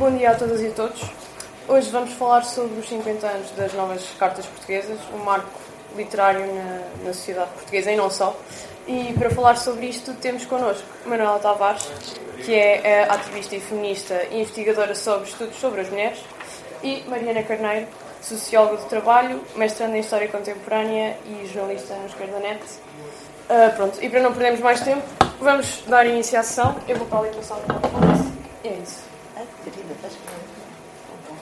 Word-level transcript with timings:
Bom 0.00 0.16
dia 0.16 0.30
a 0.30 0.34
todas 0.34 0.62
e 0.62 0.68
a 0.68 0.70
todos. 0.70 0.98
Hoje 1.68 1.90
vamos 1.90 2.14
falar 2.14 2.42
sobre 2.42 2.80
os 2.80 2.88
50 2.88 3.26
anos 3.26 3.50
das 3.50 3.74
novas 3.74 4.02
cartas 4.18 4.46
portuguesas, 4.46 4.98
um 5.12 5.18
marco 5.18 5.50
literário 5.94 6.40
na, 6.54 6.80
na 7.04 7.12
sociedade 7.12 7.50
portuguesa 7.50 7.92
e 7.92 7.96
não 7.96 8.08
só. 8.08 8.34
E 8.88 9.12
para 9.18 9.28
falar 9.28 9.58
sobre 9.58 9.84
isto 9.84 10.14
temos 10.14 10.46
connosco 10.46 10.86
Manuela 11.04 11.38
Tavares, 11.38 11.86
que 12.42 12.54
é 12.54 13.02
ativista 13.10 13.56
e 13.56 13.60
feminista 13.60 14.24
e 14.30 14.40
investigadora 14.40 14.94
sobre 14.94 15.28
estudos 15.28 15.56
sobre 15.56 15.82
as 15.82 15.90
mulheres, 15.90 16.18
e 16.82 17.04
Mariana 17.06 17.42
Carneiro, 17.42 17.86
socióloga 18.22 18.78
do 18.78 18.86
trabalho, 18.86 19.44
mestrando 19.54 19.96
em 19.96 20.00
História 20.00 20.28
Contemporânea 20.28 21.18
e 21.26 21.46
jornalista 21.46 21.94
no 21.96 22.06
Esquerda.net. 22.06 22.58
Uh, 22.64 23.76
pronto, 23.76 24.02
e 24.02 24.08
para 24.08 24.20
não 24.22 24.32
perdermos 24.32 24.60
mais 24.60 24.80
tempo, 24.80 25.02
vamos 25.38 25.84
dar 25.86 26.06
iniciação. 26.06 26.74
Eu 26.88 26.96
vou 26.96 27.06
para 27.06 27.18
ali 27.18 27.36
passar 27.36 27.56
o 27.56 28.66
É 28.66 28.72
isso. 28.82 29.19
Ah, 29.90 31.36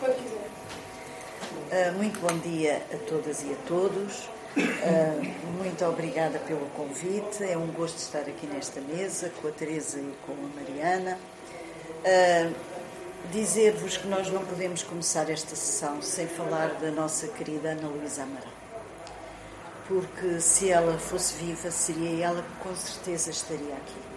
Quando 0.00 0.16
quiser. 0.16 1.92
Muito 1.92 2.20
bom 2.20 2.38
dia 2.38 2.82
a 2.92 2.96
todas 3.08 3.42
e 3.42 3.52
a 3.52 3.56
todos. 3.66 4.28
Uh, 4.56 5.24
muito 5.56 5.84
obrigada 5.84 6.38
pelo 6.40 6.66
convite. 6.70 7.44
É 7.44 7.56
um 7.56 7.68
gosto 7.68 7.98
estar 7.98 8.20
aqui 8.20 8.46
nesta 8.46 8.80
mesa 8.80 9.30
com 9.40 9.48
a 9.48 9.50
Teresa 9.50 9.98
e 9.98 10.14
com 10.26 10.32
a 10.32 10.60
Mariana. 10.60 11.18
Uh, 12.04 12.78
Dizer-vos 13.32 13.96
que 13.96 14.06
nós 14.06 14.30
não 14.30 14.44
podemos 14.44 14.82
começar 14.82 15.28
esta 15.28 15.56
sessão 15.56 16.00
sem 16.00 16.26
falar 16.26 16.74
da 16.74 16.90
nossa 16.90 17.26
querida 17.26 17.70
Ana 17.70 17.88
Luísa 17.88 18.22
Amaral 18.22 18.58
porque 19.88 20.38
se 20.38 20.70
ela 20.70 20.98
fosse 20.98 21.34
viva, 21.42 21.70
seria 21.70 22.26
ela 22.26 22.42
que 22.42 22.68
com 22.68 22.76
certeza 22.76 23.30
estaria 23.30 23.74
aqui. 23.74 24.07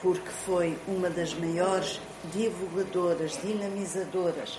Porque 0.00 0.28
foi 0.28 0.78
uma 0.86 1.08
das 1.08 1.34
maiores 1.34 2.00
divulgadoras, 2.32 3.38
dinamizadoras, 3.42 4.54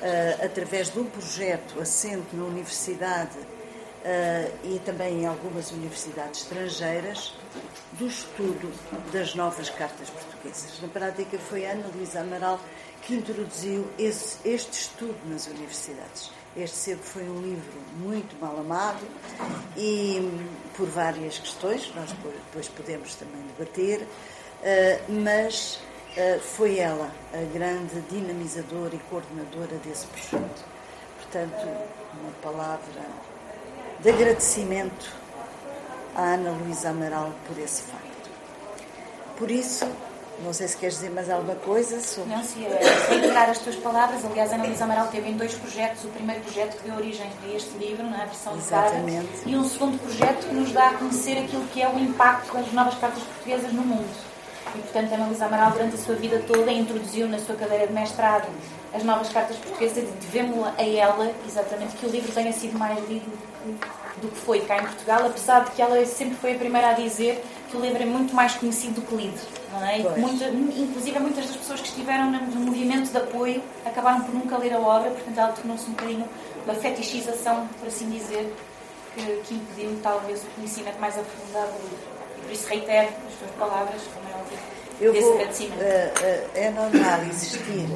uh, 0.00 0.44
através 0.44 0.90
de 0.90 0.98
um 0.98 1.04
projeto 1.04 1.80
assente 1.80 2.34
na 2.34 2.44
universidade 2.44 3.38
uh, 3.38 4.58
e 4.64 4.78
também 4.80 5.22
em 5.22 5.26
algumas 5.26 5.70
universidades 5.70 6.42
estrangeiras, 6.42 7.34
do 7.92 8.06
estudo 8.06 8.72
das 9.12 9.34
novas 9.34 9.68
cartas 9.70 10.08
portuguesas. 10.10 10.80
Na 10.80 10.88
prática, 10.88 11.38
foi 11.38 11.66
Ana 11.66 11.86
Luísa 11.94 12.20
Amaral 12.20 12.60
que 13.02 13.14
introduziu 13.14 13.86
esse, 13.98 14.36
este 14.44 14.72
estudo 14.72 15.16
nas 15.26 15.46
universidades. 15.46 16.30
Este 16.56 16.76
sempre 16.76 17.04
foi 17.04 17.22
um 17.22 17.40
livro 17.40 17.80
muito 17.98 18.38
mal 18.40 18.58
amado 18.58 19.06
e 19.76 20.30
por 20.76 20.86
várias 20.86 21.38
questões, 21.38 21.92
nós 21.94 22.10
depois 22.10 22.68
podemos 22.68 23.14
também 23.14 23.42
debater, 23.56 24.06
mas 25.08 25.80
eh, 26.16 26.40
foi 26.42 26.78
ela 26.78 27.10
a 27.32 27.56
grande 27.56 28.00
dinamizadora 28.10 28.94
e 28.94 28.98
coordenadora 29.10 29.76
desse 29.84 30.06
projeto. 30.06 30.64
Portanto, 31.18 31.68
uma 32.20 32.32
palavra 32.42 33.00
de 34.00 34.10
agradecimento 34.10 35.12
à 36.16 36.34
Ana 36.34 36.50
Luísa 36.50 36.90
Amaral 36.90 37.32
por 37.46 37.56
esse 37.58 37.82
facto. 37.82 38.30
Por 39.36 39.50
isso, 39.50 39.86
não 40.44 40.52
sei 40.52 40.66
se 40.66 40.76
queres 40.76 40.96
dizer 40.96 41.10
mais 41.10 41.30
alguma 41.30 41.54
coisa 41.54 42.00
sobre. 42.00 42.34
Não, 42.34 42.42
se 42.42 42.58
reiterar 43.08 43.48
as 43.48 43.58
tuas 43.58 43.76
palavras. 43.76 44.24
Aliás, 44.24 44.50
a 44.50 44.56
Ana 44.56 44.64
Luísa 44.64 44.84
Amaral 44.84 45.06
teve 45.08 45.28
em 45.28 45.36
dois 45.36 45.54
projetos. 45.54 46.04
O 46.04 46.08
primeiro 46.08 46.42
projeto 46.42 46.76
que 46.76 46.88
deu 46.88 46.96
origem 46.96 47.30
a 47.44 47.54
este 47.54 47.78
livro, 47.78 48.02
na 48.10 48.24
é? 48.24 48.26
versão 48.26 48.56
Exatamente. 48.56 49.28
e 49.46 49.56
um 49.56 49.64
segundo 49.64 49.96
projeto 50.00 50.48
que 50.48 50.54
nos 50.54 50.72
dá 50.72 50.88
a 50.88 50.94
conhecer 50.94 51.38
aquilo 51.38 51.64
que 51.68 51.80
é 51.80 51.88
o 51.88 51.96
impacto 51.98 52.52
das 52.52 52.72
novas 52.72 52.96
cartas 52.96 53.22
portuguesas 53.22 53.72
no 53.72 53.82
mundo. 53.82 54.29
E, 54.74 54.78
portanto, 54.78 55.12
a 55.12 55.14
Ana 55.16 55.26
Luísa 55.26 55.46
Amaral, 55.46 55.72
durante 55.72 55.94
a 55.94 55.98
sua 55.98 56.14
vida 56.14 56.42
toda, 56.46 56.70
introduziu 56.70 57.28
na 57.28 57.38
sua 57.38 57.56
cadeira 57.56 57.86
de 57.86 57.92
mestrado 57.92 58.48
as 58.92 59.04
novas 59.04 59.28
cartas 59.28 59.56
portuguesas 59.56 60.04
e 60.04 60.12
devemos 60.20 60.66
a 60.66 60.82
ela, 60.82 61.32
exatamente, 61.46 61.96
que 61.96 62.06
o 62.06 62.08
livro 62.08 62.32
tenha 62.32 62.52
sido 62.52 62.78
mais 62.78 62.98
lido 63.08 63.30
do 64.20 64.28
que 64.28 64.36
foi 64.36 64.60
cá 64.60 64.78
em 64.78 64.82
Portugal, 64.82 65.26
apesar 65.26 65.64
de 65.64 65.70
que 65.72 65.82
ela 65.82 66.04
sempre 66.04 66.36
foi 66.36 66.54
a 66.54 66.58
primeira 66.58 66.90
a 66.90 66.92
dizer 66.92 67.44
que 67.70 67.76
o 67.76 67.80
livro 67.80 68.02
é 68.02 68.06
muito 68.06 68.34
mais 68.34 68.54
conhecido 68.54 69.00
do 69.00 69.02
que 69.02 69.14
lido. 69.14 69.40
Não 69.72 69.86
é? 69.86 69.98
Muita, 70.18 70.48
inclusive, 70.48 71.18
muitas 71.20 71.46
das 71.46 71.56
pessoas 71.56 71.80
que 71.80 71.88
estiveram 71.88 72.30
no 72.30 72.60
movimento 72.60 73.10
de 73.10 73.16
apoio 73.16 73.62
acabaram 73.84 74.22
por 74.22 74.34
nunca 74.34 74.58
ler 74.58 74.74
a 74.74 74.80
obra, 74.80 75.10
portanto, 75.10 75.38
ela 75.38 75.52
tornou-se 75.52 75.86
um 75.88 75.92
bocadinho 75.92 76.28
uma 76.64 76.74
fetichização, 76.74 77.68
por 77.78 77.86
assim 77.88 78.10
dizer, 78.10 78.52
que, 79.14 79.22
que 79.44 79.54
impediu 79.54 79.98
talvez 80.02 80.42
o 80.42 80.46
conhecimento 80.56 80.98
mais 80.98 81.16
aprofundado 81.16 81.72
do 81.72 81.82
livro. 81.82 82.19
Por 82.50 82.54
isso 82.54 82.66
reitero 82.66 83.08
as 83.28 83.34
tuas 83.36 83.50
palavras, 83.52 84.02
como 84.12 84.28
é 84.28 84.34
óbvio, 84.34 84.58
Eu 85.00 85.12
desse 85.12 85.24
vou, 85.24 85.34
agradecimento. 85.34 85.78
Uh, 85.78 85.84
uh, 85.84 86.50
é 86.56 86.70
normal 86.70 87.22
existir, 87.30 87.86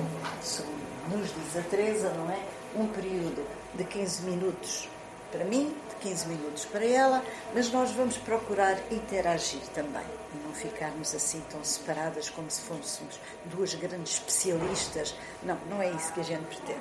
nos 1.10 1.34
diz 1.34 1.56
a 1.58 1.62
Teresa, 1.68 2.10
não 2.10 2.30
é? 2.30 2.38
Um 2.76 2.86
período 2.86 3.44
de 3.74 3.82
15 3.82 4.22
minutos 4.22 4.88
para 5.32 5.44
mim, 5.44 5.74
de 5.88 5.96
15 6.08 6.28
minutos 6.28 6.64
para 6.66 6.86
ela, 6.86 7.24
mas 7.52 7.72
nós 7.72 7.90
vamos 7.90 8.16
procurar 8.16 8.78
interagir 8.92 9.62
também 9.74 10.06
e 10.32 10.46
não 10.46 10.54
ficarmos 10.54 11.12
assim 11.16 11.42
tão 11.50 11.64
separadas 11.64 12.30
como 12.30 12.48
se 12.48 12.60
fôssemos 12.60 13.18
duas 13.46 13.74
grandes 13.74 14.12
especialistas. 14.12 15.16
Não, 15.42 15.58
não 15.68 15.82
é 15.82 15.90
isso 15.90 16.12
que 16.12 16.20
a 16.20 16.24
gente 16.24 16.44
pretende. 16.44 16.78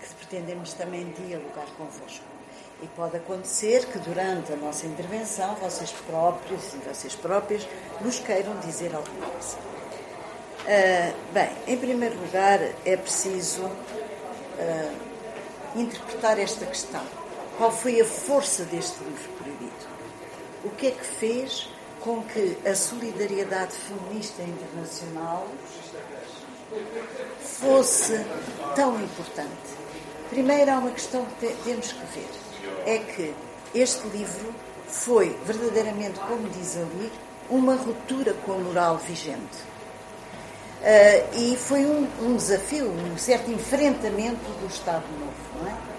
Que 0.00 0.14
pretendemos 0.26 0.72
também 0.72 1.04
dialogar 1.24 1.66
convosco. 1.78 2.31
E 2.82 2.86
pode 2.88 3.16
acontecer 3.16 3.86
que 3.86 3.98
durante 3.98 4.52
a 4.52 4.56
nossa 4.56 4.86
intervenção 4.86 5.54
vocês 5.54 5.92
próprios 5.92 6.74
e 6.74 6.78
vocês 6.78 7.14
próprias 7.14 7.66
nos 8.00 8.18
queiram 8.18 8.58
dizer 8.58 8.94
alguma 8.94 9.26
coisa. 9.26 9.56
Uh, 9.56 11.32
bem, 11.32 11.50
em 11.66 11.78
primeiro 11.78 12.18
lugar 12.20 12.60
é 12.84 12.96
preciso 12.96 13.64
uh, 13.64 14.92
interpretar 15.76 16.38
esta 16.38 16.66
questão 16.66 17.02
qual 17.56 17.70
foi 17.70 18.00
a 18.00 18.04
força 18.04 18.64
deste 18.64 18.98
livro 19.04 19.30
proibido? 19.38 19.86
O 20.64 20.70
que 20.70 20.88
é 20.88 20.90
que 20.90 21.04
fez 21.04 21.68
com 22.00 22.22
que 22.22 22.56
a 22.66 22.74
solidariedade 22.74 23.72
feminista 23.74 24.42
internacional 24.42 25.46
fosse 27.40 28.24
tão 28.74 29.00
importante? 29.00 29.52
Primeiro, 30.30 30.70
há 30.70 30.78
uma 30.78 30.90
questão 30.90 31.26
que 31.38 31.54
temos 31.62 31.92
que 31.92 32.04
ver: 32.06 32.30
é 32.86 32.98
que 32.98 33.34
este 33.74 34.06
livro 34.08 34.54
foi 34.88 35.36
verdadeiramente, 35.44 36.18
como 36.20 36.48
diz 36.50 36.76
ali, 36.76 37.10
uma 37.48 37.74
ruptura 37.74 38.34
com 38.44 38.52
a 38.52 38.58
moral 38.58 38.98
vigente. 38.98 39.72
Uh, 40.82 41.38
e 41.38 41.56
foi 41.56 41.86
um, 41.86 42.08
um, 42.20 42.36
desafio, 42.36 42.90
um 42.90 43.16
certo 43.16 43.50
enfrentamento 43.50 44.50
do 44.60 44.66
Estado 44.66 45.04
Novo, 45.18 45.62
não 45.62 45.70
é? 45.70 45.92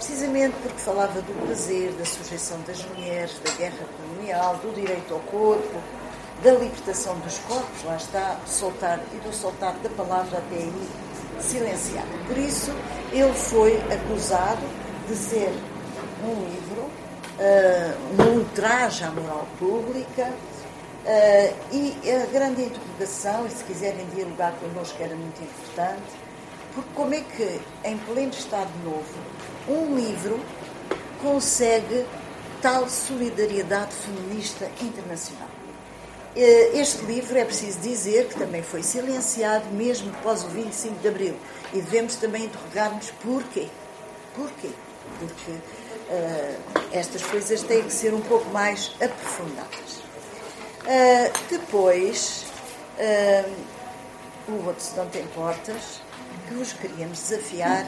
precisamente 0.00 0.56
porque 0.62 0.78
falava 0.78 1.20
do 1.20 1.46
prazer, 1.46 1.92
da 1.92 2.06
sujeição 2.06 2.58
das 2.66 2.82
mulheres, 2.86 3.38
da 3.44 3.50
guerra 3.52 3.84
colonial, 3.98 4.56
do 4.56 4.74
direito 4.74 5.12
ao 5.12 5.20
corpo, 5.20 5.78
da 6.42 6.52
libertação 6.52 7.18
dos 7.18 7.36
corpos, 7.40 7.84
lá 7.84 7.96
está, 7.96 8.40
soltar 8.46 8.98
e 9.12 9.16
do 9.18 9.30
soltar 9.30 9.74
da 9.74 9.90
palavra 9.90 10.38
até 10.38 10.56
aí 10.56 10.88
silenciado. 11.38 12.08
Por 12.26 12.38
isso, 12.38 12.72
ele 13.12 13.32
foi 13.34 13.76
acusado 13.92 14.62
de 15.06 15.14
ser 15.14 15.52
um 16.24 16.44
livro, 16.44 16.82
uh, 17.38 18.22
um 18.22 18.38
ultraje 18.38 19.04
à 19.04 19.10
moral 19.10 19.46
pública, 19.58 20.30
uh, 21.04 21.56
e 21.72 21.96
a 22.10 22.26
grande 22.26 22.62
interrogação, 22.62 23.46
e 23.46 23.50
se 23.50 23.64
quiserem 23.64 24.06
dialogar 24.14 24.52
connosco 24.60 25.02
era 25.02 25.14
muito 25.14 25.42
importante, 25.42 26.12
porque 26.74 26.90
como 26.94 27.14
é 27.14 27.20
que, 27.20 27.60
em 27.84 27.98
pleno 27.98 28.32
Estado 28.32 28.70
Novo, 28.84 29.04
um 29.68 29.96
livro 29.96 30.40
consegue 31.22 32.06
tal 32.62 32.88
solidariedade 32.88 33.92
feminista 33.92 34.70
internacional. 34.80 35.48
Eh, 36.36 36.78
este 36.78 37.04
livro, 37.06 37.36
é 37.36 37.44
preciso 37.44 37.80
dizer, 37.80 38.28
que 38.28 38.38
também 38.38 38.62
foi 38.62 38.82
silenciado 38.82 39.66
mesmo 39.70 40.10
após 40.10 40.44
o 40.44 40.48
25 40.48 41.00
de 41.00 41.08
Abril. 41.08 41.36
E 41.72 41.80
devemos 41.80 42.16
também 42.16 42.44
interrogar-nos 42.44 43.10
porquê. 43.22 43.68
Porquê? 44.34 44.70
Porque 45.18 45.52
uh, 46.10 46.80
estas 46.92 47.22
coisas 47.22 47.62
têm 47.62 47.82
que 47.84 47.92
ser 47.92 48.12
um 48.12 48.20
pouco 48.20 48.48
mais 48.50 48.92
aprofundadas. 49.00 50.02
Uh, 50.82 51.32
depois, 51.48 52.46
uh, 52.98 53.54
o 54.48 54.66
outro, 54.66 54.82
se 54.82 54.96
não 54.96 55.06
tem 55.06 55.26
portas, 55.28 56.02
que 56.48 56.54
vos 56.54 56.72
queríamos 56.72 57.18
desafiar 57.18 57.86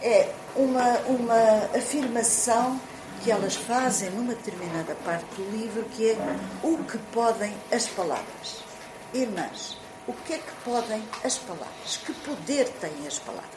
é 0.00 0.32
uma, 0.54 0.98
uma 1.08 1.76
afirmação 1.76 2.80
que 3.22 3.32
elas 3.32 3.56
fazem 3.56 4.10
numa 4.10 4.34
determinada 4.34 4.94
parte 5.04 5.26
do 5.36 5.50
livro, 5.50 5.84
que 5.86 6.10
é 6.10 6.16
o 6.62 6.78
que 6.84 6.98
podem 7.12 7.52
as 7.72 7.88
palavras. 7.88 8.62
Irmãs, 9.12 9.76
o 10.06 10.12
que 10.12 10.34
é 10.34 10.38
que 10.38 10.52
podem 10.64 11.02
as 11.24 11.36
palavras? 11.38 11.96
Que 12.04 12.12
poder 12.12 12.68
têm 12.80 13.06
as 13.06 13.18
palavras? 13.18 13.50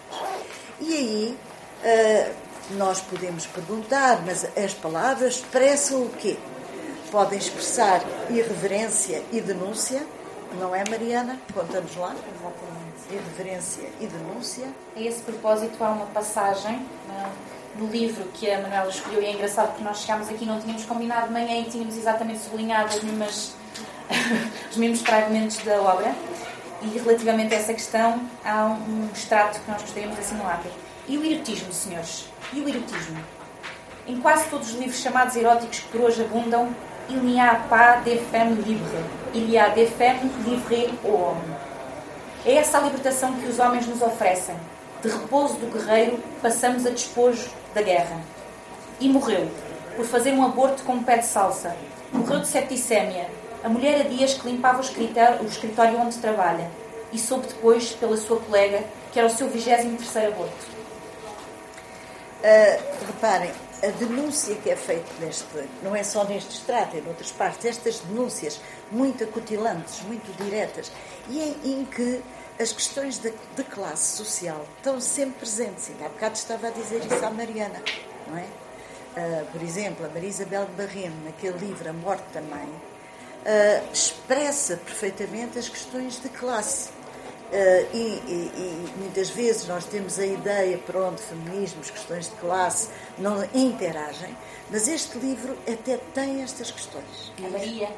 E 0.80 0.94
aí 0.96 1.38
uh, 1.84 2.51
nós 2.74 3.02
podemos 3.02 3.46
perguntar, 3.46 4.22
mas 4.26 4.46
as 4.58 4.74
palavras 4.74 5.36
expressam 5.36 6.04
o 6.04 6.10
quê? 6.10 6.38
Podem 7.12 7.38
expressar 7.38 8.02
irreverência 8.30 9.24
e 9.32 9.42
denúncia, 9.42 10.06
Não 10.60 10.76
é, 10.76 10.84
Mariana? 10.90 11.40
Conta-nos 11.54 11.96
lá. 11.96 12.14
Exatamente. 12.14 13.14
Irreverência 13.14 13.90
e 14.02 14.08
denúncia. 14.08 14.68
A 14.96 15.00
esse 15.00 15.22
propósito, 15.22 15.82
há 15.82 15.90
uma 15.90 16.06
passagem 16.08 16.86
no 17.76 17.88
livro 17.88 18.26
que 18.34 18.50
a 18.50 18.62
Manuela 18.62 18.90
escolheu, 18.90 19.22
e 19.22 19.26
é 19.26 19.32
engraçado 19.32 19.70
porque 19.70 19.84
nós 19.84 20.00
chegámos 20.00 20.30
aqui 20.30 20.46
não 20.46 20.60
tínhamos 20.60 20.84
combinado 20.86 21.28
de 21.28 21.34
manhã 21.34 21.62
e 21.62 21.66
tínhamos 21.70 21.96
exatamente 21.96 22.40
sublinhado 22.40 22.90
as 22.90 23.02
mesmas, 23.02 23.54
os 24.72 24.78
mesmos 24.78 25.02
fragmentos 25.02 25.58
da 25.60 25.82
obra. 25.82 26.14
E 26.82 26.98
relativamente 26.98 27.54
a 27.54 27.58
essa 27.58 27.74
questão, 27.74 28.22
há 28.44 28.66
um 28.66 29.08
extrato 29.14 29.60
que 29.60 29.70
nós 29.70 29.82
gostaríamos 29.82 30.16
de 30.16 30.22
assinalar. 30.24 30.62
E 31.08 31.18
o 31.18 31.24
erotismo, 31.24 31.72
senhores? 31.72 32.31
E 32.54 32.60
o 32.60 32.68
erotismo? 32.68 33.24
Em 34.06 34.20
quase 34.20 34.50
todos 34.50 34.72
os 34.72 34.76
livros 34.76 35.00
chamados 35.00 35.38
eróticos 35.38 35.80
que 35.80 35.88
por 35.88 36.02
hoje 36.02 36.22
abundam, 36.22 36.76
il 37.10 37.18
n'y 37.24 37.40
a 37.40 37.56
pas 37.56 38.04
de 38.04 38.18
femme 38.18 38.56
libre. 38.62 39.06
Il 39.34 39.50
y 39.50 39.58
a 39.58 39.70
des 39.70 39.90
femmes 39.90 40.30
livrées 40.46 40.90
au 41.06 41.14
homme. 41.14 41.56
É 42.46 42.56
essa 42.56 42.78
a 42.78 42.82
libertação 42.82 43.34
que 43.36 43.48
os 43.48 43.58
homens 43.58 43.88
nos 43.88 44.02
oferecem. 44.02 44.56
De 45.02 45.08
repouso 45.08 45.54
do 45.56 45.72
guerreiro, 45.72 46.20
passamos 46.42 46.86
a 46.86 46.90
despojo 46.90 47.50
da 47.74 47.82
guerra. 47.82 48.18
E 49.00 49.08
morreu, 49.08 49.50
por 49.96 50.06
fazer 50.06 50.34
um 50.34 50.44
aborto 50.44 50.84
com 50.84 50.94
um 50.94 51.04
pé 51.04 51.18
de 51.18 51.28
salsa. 51.28 51.74
Morreu 52.12 52.42
de 52.42 52.48
septicémia, 52.48 53.30
a 53.64 53.70
mulher 53.70 54.02
há 54.02 54.04
dias 54.04 54.34
que 54.34 54.50
limpava 54.50 54.80
o 54.80 54.82
escritório, 54.82 55.42
o 55.42 55.46
escritório 55.46 55.98
onde 56.00 56.18
trabalha. 56.18 56.70
E 57.14 57.18
soube 57.18 57.48
depois, 57.48 57.92
pela 57.92 58.18
sua 58.18 58.40
colega, 58.42 58.84
que 59.14 59.20
era 59.20 59.28
o 59.28 59.32
seu 59.32 59.48
23 59.48 60.28
aborto. 60.28 60.71
Uh, 62.42 63.06
reparem, 63.06 63.52
a 63.84 63.88
denúncia 63.88 64.56
que 64.56 64.70
é 64.70 64.76
feita 64.76 65.08
neste, 65.20 65.46
não 65.84 65.96
é 65.96 66.04
só 66.04 66.24
neste 66.24 66.56
extrato, 66.56 66.96
é 66.96 67.00
em 67.00 67.08
outras 67.08 67.32
partes, 67.32 67.66
estas 67.66 68.00
denúncias 68.00 68.60
muito 68.92 69.24
acutilantes, 69.24 70.02
muito 70.02 70.32
diretas, 70.44 70.92
e 71.30 71.40
em, 71.40 71.80
em 71.80 71.86
que 71.86 72.22
as 72.60 72.72
questões 72.72 73.18
de, 73.18 73.34
de, 73.56 73.64
classe 73.64 74.18
social 74.18 74.66
estão 74.78 75.02
sempre 75.02 75.40
presentes. 75.40 75.90
E 75.90 76.04
há 76.04 76.10
bocado 76.10 76.36
estava 76.36 76.68
a 76.68 76.72
dizer 76.72 77.00
isso 77.04 77.26
à 77.26 77.30
Mariana, 77.32 77.82
não 78.28 78.38
é? 78.38 78.46
Uh, 79.18 79.46
por 79.52 79.62
exemplo, 79.62 80.06
a 80.06 80.10
Maria 80.10 80.30
Isabel 80.30 80.68
Barreno, 80.78 81.16
naquele 81.26 81.58
livro 81.58 81.90
A 81.90 81.94
Morte 81.94 82.24
da 82.34 82.42
Mãe, 82.42 82.68
uh, 82.68 83.92
expressa 83.92 84.78
perfeitamente 84.78 85.58
as 85.58 85.68
questões 85.68 86.22
de 86.22 86.30
classe 86.30 86.90
Uh, 87.52 87.86
e, 87.94 87.98
e, 87.98 88.52
e, 88.56 88.94
muitas 88.98 89.30
vezes 89.30 89.68
nós 89.68 89.84
temos 89.84 90.18
a 90.18 90.26
ideia, 90.26 90.78
pronto, 90.78 91.22
feminismos, 91.22 91.92
questões 91.92 92.30
de 92.30 92.36
classe, 92.36 92.88
não 93.18 93.44
interagem, 93.54 94.38
mas 94.70 94.88
este 94.88 95.18
livro 95.18 95.58
até 95.70 95.98
tem 96.14 96.42
estas 96.42 96.72
questões. 96.72 97.34
A 97.46 97.50
Maria, 97.50 97.90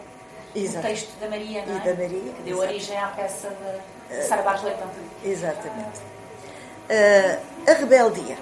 Exato. 0.55 0.79
o 0.79 0.89
texto 0.89 1.19
da 1.19 1.29
Maria, 1.29 1.63
não 1.67 1.75
é? 1.75 1.77
E 1.77 1.81
da 1.81 1.93
Maria. 1.93 2.33
Que 2.33 2.41
deu 2.41 2.57
exato. 2.57 2.73
origem 2.73 2.97
à 2.97 3.07
peça 3.09 3.49
de 3.49 4.15
uh, 4.15 4.27
Sara 4.27 4.41
Barros 4.41 4.63
Leitão. 4.63 4.89
Exatamente. 5.23 5.99
Uh, 6.89 7.69
a 7.69 7.73
rebeldia. 7.73 8.37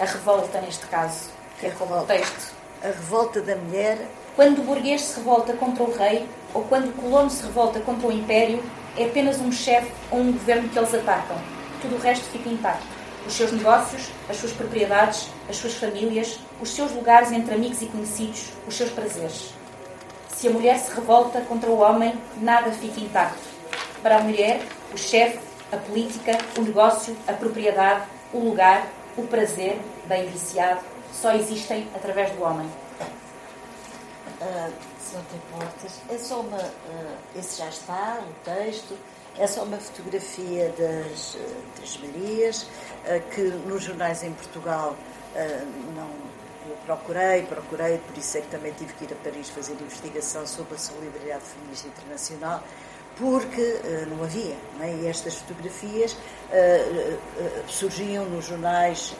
A 0.00 0.04
revolta, 0.04 0.60
neste 0.60 0.86
caso, 0.86 1.30
que 1.60 1.66
é 1.66 1.70
como 1.70 1.96
o 1.96 2.04
texto. 2.04 2.52
A 2.82 2.88
revolta 2.88 3.40
da 3.40 3.54
mulher 3.54 3.98
quando 4.38 4.60
o 4.60 4.62
burguês 4.62 5.02
se 5.02 5.16
revolta 5.16 5.52
contra 5.54 5.82
o 5.82 5.92
rei 5.92 6.24
ou 6.54 6.62
quando 6.64 6.88
o 6.88 6.92
colono 6.92 7.30
se 7.30 7.42
revolta 7.42 7.80
contra 7.80 8.08
o 8.08 8.12
império, 8.12 8.62
é 8.96 9.04
apenas 9.04 9.40
um 9.40 9.52
chefe 9.52 9.92
ou 10.10 10.20
um 10.20 10.32
governo 10.32 10.68
que 10.68 10.78
eles 10.78 10.94
atacam. 10.94 11.36
Tudo 11.80 11.96
o 11.96 11.98
resto 11.98 12.24
fica 12.26 12.48
intacto. 12.48 12.86
Os 13.26 13.34
seus 13.34 13.52
negócios, 13.52 14.10
as 14.28 14.36
suas 14.36 14.52
propriedades, 14.52 15.28
as 15.48 15.56
suas 15.56 15.74
famílias, 15.74 16.38
os 16.60 16.70
seus 16.70 16.92
lugares 16.92 17.30
entre 17.30 17.54
amigos 17.54 17.82
e 17.82 17.86
conhecidos, 17.86 18.52
os 18.66 18.74
seus 18.74 18.90
prazeres. 18.90 19.52
Se 20.28 20.48
a 20.48 20.50
mulher 20.50 20.78
se 20.78 20.94
revolta 20.94 21.40
contra 21.42 21.68
o 21.68 21.80
homem, 21.80 22.14
nada 22.40 22.70
fica 22.72 23.00
intacto. 23.00 23.38
Para 24.02 24.18
a 24.18 24.20
mulher, 24.20 24.62
o 24.92 24.96
chefe, 24.96 25.38
a 25.70 25.76
política, 25.76 26.38
o 26.56 26.62
negócio, 26.62 27.16
a 27.26 27.32
propriedade, 27.32 28.06
o 28.32 28.38
lugar, 28.38 28.88
o 29.16 29.22
prazer, 29.24 29.78
bem 30.06 30.26
viciado, 30.28 30.80
só 31.12 31.32
existem 31.32 31.88
através 31.94 32.30
do 32.32 32.42
homem 32.42 32.68
uh, 34.40 34.72
não 35.12 35.22
tem 35.24 35.40
portas, 35.50 36.00
é 36.08 36.18
só 36.18 36.40
uma. 36.40 36.58
Uh, 36.58 37.16
esse 37.36 37.58
já 37.58 37.68
está, 37.68 38.20
o 38.22 38.44
texto, 38.44 38.96
é 39.36 39.46
só 39.46 39.64
uma 39.64 39.78
fotografia 39.78 40.72
das 40.76 41.34
uh, 41.34 41.38
Três 41.76 41.98
Marias, 41.98 42.62
uh, 42.62 43.30
que 43.30 43.42
nos 43.42 43.82
jornais 43.82 44.22
em 44.22 44.32
Portugal 44.32 44.96
não. 45.94 46.28
Eu 46.68 46.76
procurei, 46.84 47.44
procurei, 47.44 47.96
por 47.96 48.18
isso 48.18 48.36
é 48.36 48.42
que 48.42 48.48
também 48.48 48.72
tive 48.72 48.92
que 48.92 49.04
ir 49.04 49.12
a 49.12 49.16
Paris 49.24 49.48
fazer 49.48 49.72
investigação 49.72 50.46
sobre 50.46 50.74
a 50.74 50.78
solidariedade 50.78 51.44
feminista 51.44 51.88
internacional, 51.88 52.62
porque 53.16 53.80
não 54.10 54.22
havia. 54.22 54.56
Não 54.76 54.84
é? 54.84 54.92
E 54.92 55.06
estas 55.06 55.36
fotografias 55.36 56.14
surgiam 57.68 58.26
nos 58.26 58.44
jornais 58.44 59.14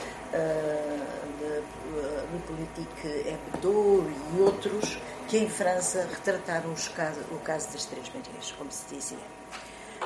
Le 2.33 2.39
Politique 2.47 3.09
Hebdo 3.27 4.11
e 4.37 4.41
outros 4.43 4.99
que 5.29 5.37
em 5.37 5.49
França 5.49 6.09
retrataram 6.11 6.75
casos, 6.97 7.25
o 7.31 7.37
caso 7.37 7.71
das 7.73 7.85
Três 7.85 8.09
Marias, 8.09 8.53
como 8.57 8.73
se 8.73 8.95
dizia. 8.95 9.19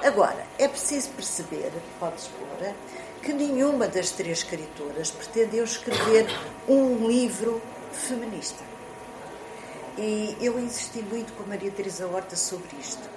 Agora, 0.02 0.44
é 0.58 0.66
preciso 0.66 1.10
perceber, 1.10 1.70
pode-se 2.00 2.28
pôr, 2.30 2.74
que 3.22 3.32
nenhuma 3.32 3.86
das 3.86 4.10
três 4.10 4.38
escritoras 4.38 5.10
pretendeu 5.10 5.62
escrever 5.62 6.26
um 6.68 7.06
livro 7.06 7.62
feminista. 7.92 8.64
E 9.96 10.36
eu 10.40 10.58
insisti 10.58 11.02
muito 11.02 11.32
com 11.34 11.44
a 11.44 11.46
Maria 11.46 11.70
Teresa 11.70 12.06
Horta 12.06 12.34
sobre 12.34 12.68
isto. 12.80 13.08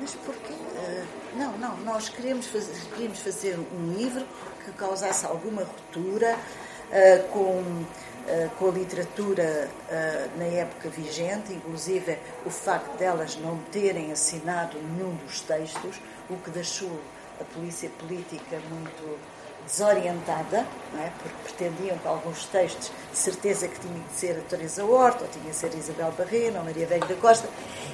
Mas 0.00 0.14
porquê? 0.14 0.52
Uh, 0.52 1.06
não, 1.36 1.56
não, 1.58 1.76
nós 1.78 2.08
queremos 2.08 2.46
fazer, 2.46 2.74
queríamos 2.94 3.20
fazer 3.20 3.56
um 3.58 3.92
livro 3.92 4.26
que 4.64 4.72
causasse 4.72 5.24
alguma 5.24 5.62
ruptura, 5.62 6.36
uh, 6.36 7.28
com 7.28 7.84
eh, 8.26 8.48
com 8.58 8.68
a 8.68 8.70
literatura 8.70 9.68
uh, 9.90 10.38
na 10.38 10.46
época 10.46 10.88
vigente, 10.88 11.52
inclusive 11.52 12.18
o 12.46 12.50
facto 12.50 12.96
delas 12.96 13.36
não 13.36 13.58
terem 13.70 14.12
assinado 14.12 14.78
nenhum 14.78 15.14
dos 15.16 15.40
textos, 15.40 16.00
o 16.30 16.36
que 16.36 16.48
deixou 16.48 16.90
a 17.38 17.44
polícia 17.44 17.90
política 17.98 18.58
muito 18.70 19.18
desorientada, 19.66 20.66
é? 20.98 21.10
porque 21.18 21.36
pretendiam 21.44 21.98
que 21.98 22.08
alguns 22.08 22.46
textos, 22.46 22.90
de 23.12 23.18
certeza 23.18 23.68
que 23.68 23.78
tinham 23.78 24.00
que 24.00 24.14
ser 24.14 24.38
a 24.38 24.48
Teresa 24.48 24.84
Horta, 24.86 25.24
ou 25.24 25.30
tinha 25.30 25.44
que 25.44 25.56
ser 25.56 25.70
a 25.74 25.76
Isabel 25.76 26.12
Barreira, 26.12 26.58
ou 26.58 26.64
Maria 26.64 26.86
Velho 26.86 27.06
da 27.06 27.16
Costa, 27.16 27.46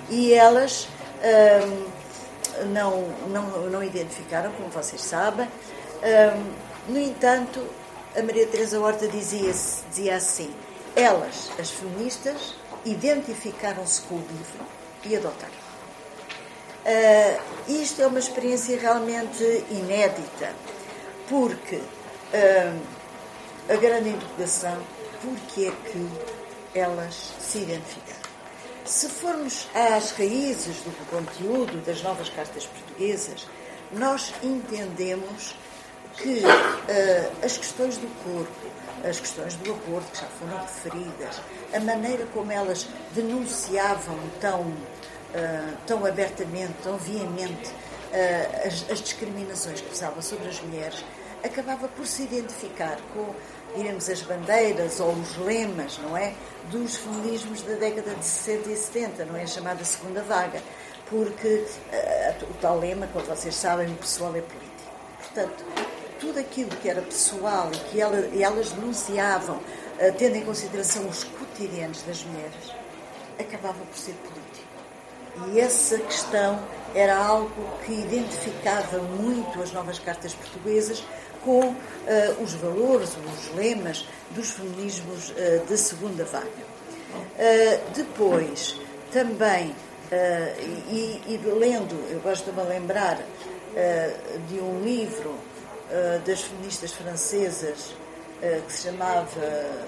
e 0.08 0.32
elas 0.32 0.86
um, 1.24 2.66
não, 2.72 3.08
não, 3.28 3.70
não 3.70 3.82
identificaram, 3.82 4.52
como 4.52 4.68
vocês 4.68 5.00
sabem. 5.00 5.48
Um, 6.02 6.92
no 6.92 6.98
entanto, 7.00 7.64
a 8.16 8.22
Maria 8.22 8.46
Teresa 8.46 8.80
Horta 8.80 9.06
dizia, 9.08 9.52
dizia 9.88 10.16
assim: 10.16 10.52
elas, 10.96 11.50
as 11.58 11.70
feministas, 11.70 12.54
identificaram-se 12.84 14.02
com 14.02 14.16
o 14.16 14.18
livro 14.18 14.66
e 15.04 15.16
adotaram. 15.16 15.70
Uh, 16.80 17.72
isto 17.72 18.00
é 18.02 18.06
uma 18.06 18.18
experiência 18.18 18.78
realmente 18.78 19.44
inédita, 19.70 20.54
porque 21.28 21.76
uh, 21.76 22.80
a 23.68 23.76
grande 23.76 24.10
interrogação, 24.10 24.78
porque 25.22 25.66
é 25.66 25.90
que 25.90 26.78
elas 26.78 27.32
se 27.38 27.58
identificaram? 27.58 28.20
Se 28.84 29.08
formos 29.08 29.68
às 29.74 30.12
raízes 30.12 30.78
do 30.78 31.10
conteúdo 31.10 31.84
das 31.84 32.02
novas 32.02 32.30
cartas 32.30 32.66
portuguesas, 32.66 33.46
nós 33.92 34.32
entendemos 34.42 35.54
que 36.16 36.40
uh, 36.40 37.44
as 37.44 37.56
questões 37.56 37.96
do 37.96 38.08
corpo, 38.22 39.08
as 39.08 39.18
questões 39.18 39.54
do 39.56 39.72
aborto, 39.72 40.10
que 40.12 40.18
já 40.18 40.26
foram 40.26 40.58
referidas, 40.58 41.40
a 41.72 41.80
maneira 41.80 42.26
como 42.32 42.50
elas 42.52 42.86
denunciavam 43.14 44.18
tão, 44.40 44.60
uh, 44.60 45.76
tão 45.86 46.04
abertamente, 46.04 46.74
tão 46.82 46.96
veemente 46.96 47.68
uh, 47.68 48.66
as, 48.66 48.90
as, 48.90 49.00
discriminações 49.00 49.80
que 49.80 49.88
pesavam 49.88 50.20
sobre 50.20 50.48
as 50.48 50.60
mulheres, 50.60 51.04
acabava 51.42 51.88
por 51.88 52.06
se 52.06 52.22
identificar 52.24 52.98
com, 53.14 53.34
diremos, 53.74 54.10
as 54.10 54.20
bandeiras 54.22 55.00
ou 55.00 55.12
os 55.12 55.36
lemas, 55.38 55.98
não 55.98 56.16
é? 56.16 56.34
Dos 56.70 56.96
feminismos 56.96 57.62
da 57.62 57.74
década 57.74 58.14
de 58.14 58.24
60 58.24 58.68
e 58.70 58.76
70, 58.76 59.24
não 59.24 59.36
é? 59.36 59.44
A 59.44 59.46
chamada 59.46 59.82
segunda 59.84 60.22
vaga. 60.22 60.60
Porque 61.08 61.64
o 62.42 62.54
tal 62.60 62.78
lema, 62.78 63.08
como 63.08 63.24
vocês 63.24 63.54
sabem, 63.54 63.88
o 63.88 63.96
pessoal 63.96 64.36
é 64.36 64.42
político. 64.42 64.70
Portanto, 65.18 65.64
tudo 66.20 66.38
aquilo 66.38 66.70
que 66.76 66.88
era 66.88 67.00
pessoal 67.00 67.70
e 67.72 67.78
que 67.90 68.00
ela, 68.00 68.16
elas 68.38 68.70
denunciavam, 68.72 69.56
uh, 69.56 70.12
tendo 70.18 70.36
em 70.36 70.44
consideração 70.44 71.08
os 71.08 71.24
cotidianos 71.24 72.02
das 72.02 72.22
mulheres, 72.24 72.74
acabava 73.38 73.78
por 73.78 73.96
ser 73.96 74.12
político. 74.12 74.70
E 75.52 75.60
essa 75.60 75.98
questão 75.98 76.60
era 76.94 77.16
algo 77.16 77.50
que 77.86 77.92
identificava 77.92 78.98
muito 78.98 79.62
as 79.62 79.72
novas 79.72 79.98
cartas 79.98 80.34
portuguesas 80.34 81.02
com 81.42 81.60
uh, 81.60 81.74
os 82.42 82.52
valores, 82.54 83.10
os 83.16 83.56
lemas 83.56 84.06
dos 84.32 84.50
feminismos 84.50 85.30
uh, 85.30 85.66
de 85.66 85.76
segunda 85.78 86.24
vaga. 86.24 86.70
depois, 87.94 88.78
também 89.12 89.74
e, 90.90 91.20
e, 91.26 91.40
lendo, 91.44 91.94
eu 92.10 92.20
gosto 92.20 92.50
de 92.50 92.56
me 92.56 92.62
lembrar 92.68 93.18
de 94.48 94.58
um 94.58 94.82
livro 94.82 95.34
das 96.24 96.42
feministas 96.42 96.92
francesas 96.92 97.94
que 98.40 98.72
se 98.72 98.82
chamava 98.84 99.78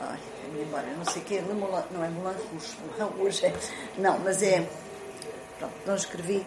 ai, 0.00 0.18
memória, 0.54 0.94
não 0.96 1.04
sei 1.04 1.22
o 1.22 1.24
quê, 1.24 1.42
não 1.42 2.04
é 2.04 2.08
Moulin 2.08 2.36
Rouge, 2.50 2.76
hoje 3.18 3.46
é, 3.46 3.54
não, 3.98 4.18
mas 4.20 4.42
é, 4.42 4.66
pronto, 5.58 5.74
não 5.86 5.94
escrevi, 5.94 6.46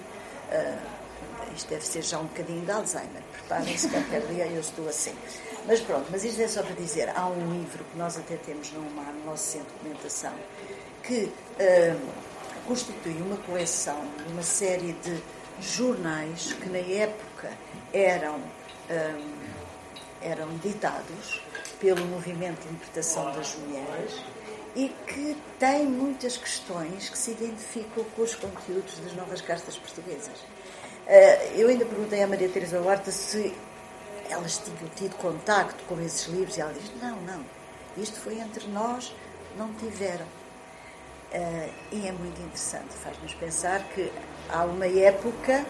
isto 1.56 1.70
deve 1.70 1.86
ser 1.86 2.02
já 2.04 2.20
um 2.20 2.26
bocadinho 2.26 2.66
de 2.66 2.72
Alzheimer, 2.72 3.22
preparem-se 3.32 3.90
qualquer 3.90 4.22
dia 4.28 4.48
eu 4.48 4.60
estou 4.60 4.88
assim. 4.90 5.16
Mas 5.66 5.80
pronto, 5.80 6.06
mas 6.12 6.24
isto 6.24 6.42
é 6.42 6.48
só 6.48 6.62
para 6.62 6.76
dizer, 6.76 7.10
há 7.16 7.26
um 7.28 7.54
livro 7.54 7.84
que 7.86 7.98
nós 7.98 8.18
até 8.18 8.36
temos 8.38 8.72
no 8.72 8.82
UMAR, 8.82 9.12
no 9.14 9.26
nosso 9.26 9.52
centro 9.52 9.68
de 9.68 9.74
documentação, 9.74 10.34
que 11.02 11.24
uh, 11.24 12.00
constitui 12.68 13.16
uma 13.22 13.38
coleção 13.38 14.00
uma 14.30 14.44
série 14.44 14.94
de 14.94 15.22
jornais 15.60 16.54
que 16.54 16.70
na 16.70 16.80
época 16.80 17.52
eram, 17.94 18.36
um, 18.36 19.34
eram 20.22 20.58
ditados 20.58 21.42
pelo 21.80 22.06
movimento 22.06 22.62
de 22.62 22.70
libertação 22.70 23.32
das 23.34 23.56
mulheres 23.56 24.22
e 24.76 24.90
que 25.08 25.38
tem 25.58 25.86
muitas 25.86 26.36
questões 26.38 27.10
que 27.10 27.18
se 27.18 27.32
identificam 27.32 28.04
com 28.16 28.22
os 28.22 28.36
conteúdos 28.36 29.00
das 29.00 29.14
novas 29.14 29.42
cartas 29.42 29.78
portuguesas. 29.78 30.38
Uh, 31.08 31.56
eu 31.56 31.70
ainda 31.70 31.86
perguntei 31.86 32.22
à 32.22 32.28
Maria 32.28 32.50
Teresa 32.50 32.82
Horta 32.82 33.12
se 33.12 33.56
elas 34.30 34.58
tinham 34.58 34.90
tido 34.96 35.16
contacto 35.18 35.84
com 35.86 36.02
esses 36.02 36.26
livros 36.28 36.58
e 36.58 36.62
ela 36.62 36.74
diz: 36.74 36.92
não, 37.02 37.16
não, 37.22 37.46
isto 37.98 38.20
foi 38.20 38.40
entre 38.40 38.68
nós, 38.68 39.16
não 39.58 39.74
tiveram. 39.76 40.26
Uh, 41.32 41.74
e 41.92 42.08
é 42.08 42.12
muito 42.12 42.42
interessante, 42.42 42.94
faz-nos 43.04 43.34
pensar 43.34 43.84
que 43.90 44.12
há 44.50 44.64
uma 44.64 44.88
época 44.88 45.66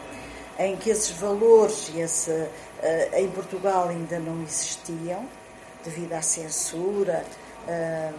em 0.57 0.75
que 0.77 0.89
esses 0.89 1.11
valores 1.11 1.91
esse, 1.95 2.31
uh, 2.31 2.49
em 3.15 3.29
Portugal 3.29 3.89
ainda 3.89 4.19
não 4.19 4.41
existiam, 4.43 5.27
devido 5.83 6.13
à 6.13 6.21
censura 6.21 7.23
uh, 7.67 8.13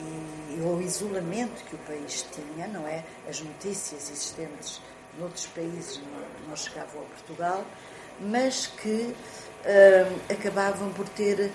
e, 0.00 0.62
ao 0.64 0.80
isolamento 0.80 1.64
que 1.64 1.74
o 1.74 1.78
país 1.78 2.24
tinha, 2.32 2.68
não 2.68 2.86
é? 2.86 3.02
As 3.28 3.40
notícias 3.40 4.10
existentes 4.10 4.80
noutros 5.18 5.46
países 5.46 5.98
não, 5.98 6.50
não 6.50 6.56
chegavam 6.56 7.02
a 7.02 7.04
Portugal, 7.04 7.64
mas 8.20 8.66
que 8.66 9.14
uh, 9.64 10.20
acabavam 10.32 10.92
por 10.92 11.08
ter 11.08 11.50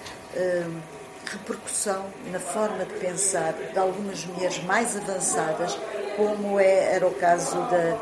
repercussão 1.25 2.05
na 2.31 2.39
forma 2.39 2.85
de 2.85 2.93
pensar 2.95 3.53
de 3.53 3.77
algumas 3.77 4.25
mulheres 4.25 4.63
mais 4.63 4.97
avançadas, 4.97 5.77
como 6.15 6.59
é, 6.59 6.95
era 6.95 7.07
o 7.07 7.13
caso 7.13 7.55
da, 7.69 7.97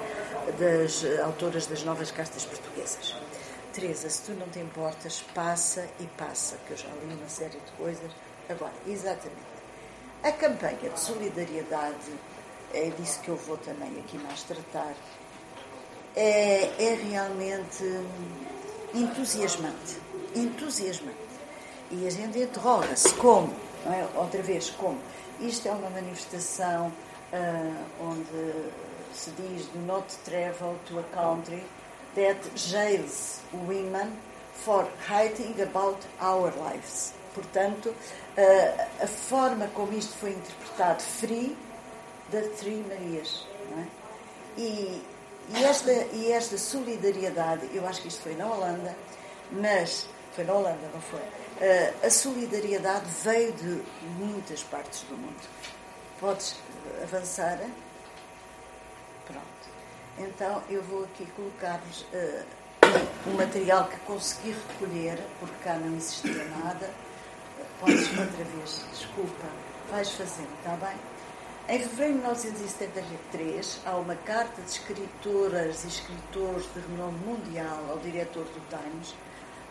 das 0.60 1.04
autoras 1.22 1.68
das 1.68 1.84
novas 1.84 2.12
cartas 2.12 2.46
portuguesas. 2.46 3.16
Teresa, 3.74 4.10
se 4.10 4.24
tu 4.24 4.32
não 4.32 4.48
te 4.50 4.60
importas, 4.60 5.24
passa 5.36 5.88
e 6.00 6.06
passa, 6.18 6.58
que 6.66 6.72
eu 6.72 6.78
já 6.78 6.88
li 6.88 7.14
uma 7.14 7.30
série 7.30 7.60
de 7.60 7.72
coisas. 7.78 8.12
Agora, 8.50 8.74
exatamente. 8.88 9.58
A 10.24 10.32
campanha 10.32 10.90
de 10.90 11.00
solidariedade, 11.00 12.12
é 12.74 12.90
disso 12.90 13.20
que 13.22 13.30
eu 13.30 13.36
vou 13.36 13.58
também 13.58 13.90
aqui 14.00 14.18
mais 14.18 14.44
tratar, 14.44 14.94
é, 16.16 16.64
é 16.80 16.96
realmente 16.96 17.84
entusiasmante. 18.94 19.98
Entusiasmante. 20.36 21.18
E 21.92 22.08
a 22.08 22.10
gente 22.10 22.40
interroga-se 22.40 23.14
como, 23.16 23.54
não 23.86 23.94
é? 23.94 24.08
outra 24.16 24.42
vez, 24.42 24.70
como. 24.72 25.00
Isto 25.40 25.68
é 25.68 25.72
uma 25.72 25.90
manifestação 25.90 26.88
uh, 26.88 28.04
onde 28.04 28.54
se 29.18 29.32
diz 29.32 29.66
do 29.68 29.80
not 29.80 30.06
travel 30.24 30.76
to 30.86 31.00
a 31.00 31.04
country 31.04 31.64
that 32.16 32.40
jails 32.56 33.42
women 33.52 34.12
for 34.54 34.88
writing 35.10 35.60
about 35.62 35.98
our 36.22 36.54
lives. 36.58 37.14
Portanto, 37.34 37.90
uh, 37.90 39.04
a 39.04 39.08
forma 39.08 39.68
como 39.74 39.94
isto 39.94 40.16
foi 40.18 40.32
interpretado, 40.32 41.02
free 41.02 41.56
da 42.32 42.42
Tree 42.60 42.84
Marias. 42.88 43.46
É? 43.78 44.62
E, 44.62 45.02
e 45.56 45.64
esta, 45.64 45.92
e 45.92 46.32
esta 46.32 46.58
solidariedade, 46.58 47.70
eu 47.74 47.88
acho 47.88 48.02
que 48.02 48.08
isto 48.08 48.22
foi 48.22 48.36
na 48.36 48.48
Holanda, 48.48 48.96
mas 49.52 50.08
foi 50.34 50.44
na 50.44 50.54
Holanda, 50.54 50.90
não 50.94 51.02
foi? 51.02 51.20
Uh, 51.20 52.06
a 52.06 52.10
solidariedade 52.10 53.06
veio 53.24 53.52
de 53.54 53.82
muitas 54.20 54.64
partes 54.64 55.02
do 55.04 55.18
mundo. 55.18 55.42
Podes 56.20 56.56
avançar? 57.04 57.60
Pronto. 59.28 59.68
Então 60.18 60.64
eu 60.70 60.82
vou 60.84 61.04
aqui 61.04 61.26
colocar-vos 61.36 62.02
uh, 62.02 62.46
um 63.28 63.34
material 63.34 63.88
que 63.88 63.98
consegui 64.00 64.56
recolher, 64.70 65.20
porque 65.40 65.56
cá 65.64 65.76
não 65.76 65.96
existia 65.96 66.46
nada. 66.46 66.90
Podes 67.80 68.10
outra 68.10 68.44
vez, 68.44 68.86
desculpa, 68.92 69.46
vais 69.92 70.10
fazendo, 70.12 70.50
está 70.58 70.72
bem? 70.78 70.98
Em 71.70 71.80
fevereiro 71.80 72.14
de 72.14 72.20
1973, 72.22 73.82
há 73.86 73.98
uma 73.98 74.16
carta 74.16 74.62
de 74.62 74.70
escritoras 74.70 75.84
e 75.84 75.88
escritores 75.90 76.66
de 76.74 76.80
renome 76.80 77.20
mundial 77.20 77.86
ao 77.90 77.98
diretor 78.00 78.46
do 78.46 78.62
Times, 78.70 79.14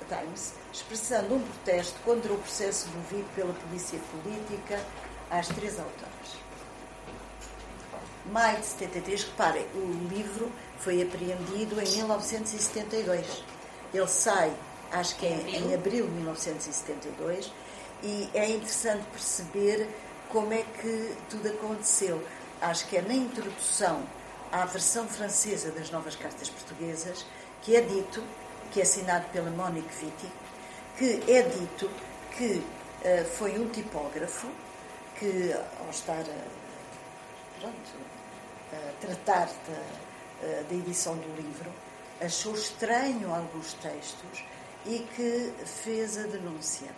Times, 0.08 0.54
expressando 0.72 1.34
um 1.34 1.40
protesto 1.40 1.98
contra 2.04 2.32
o 2.32 2.38
processo 2.38 2.88
movido 2.90 3.26
pela 3.34 3.52
polícia 3.52 3.98
política 4.12 4.80
às 5.30 5.48
três 5.48 5.78
autoras. 5.78 6.45
Maio 8.32 8.58
de 8.58 8.66
73, 8.66 9.24
reparem, 9.24 9.66
o 9.74 10.08
livro 10.08 10.50
foi 10.78 11.02
apreendido 11.02 11.80
em 11.80 11.88
1972. 11.96 13.44
Ele 13.94 14.08
sai, 14.08 14.52
acho 14.92 15.16
que 15.16 15.26
é 15.26 15.30
em 15.30 15.74
abril 15.74 16.06
de 16.06 16.12
1972, 16.12 17.52
e 18.02 18.28
é 18.34 18.50
interessante 18.50 19.04
perceber 19.12 19.88
como 20.28 20.52
é 20.52 20.64
que 20.80 21.14
tudo 21.30 21.48
aconteceu. 21.48 22.22
Acho 22.60 22.86
que 22.88 22.96
é 22.96 23.02
na 23.02 23.14
introdução 23.14 24.02
à 24.50 24.64
versão 24.64 25.06
francesa 25.06 25.70
das 25.70 25.90
novas 25.90 26.16
cartas 26.16 26.48
portuguesas 26.48 27.24
que 27.62 27.76
é 27.76 27.80
dito, 27.80 28.22
que 28.72 28.80
é 28.80 28.82
assinado 28.82 29.26
pela 29.30 29.50
Monique 29.50 29.92
Vitti, 29.94 30.30
que 30.96 31.30
é 31.30 31.42
dito 31.42 31.90
que 32.36 32.54
uh, 32.54 33.24
foi 33.36 33.58
um 33.58 33.68
tipógrafo 33.68 34.48
que, 35.18 35.52
ao 35.80 35.90
estar 35.90 36.20
a, 36.20 37.60
pronto, 37.60 38.05
tratar 39.00 39.46
da, 39.46 40.62
da 40.68 40.74
edição 40.74 41.16
do 41.16 41.36
livro, 41.36 41.70
achou 42.20 42.54
estranho 42.54 43.32
alguns 43.32 43.74
textos 43.74 44.44
e 44.86 45.00
que 45.14 45.52
fez 45.64 46.16
a 46.18 46.22
denúncia. 46.22 46.88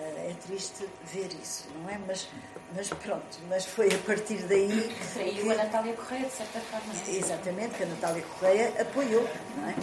Eh, 0.00 0.30
é 0.30 0.34
triste 0.46 0.88
ver 1.04 1.28
isso, 1.42 1.66
não 1.74 1.90
é? 1.90 1.98
Mas, 2.06 2.28
mas 2.74 2.88
pronto, 2.88 3.38
mas 3.48 3.66
foi 3.66 3.88
a 3.88 3.98
partir 3.98 4.38
daí. 4.44 4.94
Que 5.14 5.42
que, 5.42 5.50
a 5.50 5.56
Natália 5.56 5.94
Correia, 5.94 6.26
de 6.26 6.32
certa 6.32 6.60
forma. 6.60 6.92
Exatamente, 7.06 7.74
que 7.74 7.82
a 7.82 7.86
Natália 7.86 8.22
Correia 8.22 8.72
apoiou, 8.80 9.28
não 9.56 9.68
é? 9.68 9.74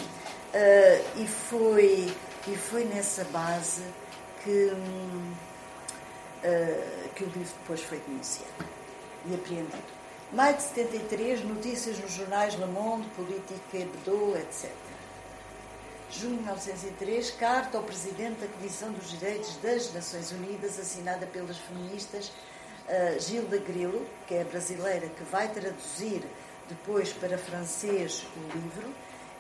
Uh, 0.48 1.22
e, 1.22 1.28
foi, 1.28 2.16
e 2.48 2.56
foi 2.56 2.86
nessa 2.86 3.26
base 3.26 3.84
que, 4.44 4.72
uh, 6.44 7.10
que 7.14 7.24
o 7.24 7.28
livro 7.28 7.54
depois 7.62 7.84
foi 7.84 8.00
denunciado 8.00 8.66
e 9.30 9.36
apreendido. 9.36 9.97
Maio 10.32 10.58
de 10.58 10.64
73, 10.64 11.44
notícias 11.46 12.00
nos 12.00 12.12
jornais 12.12 12.54
Le 12.56 12.66
Monde, 12.66 13.08
Política, 13.16 13.78
Hebdo, 13.78 14.36
etc 14.38 14.70
junho 16.10 16.38
de 16.38 16.44
1903, 16.44 17.32
carta 17.32 17.78
ao 17.78 17.84
Presidente 17.84 18.40
da 18.40 18.48
Comissão 18.48 18.92
dos 18.92 19.10
Direitos 19.12 19.58
das 19.58 19.94
Nações 19.94 20.32
Unidas, 20.32 20.80
assinada 20.80 21.26
pelas 21.28 21.58
feministas 21.58 22.28
uh, 22.88 23.20
Gilda 23.20 23.58
Grilo, 23.58 24.06
que 24.26 24.36
é 24.36 24.44
brasileira, 24.44 25.08
que 25.10 25.24
vai 25.26 25.50
traduzir 25.50 26.24
depois 26.70 27.12
para 27.12 27.38
francês 27.38 28.26
o 28.38 28.58
livro 28.58 28.94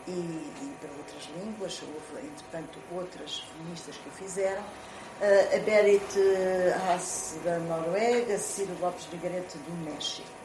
e, 0.08 0.12
e 0.12 0.76
para 0.82 0.92
outras 0.98 1.30
línguas, 1.38 1.82
houve, 1.82 2.26
entretanto, 2.26 2.80
outras 2.92 3.44
feministas 3.58 3.98
que 3.98 4.10
o 4.10 4.12
fizeram. 4.12 4.62
Uh, 4.62 5.56
a 5.56 5.60
Berit 5.60 6.06
Haas, 6.86 7.38
da 7.44 7.58
Noruega, 7.60 8.38
Ciro 8.38 8.76
Lopes 8.80 9.06
Vigarete, 9.06 9.58
do 9.58 9.72
México. 9.90 10.37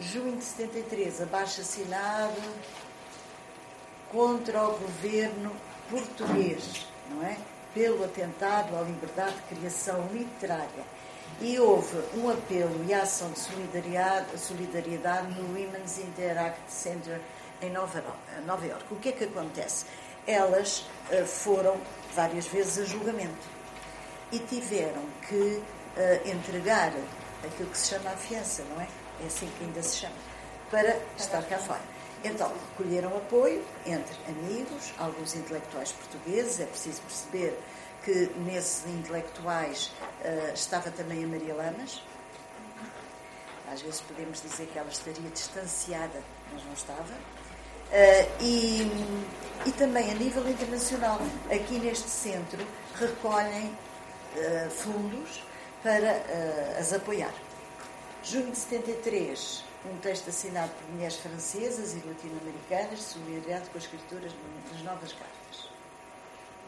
Junho 0.00 0.36
de 0.36 0.44
73, 0.44 1.22
abaixo 1.22 1.60
assinado 1.60 2.40
contra 4.10 4.64
o 4.64 4.78
governo 4.78 5.52
português, 5.90 6.86
não 7.10 7.22
é? 7.22 7.36
Pelo 7.74 8.04
atentado 8.04 8.76
à 8.76 8.82
liberdade 8.82 9.34
de 9.36 9.56
criação 9.56 10.08
literária. 10.12 10.84
E 11.40 11.58
houve 11.58 11.96
um 12.16 12.30
apelo 12.30 12.84
e 12.86 12.94
ação 12.94 13.30
de 13.32 13.38
solidariedade, 13.38 14.38
solidariedade 14.38 15.32
no 15.32 15.48
Women's 15.48 15.98
Interact 15.98 16.60
Center 16.68 17.20
em 17.60 17.70
Nova, 17.70 18.02
Nova 18.46 18.66
York. 18.66 18.84
O 18.90 18.96
que 18.96 19.10
é 19.10 19.12
que 19.12 19.24
acontece? 19.24 19.86
Elas 20.26 20.86
uh, 21.10 21.26
foram 21.26 21.78
várias 22.14 22.46
vezes 22.46 22.78
a 22.78 22.84
julgamento 22.84 23.48
e 24.30 24.38
tiveram 24.38 25.02
que 25.28 25.34
uh, 25.34 26.28
entregar 26.28 26.92
aquilo 27.44 27.70
que 27.70 27.78
se 27.78 27.88
chama 27.88 28.10
a 28.10 28.16
fiança, 28.16 28.62
não 28.70 28.80
é? 28.80 29.01
É 29.20 29.26
assim 29.26 29.50
que 29.58 29.64
ainda 29.64 29.82
se 29.82 29.98
chama, 29.98 30.14
para 30.70 30.98
estar 31.16 31.42
cá 31.42 31.58
fora. 31.58 31.82
Então, 32.24 32.52
recolheram 32.70 33.16
apoio 33.16 33.64
entre 33.84 34.16
amigos, 34.28 34.92
alguns 34.96 35.34
intelectuais 35.34 35.92
portugueses, 35.92 36.60
é 36.60 36.66
preciso 36.66 37.02
perceber 37.02 37.58
que 38.04 38.30
nesses 38.44 38.86
intelectuais 38.86 39.92
uh, 40.24 40.54
estava 40.54 40.90
também 40.90 41.24
a 41.24 41.26
Maria 41.26 41.54
Lamas. 41.54 42.02
Às 43.72 43.82
vezes 43.82 44.00
podemos 44.02 44.40
dizer 44.40 44.66
que 44.66 44.78
ela 44.78 44.88
estaria 44.88 45.30
distanciada, 45.30 46.22
mas 46.52 46.64
não 46.64 46.72
estava. 46.72 47.12
Uh, 47.12 48.42
e, 48.42 48.82
e 49.66 49.72
também 49.72 50.10
a 50.10 50.14
nível 50.14 50.48
internacional, 50.48 51.18
aqui 51.50 51.78
neste 51.78 52.08
centro, 52.08 52.64
recolhem 52.94 53.76
uh, 54.36 54.70
fundos 54.70 55.42
para 55.82 56.22
as 56.78 56.92
apoiar. 56.92 57.32
Junho 58.24 58.52
de 58.52 58.56
73, 58.56 59.64
um 59.84 59.96
texto 59.98 60.30
assinado 60.30 60.70
por 60.70 60.94
mulheres 60.94 61.16
francesas 61.16 61.92
e 61.94 62.06
latino-americanas 62.06 63.00
de 63.00 63.04
solidariedade 63.04 63.68
com 63.70 63.78
as 63.78 63.84
escrituras 63.84 64.32
das 64.70 64.82
novas 64.82 65.12
cartas. 65.12 65.68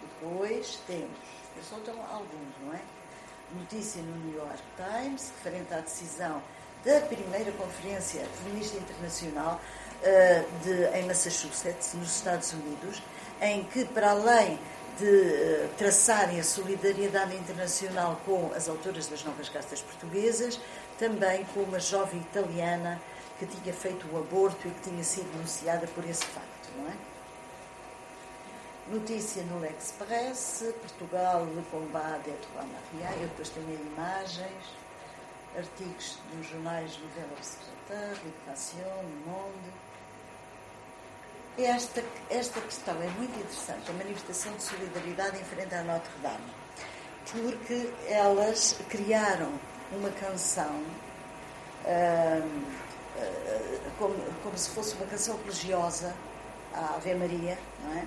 Depois 0.03 0.81
temos, 0.89 1.17
eu 1.57 1.63
só 1.63 1.77
tenho 1.77 2.03
alguns, 2.03 2.55
não 2.61 2.75
é? 2.75 2.81
Notícia 3.55 4.03
no 4.03 4.17
New 4.17 4.37
York 4.37 4.61
Times, 4.77 5.31
referente 5.37 5.73
à 5.73 5.79
decisão 5.79 6.43
da 6.85 7.01
primeira 7.03 7.53
Conferência 7.53 8.27
Feminista 8.43 8.77
Internacional 8.77 9.61
uh, 10.03 10.65
de, 10.65 10.99
em 10.99 11.07
Massachusetts, 11.07 11.95
nos 11.95 12.17
Estados 12.17 12.53
Unidos, 12.53 13.01
em 13.41 13.63
que, 13.63 13.85
para 13.85 14.11
além 14.11 14.59
de 14.99 15.05
uh, 15.05 15.69
traçarem 15.77 16.39
a 16.39 16.45
solidariedade 16.45 17.35
internacional 17.37 18.21
com 18.25 18.53
as 18.55 18.69
autoras 18.69 19.07
das 19.07 19.25
novas 19.25 19.49
cartas 19.49 19.81
portuguesas, 19.81 20.61
também 20.99 21.45
com 21.53 21.61
uma 21.61 21.81
jovem 21.81 22.21
italiana 22.21 23.01
que 23.39 23.47
tinha 23.47 23.75
feito 23.75 24.07
o 24.13 24.19
aborto 24.19 24.69
e 24.69 24.71
que 24.71 24.89
tinha 24.89 25.03
sido 25.03 25.31
denunciada 25.33 25.87
por 25.89 26.05
esse 26.09 26.25
facto, 26.25 26.71
não 26.77 26.89
é? 26.89 26.95
Notícia 28.87 29.43
no 29.45 29.61
L'Express, 29.61 30.75
Portugal, 30.81 31.47
Le 31.47 31.63
Combat 31.71 32.19
de 32.19 32.33
Trois 32.33 32.67
Maria, 32.67 33.17
eu 33.17 33.29
depois 33.29 33.49
tenho 33.49 33.81
imagens, 33.95 34.65
artigos 35.57 36.19
dos 36.33 36.47
jornais 36.49 36.99
Nouvelle 36.99 37.33
Observateur, 37.33 38.19
Le 38.25 39.25
Monde. 39.27 39.84
Esta, 41.57 42.03
esta 42.31 42.61
questão 42.61 42.95
é 43.01 43.07
muito 43.17 43.39
interessante, 43.39 43.89
a 43.89 43.93
manifestação 43.93 44.53
de 44.55 44.63
solidariedade 44.63 45.41
em 45.41 45.45
frente 45.45 45.75
à 45.75 45.83
Notre-Dame, 45.85 46.51
porque 47.31 47.91
elas 48.09 48.77
criaram 48.89 49.53
uma 49.93 50.11
canção 50.11 50.83
como, 53.99 54.15
como 54.43 54.59
se 54.59 54.71
fosse 54.71 54.95
uma 54.97 55.07
canção 55.07 55.37
religiosa, 55.39 56.13
a 56.75 56.97
Ave 56.97 57.15
Maria, 57.15 57.57
não 57.85 57.99
é? 57.99 58.05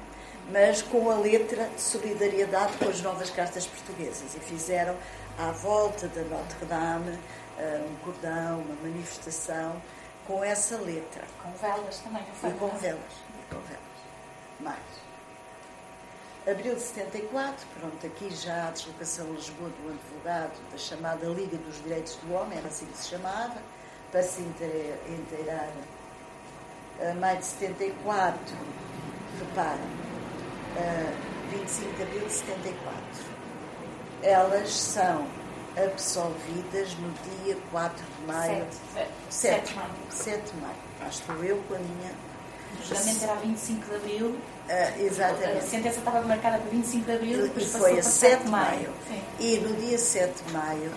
mas 0.52 0.82
com 0.82 1.10
a 1.10 1.16
letra 1.16 1.70
de 1.70 1.82
solidariedade 1.82 2.78
com 2.78 2.90
as 2.90 3.02
novas 3.02 3.30
cartas 3.30 3.66
portuguesas. 3.66 4.36
E 4.36 4.40
fizeram 4.40 4.96
à 5.38 5.52
volta 5.52 6.08
da 6.08 6.22
Notre-Dame 6.22 7.18
um 7.60 7.96
cordão, 8.04 8.60
uma 8.60 8.76
manifestação 8.84 9.82
com 10.26 10.44
essa 10.44 10.78
letra. 10.78 11.24
Com 11.42 11.52
velas 11.54 11.98
também, 12.00 12.22
não 12.22 12.36
foi? 12.36 12.50
E 12.50 12.54
com 12.54 12.68
velas. 12.78 13.27
Velas. 13.56 13.80
Mais. 14.60 14.78
Abril 16.50 16.76
de 16.76 16.82
74, 16.82 17.68
pronto, 17.78 18.08
aqui 18.08 18.34
já 18.34 18.70
a 18.70 18.72
deslocação 18.72 19.26
a 19.26 19.32
Lisboa 19.32 19.70
do 19.70 19.90
advogado 19.90 20.58
da 20.72 20.78
chamada 20.78 21.26
Liga 21.28 21.58
dos 21.58 21.82
Direitos 21.84 22.16
do 22.16 22.34
Homem, 22.34 22.58
era 22.58 22.68
assim 22.70 22.86
que 22.86 22.98
se 22.98 23.10
chamava, 23.10 23.62
para 24.12 24.24
se 24.24 24.42
inteirar. 24.42 25.70
maio 27.20 27.40
de 27.40 27.46
74, 27.46 28.40
repara, 29.40 29.78
25 31.52 31.96
de 31.96 32.04
abril 32.04 32.26
de 32.28 32.32
74. 32.32 32.98
Elas 34.24 34.72
são 34.72 35.28
absolvidas 35.76 36.94
no 36.96 37.12
dia 37.44 37.58
4 37.72 38.06
de 38.06 38.26
maio. 38.26 38.66
7, 39.30 39.66
7 39.66 39.68
de 39.68 39.76
maio. 39.76 39.92
7 40.10 40.52
de 40.52 40.62
maio. 40.62 40.76
Lá 41.02 41.08
estou 41.08 41.44
eu 41.44 41.58
com 41.68 41.76
a 41.76 41.80
minha. 41.80 42.27
Julgamento 42.88 43.24
era 43.24 43.36
25 43.36 43.86
de 43.90 43.96
abril 43.96 44.36
Uh, 44.68 45.06
exatamente. 45.06 45.60
A 45.60 45.62
sentença 45.62 46.00
estava 46.00 46.22
marcada 46.24 46.58
para 46.58 46.70
25 46.70 47.06
de 47.06 47.12
abril 47.14 47.52
e 47.56 47.66
foi 47.66 48.00
a 48.00 48.04
7 48.04 48.44
de 48.44 48.50
maio. 48.50 48.94
maio. 49.10 49.24
E 49.40 49.58
no 49.60 49.74
dia 49.78 49.98
7 49.98 50.44
de 50.44 50.52
maio 50.52 50.92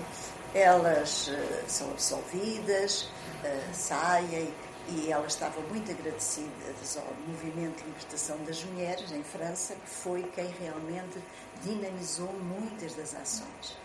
elas 0.53 1.29
uh, 1.29 1.64
são 1.68 1.88
absolvidas, 1.90 3.03
uh, 3.03 3.72
saem 3.72 4.53
e 4.88 5.12
elas 5.12 5.35
estavam 5.35 5.62
muito 5.68 5.88
agradecidas 5.88 6.96
ao 6.96 7.14
Movimento 7.29 7.76
de 7.76 7.85
Libertação 7.85 8.37
das 8.44 8.64
Mulheres 8.64 9.12
em 9.12 9.22
França, 9.22 9.74
que 9.74 9.88
foi 9.88 10.24
quem 10.35 10.53
realmente 10.61 11.22
dinamizou 11.62 12.33
muitas 12.33 12.94
das 12.94 13.14
ações. 13.14 13.79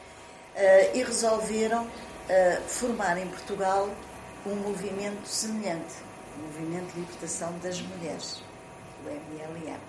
e 0.96 1.04
resolveram 1.04 1.86
formar 2.68 3.20
em 3.20 3.28
Portugal 3.28 3.88
um 4.48 4.56
movimento 4.56 5.28
semelhante, 5.28 5.94
Movimento 6.38 6.94
de 6.94 7.00
Libertação 7.00 7.58
das 7.60 7.82
Mulheres 7.82 8.42
do 9.04 9.10
MLM. 9.10 9.80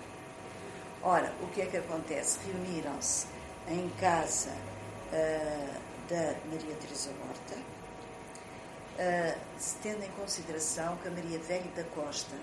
Ora, 1.03 1.33
o 1.41 1.47
que 1.47 1.61
é 1.61 1.65
que 1.65 1.77
acontece? 1.77 2.39
Reuniram-se 2.45 3.27
em 3.67 3.89
casa 3.99 4.49
uh, 4.51 5.81
da 6.09 6.35
Maria 6.49 6.75
Teresa 6.75 7.09
Horta, 7.21 7.55
uh, 7.55 9.39
tendo 9.81 10.03
em 10.03 10.09
consideração 10.11 10.97
que 10.97 11.07
a 11.07 11.11
Maria 11.11 11.39
Velho 11.39 11.69
da 11.75 11.83
Costa 11.83 12.35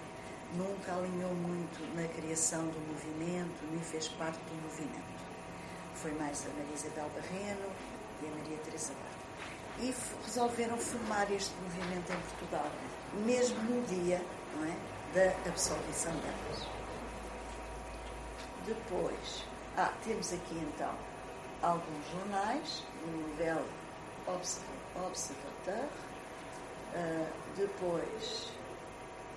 nunca 0.57 0.93
alinhou 0.93 1.35
muito 1.35 1.81
na 1.97 2.07
criação 2.09 2.67
do 2.67 2.81
movimento, 2.81 3.65
nem 3.71 3.81
fez 3.81 4.09
parte 4.09 4.39
do 4.39 4.63
movimento. 4.63 5.25
Foi 5.97 6.13
mais 6.13 6.45
a 6.47 6.49
Maria 6.51 6.75
Isabel 6.75 7.11
Barreno 7.15 7.71
e 8.23 8.27
a 8.27 8.31
Maria 8.31 8.59
Teresa 8.65 8.93
Horta. 8.93 9.25
E 9.81 9.95
resolveram 10.25 10.79
formar 10.79 11.31
este 11.33 11.53
movimento 11.61 12.13
em 12.13 12.21
Portugal, 12.21 12.71
mesmo 13.25 13.59
no 13.63 13.83
dia 13.87 14.21
é, 14.63 15.15
da 15.15 15.49
absolvição 15.49 16.13
delas. 16.13 16.69
Depois, 18.67 19.45
ah, 19.77 19.93
temos 20.05 20.33
aqui 20.33 20.55
então 20.55 20.95
alguns 21.63 22.11
jornais, 22.13 22.83
o 23.05 23.11
Nouvelle 23.11 23.65
Observateur, 24.97 25.89
uh, 26.95 27.27
depois 27.57 28.53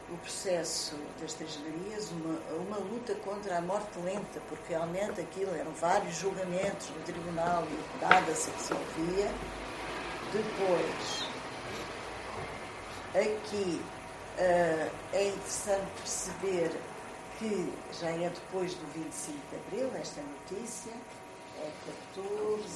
o 0.09 0.17
processo 0.17 0.95
das 1.19 1.33
Três 1.33 1.57
Marias, 1.57 2.11
uma, 2.11 2.39
uma 2.55 2.77
luta 2.77 3.13
contra 3.15 3.57
a 3.57 3.61
morte 3.61 3.99
lenta, 3.99 4.39
porque 4.47 4.73
realmente 4.73 5.19
aquilo 5.19 5.53
eram 5.53 5.71
vários 5.73 6.15
julgamentos 6.15 6.89
no 6.89 7.01
tribunal 7.03 7.63
e 7.65 8.01
nada 8.01 8.33
se 8.33 8.49
resolvia. 8.51 9.29
Depois, 10.31 11.26
aqui 13.19 13.81
uh, 14.37 14.91
é 15.13 15.27
interessante 15.27 15.87
perceber 15.97 16.71
que 17.39 17.73
já 17.99 18.09
é 18.09 18.29
depois 18.29 18.73
do 18.73 18.85
25 18.93 19.37
de 19.51 19.55
Abril, 19.55 19.91
esta 19.99 20.21
notícia, 20.21 20.93
é 21.59 21.71
14. 22.13 22.67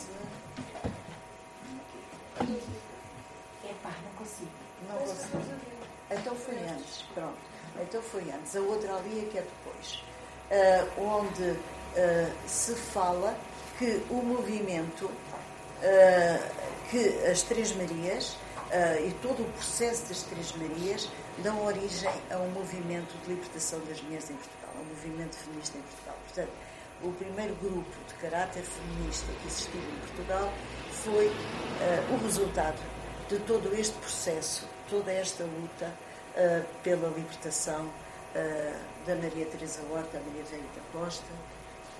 Epá, 3.63 3.91
não 4.03 4.11
consigo. 4.17 4.51
Não 4.87 4.97
consigo. 4.97 5.71
Então 6.11 6.35
foi 6.35 6.57
antes, 6.57 7.03
pronto. 7.13 7.37
Então 7.81 8.01
foi 8.01 8.31
antes. 8.31 8.55
A 8.55 8.59
outra 8.61 8.95
ali 8.95 9.25
é 9.25 9.31
que 9.31 9.37
é 9.37 9.41
depois. 9.41 10.03
Uh, 10.51 11.01
onde 11.01 11.43
uh, 11.51 12.47
se 12.47 12.75
fala 12.75 13.37
que 13.79 14.03
o 14.09 14.15
movimento, 14.15 15.05
uh, 15.05 15.11
que 16.89 17.25
as 17.25 17.41
Três 17.43 17.73
Marias 17.75 18.37
e 19.05 19.11
todo 19.21 19.43
o 19.43 19.51
processo 19.53 20.07
das 20.07 20.23
Três 20.23 20.53
Marias 20.53 21.09
dão 21.39 21.65
origem 21.65 22.09
a 22.31 22.37
um 22.37 22.49
movimento 22.51 23.13
de 23.23 23.33
libertação 23.33 23.79
das 23.81 24.01
mulheres 24.01 24.29
em 24.29 24.35
Portugal, 24.35 24.71
a 24.77 24.79
um 24.79 24.85
movimento 24.85 25.35
feminista 25.35 25.77
em 25.77 25.81
Portugal. 25.81 26.15
Portanto, 26.25 26.51
o 27.03 27.11
primeiro 27.13 27.55
grupo 27.55 27.89
de 28.07 28.13
caráter 28.15 28.63
feminista 28.63 29.25
que 29.41 29.47
existiu 29.47 29.81
em 29.81 29.99
Portugal 30.07 30.53
foi 31.03 31.27
uh, 31.27 32.13
o 32.13 32.23
resultado 32.23 32.79
de 33.27 33.39
todo 33.39 33.73
este 33.73 33.97
processo, 33.97 34.67
toda 34.89 35.11
esta 35.11 35.43
luta 35.43 35.87
uh, 35.87 36.65
pela 36.83 37.09
libertação 37.09 37.85
uh, 37.85 39.05
da 39.05 39.15
Maria 39.15 39.45
Teresa 39.47 39.81
Horta, 39.89 40.17
a 40.17 40.21
Maria 40.21 40.43
da 40.43 40.99
Costa 40.99 41.25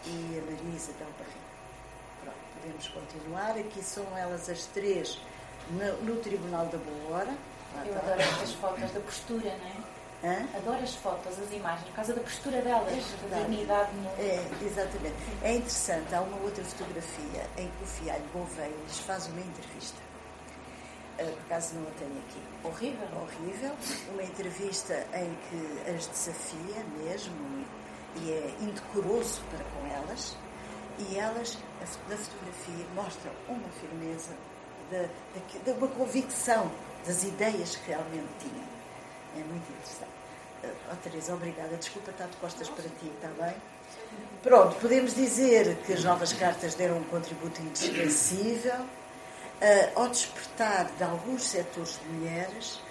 e 0.06 0.38
a 0.38 0.52
Maria 0.52 0.76
Isabel 0.76 1.08
Barreira. 1.18 1.52
Pronto, 2.24 2.38
podemos 2.62 2.88
continuar. 2.90 3.58
Aqui 3.58 3.84
são 3.84 4.06
elas 4.16 4.50
as 4.50 4.66
três 4.68 5.20
no, 5.70 6.04
no 6.04 6.16
Tribunal 6.22 6.66
da 6.66 6.78
Boa 6.78 7.20
Hora 7.20 7.38
eu 7.86 7.96
adoro 7.98 8.22
estas 8.22 8.54
fotos 8.54 8.92
da 8.92 9.00
postura, 9.00 9.58
não 9.58 9.68
é? 9.68 10.02
Hã? 10.24 10.48
Adoro 10.56 10.84
as 10.84 10.94
fotos, 10.96 11.40
as 11.40 11.52
imagens, 11.52 11.88
por 11.88 11.96
causa 11.96 12.14
da 12.14 12.22
postura 12.22 12.62
delas, 12.62 12.94
é 12.94 13.28
da 13.28 13.38
dignidade. 13.40 13.90
É, 14.20 14.46
exatamente. 14.62 15.16
É 15.42 15.56
interessante, 15.56 16.14
há 16.14 16.22
uma 16.22 16.38
outra 16.44 16.64
fotografia 16.64 17.48
em 17.58 17.68
que 17.68 17.84
o 17.84 17.88
Fialho 17.88 18.24
Gouveia 18.32 18.70
lhes 18.70 19.00
faz 19.00 19.28
uma 19.28 19.40
entrevista. 19.40 19.98
por 21.18 21.40
acaso 21.46 21.74
não 21.76 21.88
a 21.88 21.92
tenho 21.98 22.18
aqui. 22.20 22.42
Horrível. 22.64 23.08
Horrível. 23.20 23.72
Uma 24.14 24.24
entrevista 24.24 25.08
em 25.16 25.36
que 25.50 25.90
as 25.90 26.06
desafia 26.08 26.84
mesmo 27.00 27.66
e 28.18 28.32
é 28.32 28.56
indecoroso 28.60 29.42
para 29.50 29.64
com 29.64 29.88
elas. 29.88 30.38
E 31.00 31.18
elas, 31.18 31.58
na 32.08 32.18
fotografia, 32.18 32.86
mostram 32.94 33.32
uma 33.48 33.70
firmeza, 33.70 34.36
de, 34.92 35.64
de, 35.64 35.72
uma 35.72 35.88
convicção 35.88 36.70
das 37.06 37.24
ideias 37.24 37.78
que 37.78 37.90
realmente 37.90 38.28
tinham. 38.40 38.68
É 39.38 39.40
muito 39.40 39.72
interessante. 39.72 40.12
Oh, 40.92 40.96
Teresa, 40.98 41.34
obrigada. 41.34 41.76
Desculpa 41.78 42.12
estar 42.12 42.28
de 42.28 42.36
costas 42.38 42.70
para 42.70 42.84
ti, 42.84 43.12
está 43.16 43.30
bem? 43.44 43.56
Pronto, 44.44 44.76
podemos 44.76 45.16
dizer 45.16 45.78
que 45.86 45.94
as 45.94 46.04
novas 46.04 46.34
cartas 46.34 46.76
deram 46.76 46.98
um 46.98 47.04
contributo 47.06 47.62
inesquecível 47.62 48.76
uh, 48.76 50.00
ao 50.00 50.10
despertar 50.10 50.92
de 50.98 51.04
alguns 51.04 51.44
setores 51.44 52.00
de 52.00 52.10
mulheres 52.10 52.82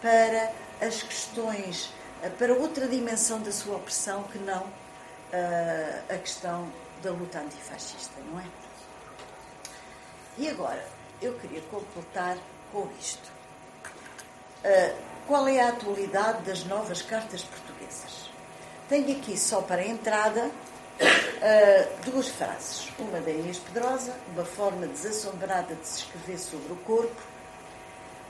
para 0.00 0.52
as 0.80 1.02
questões, 1.02 1.92
uh, 2.24 2.30
para 2.38 2.54
outra 2.54 2.86
dimensão 2.86 3.40
da 3.40 3.52
sua 3.52 3.76
opressão 3.76 4.22
que 4.24 4.38
não 4.38 4.62
uh, 4.62 6.14
a 6.14 6.18
questão 6.18 6.70
da 7.02 7.10
luta 7.10 7.40
antifascista, 7.40 8.14
não 8.30 8.40
é? 8.40 8.44
E 10.38 10.48
agora, 10.48 10.84
eu 11.20 11.34
queria 11.34 11.60
completar 11.70 12.36
com 12.72 12.88
isto. 12.98 13.30
qual 15.26 15.48
é 15.48 15.60
a 15.60 15.68
atualidade 15.68 16.42
das 16.42 16.64
novas 16.64 17.02
cartas 17.02 17.42
portuguesas? 17.42 18.30
Tenho 18.88 19.16
aqui 19.16 19.38
só 19.38 19.62
para 19.62 19.82
a 19.82 19.86
entrada 19.86 20.50
uh, 21.00 22.10
duas 22.10 22.28
frases. 22.28 22.88
Uma 22.98 23.20
da 23.20 23.30
Inês 23.30 23.58
Pedrosa, 23.58 24.14
uma 24.32 24.44
forma 24.44 24.86
desassombrada 24.86 25.74
de 25.74 25.86
se 25.86 25.98
escrever 26.00 26.38
sobre 26.38 26.72
o 26.72 26.76
corpo. 26.76 27.22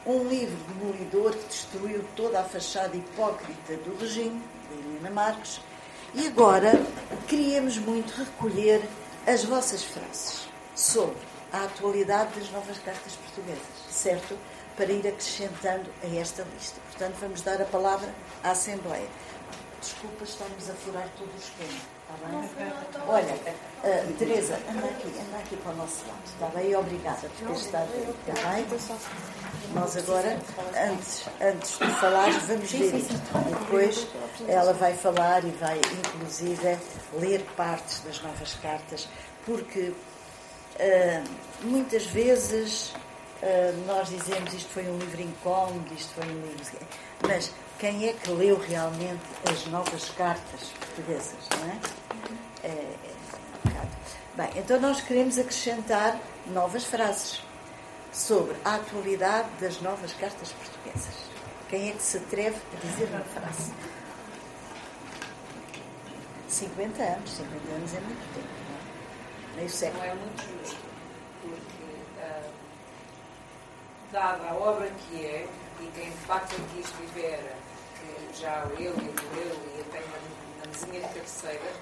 Um 0.07 0.29
livro 0.29 0.57
demolidor 0.75 1.33
que 1.33 1.49
destruiu 1.49 2.05
toda 2.17 2.41
a 2.41 2.45
fachada 2.45 2.97
hipócrita 2.97 3.77
do 3.77 3.99
regime, 3.99 4.43
de 4.71 4.79
Helena 4.79 5.11
Marques. 5.11 5.61
E 6.15 6.27
agora 6.27 6.73
queríamos 7.29 7.79
muito 7.79 8.11
recolher 8.13 8.83
as 9.27 9.45
vossas 9.45 9.85
frases 9.85 10.49
sobre 10.75 11.30
a 11.53 11.65
atualidade 11.65 12.39
das 12.39 12.51
novas 12.51 12.79
cartas 12.79 13.15
portuguesas, 13.17 13.63
certo? 13.91 14.39
Para 14.77 14.93
ir 14.93 15.07
acrescentando 15.07 15.91
a 16.03 16.07
esta 16.17 16.47
lista. 16.55 16.81
Portanto, 16.91 17.17
vamos 17.21 17.43
dar 17.43 17.61
a 17.61 17.65
palavra 17.65 18.09
à 18.43 18.51
Assembleia. 18.53 19.09
Desculpa, 19.81 20.25
estamos 20.25 20.69
a 20.69 20.75
furar 20.75 21.09
todo 21.17 21.31
o 21.33 21.39
esquema. 21.39 21.81
Está 22.11 22.27
bem? 22.27 23.09
Olha, 23.09 23.35
uh, 23.35 24.13
Teresa, 24.19 24.59
anda 24.69 24.87
aqui, 24.87 25.09
anda 25.09 25.39
aqui 25.39 25.57
para 25.57 25.73
o 25.73 25.77
nosso 25.77 26.07
lado. 26.07 26.21
Está 26.27 26.47
bem? 26.47 26.77
Obrigada 26.77 27.29
por 27.29 27.47
ter 27.49 27.55
estado 27.55 27.89
aí. 27.95 28.15
Está 28.29 28.51
bem? 28.51 28.67
Nós 29.75 29.97
agora, 29.97 30.39
antes, 30.93 31.25
antes 31.41 31.79
de 31.79 32.01
falar, 32.01 32.31
vamos 32.31 32.73
ver 32.73 32.95
isto. 32.95 33.15
Depois 33.61 34.07
ela 34.49 34.73
vai 34.75 34.95
falar 34.95 35.45
e 35.45 35.51
vai, 35.53 35.79
inclusive, 35.79 36.79
ler 37.15 37.43
partes 37.57 38.01
das 38.01 38.21
novas 38.21 38.55
cartas, 38.55 39.09
porque 39.47 39.95
muitas 41.63 42.07
vezes 42.07 42.93
uh, 43.43 43.87
nós 43.87 44.09
dizemos 44.09 44.53
isto 44.55 44.69
foi 44.71 44.89
um 44.89 44.99
livro 44.99 45.21
incómodo, 45.21 45.95
isto 45.95 46.15
foi 46.15 46.25
um 46.25 46.41
livro. 46.43 46.79
Mas 47.27 47.53
quem 47.79 48.09
é 48.09 48.13
que 48.13 48.31
leu 48.31 48.59
realmente 48.59 49.23
as 49.51 49.67
novas 49.67 50.11
cartas 50.11 50.69
portuguesas, 50.79 51.49
não 51.59 51.71
é? 51.71 51.79
é, 52.65 52.69
é 52.69 53.21
Bem, 54.37 54.49
então 54.57 54.81
nós 54.81 55.01
queremos 55.01 55.39
acrescentar 55.39 56.19
novas 56.47 56.85
frases 56.85 57.43
sobre 58.13 58.57
a 58.65 58.77
atualidade 58.77 59.49
das 59.61 59.81
novas 59.81 60.13
cartas 60.15 60.53
portuguesas. 60.53 61.15
Quem 61.69 61.91
é 61.91 61.93
que 61.93 62.03
se 62.03 62.17
atreve 62.17 62.57
a 62.57 62.87
dizer 62.87 63.09
uma 63.09 63.21
frase? 63.25 63.73
50 66.49 67.03
anos, 67.03 67.31
50 67.31 67.73
anos 67.73 67.95
é 67.95 68.01
muito 68.01 68.35
tempo, 68.35 68.49
é? 69.59 69.91
Não 69.91 70.05
é 70.05 70.15
muito 70.15 70.43
justo, 70.43 70.77
porque, 71.43 71.85
uh, 72.21 72.51
dada 74.13 74.49
a 74.49 74.55
obra 74.55 74.91
que 74.91 75.25
é, 75.25 75.47
e 75.81 75.91
quem 75.95 76.11
de 76.11 76.17
facto 76.19 76.55
aqui 76.55 76.81
estiver 76.81 77.57
já 78.39 78.65
leu 78.79 78.93
e 78.93 79.37
leu 79.37 79.61
e 79.77 79.81
até 79.81 80.01
na, 80.01 80.19
na 80.61 80.67
mesinha 80.67 81.01
de 81.01 81.15
cabeceira, 81.15 81.73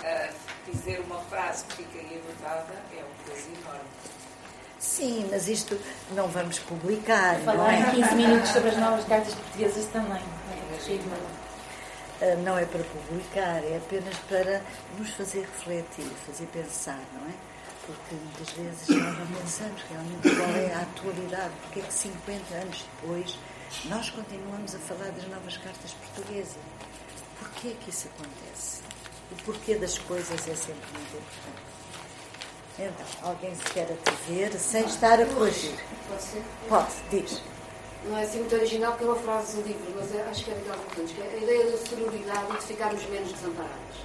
uh, 0.00 0.70
dizer 0.70 1.00
uma 1.00 1.20
frase 1.22 1.64
que 1.64 1.76
fica 1.76 1.98
aí 1.98 2.22
anotada 2.24 2.74
é 2.96 3.02
um 3.02 3.24
peso 3.24 3.48
enorme. 3.60 3.88
Sim, 4.78 5.28
mas 5.30 5.48
isto 5.48 5.78
não 6.12 6.28
vamos 6.28 6.60
publicar. 6.60 7.40
Falar 7.40 7.56
não 7.56 7.70
é? 7.70 7.80
em 7.80 8.02
15 8.02 8.14
minutos 8.14 8.50
sobre 8.50 8.70
as 8.70 8.76
novas 8.76 9.04
cartas 9.06 9.34
portuguesas 9.34 9.86
também. 9.86 10.22
É, 10.22 11.47
não 12.42 12.58
é 12.58 12.64
para 12.64 12.82
publicar, 12.82 13.62
é 13.64 13.76
apenas 13.76 14.16
para 14.28 14.62
nos 14.98 15.10
fazer 15.10 15.40
refletir, 15.40 16.10
fazer 16.26 16.46
pensar, 16.46 17.00
não 17.14 17.28
é? 17.28 17.34
Porque 17.86 18.14
muitas 18.14 18.50
vezes 18.50 18.88
nós 18.88 19.18
não 19.18 19.26
pensamos 19.26 19.82
realmente 19.88 20.36
qual 20.36 20.50
é 20.50 20.74
a 20.74 20.82
atualidade, 20.82 21.54
porque 21.62 21.80
é 21.80 21.82
que 21.84 21.92
50 21.94 22.54
anos 22.54 22.84
depois 23.00 23.38
nós 23.84 24.10
continuamos 24.10 24.74
a 24.74 24.78
falar 24.78 25.10
das 25.12 25.26
novas 25.28 25.56
cartas 25.58 25.92
portuguesas. 25.92 26.56
Porquê 27.38 27.76
que 27.80 27.90
isso 27.90 28.08
acontece? 28.08 28.80
O 29.30 29.36
porquê 29.44 29.76
das 29.76 29.98
coisas 29.98 30.48
é 30.48 30.54
sempre 30.54 30.88
muito 30.92 31.16
importante. 31.16 31.68
Então, 32.78 33.30
alguém 33.30 33.54
se 33.54 33.64
quer 33.64 33.90
atrever 33.90 34.52
sem 34.58 34.84
estar 34.86 35.20
a 35.20 35.26
corrigir? 35.26 35.74
Pode 36.08 36.22
ser? 36.22 36.42
Pode, 36.68 36.92
diz. 37.10 37.42
Não 38.04 38.16
é 38.16 38.22
assim 38.22 38.38
muito 38.40 38.54
original, 38.54 38.92
porque 38.92 39.04
é 39.04 39.08
uma 39.08 39.16
frase 39.16 39.56
do 39.56 39.68
livro, 39.68 39.92
mas 39.96 40.14
é, 40.14 40.22
acho 40.22 40.44
que 40.44 40.50
é 40.50 40.54
daquela 40.54 40.76
importante, 40.76 41.14
que 41.14 41.20
é 41.20 41.24
a 41.24 41.36
ideia 41.36 41.70
da 41.70 41.76
sororidade 41.78 42.46
e 42.50 42.56
de 42.56 42.66
ficarmos 42.66 43.04
menos 43.06 43.32
desamparados. 43.32 43.96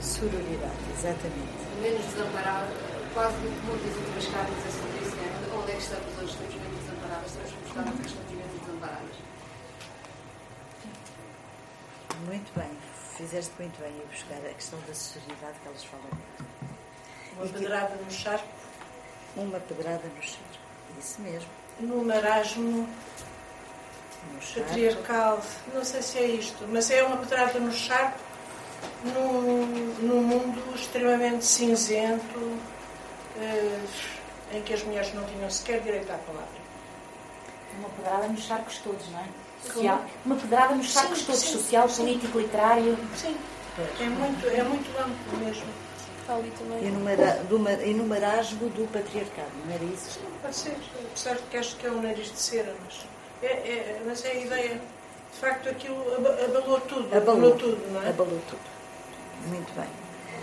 Sororidade, 0.00 0.84
exatamente. 0.96 1.58
Menos 1.82 2.04
desamparados, 2.04 2.74
quase 3.14 3.36
muitas 3.38 3.96
outras 3.96 4.26
cartas 4.26 4.58
é 4.58 4.70
sobre 4.70 4.98
isso, 5.02 5.16
é 5.16 5.56
onde 5.56 5.72
é 5.72 5.74
que 5.74 5.82
estamos 5.82 6.18
hoje? 6.18 6.32
Estamos 6.32 6.54
menos 6.54 6.78
desamparados, 6.84 7.26
estamos 7.26 7.52
buscando 7.64 7.88
a 7.88 8.02
questão 8.02 8.28
muito 12.26 12.52
bem, 12.58 12.70
fizeste 13.16 13.52
muito 13.58 13.80
bem 13.80 13.94
a 14.02 14.12
buscar 14.12 14.36
a 14.38 14.54
questão 14.54 14.78
da 14.80 14.94
sociedade 14.94 15.58
que 15.62 15.68
elas 15.68 15.84
falam. 15.84 16.06
Uma 17.36 17.46
e 17.46 17.48
pedrada 17.48 17.96
que... 17.96 18.04
no 18.04 18.10
charco. 18.10 18.48
Uma 19.36 19.60
pedrada 19.60 20.02
no 20.08 20.22
charco, 20.22 20.58
isso 20.98 21.20
mesmo. 21.22 21.48
No 21.80 22.04
marasmo 22.04 22.88
no 24.32 24.62
patriarcal, 24.62 25.40
não 25.72 25.84
sei 25.84 26.02
se 26.02 26.18
é 26.18 26.26
isto, 26.26 26.66
mas 26.68 26.90
é 26.90 27.02
uma 27.02 27.18
pedrada 27.18 27.58
no 27.60 27.72
charco 27.72 28.18
num, 29.04 29.66
num 30.00 30.22
mundo 30.22 30.74
extremamente 30.74 31.44
cinzento 31.44 32.58
eh, 33.40 33.80
em 34.52 34.62
que 34.62 34.74
as 34.74 34.82
mulheres 34.82 35.12
não 35.14 35.24
tinham 35.24 35.48
sequer 35.50 35.80
direito 35.80 36.10
à 36.10 36.18
palavra. 36.18 36.68
Uma 37.78 37.88
pedrada 37.90 38.28
nos 38.28 38.42
charcos 38.42 38.78
todos, 38.78 39.08
não 39.10 39.20
é? 39.20 39.24
social. 39.64 40.04
Uma 40.24 40.36
pedrada 40.36 40.74
nos 40.74 40.92
sacos 40.92 41.22
todos, 41.22 41.40
sim, 41.40 41.52
social, 41.52 41.88
sim. 41.88 42.02
político, 42.02 42.38
literário. 42.38 42.96
Sim, 43.16 43.36
é 44.00 44.04
muito, 44.04 44.46
é 44.46 44.62
muito 44.62 44.88
amplo 44.98 45.38
mesmo. 45.44 45.66
Enumera, 46.82 47.40
enumerasmo 47.84 48.68
do 48.70 48.86
patriarcado, 48.92 49.50
não 49.64 49.74
era 49.74 49.84
isso? 49.84 50.10
Sim, 50.10 50.26
pode 50.42 50.56
ser, 50.56 50.76
apesar 51.10 51.36
de 51.36 51.42
que 51.42 51.56
acho 51.56 51.76
que 51.76 51.86
é 51.86 51.90
um 51.90 52.02
nariz 52.02 52.30
de 52.30 52.38
cera, 52.38 52.74
mas 52.84 53.06
é, 53.42 53.46
é, 53.46 54.02
mas 54.04 54.24
é 54.24 54.30
a 54.30 54.34
ideia. 54.34 54.80
De 55.32 55.38
facto, 55.38 55.68
aquilo 55.68 55.96
abalou 56.14 56.80
tudo. 56.80 57.16
Abalou, 57.16 57.56
tudo, 57.56 57.92
não 57.92 58.02
é? 58.02 58.08
Abalou 58.08 58.40
tudo. 58.48 58.60
Muito 59.46 59.72
bem. 59.74 59.88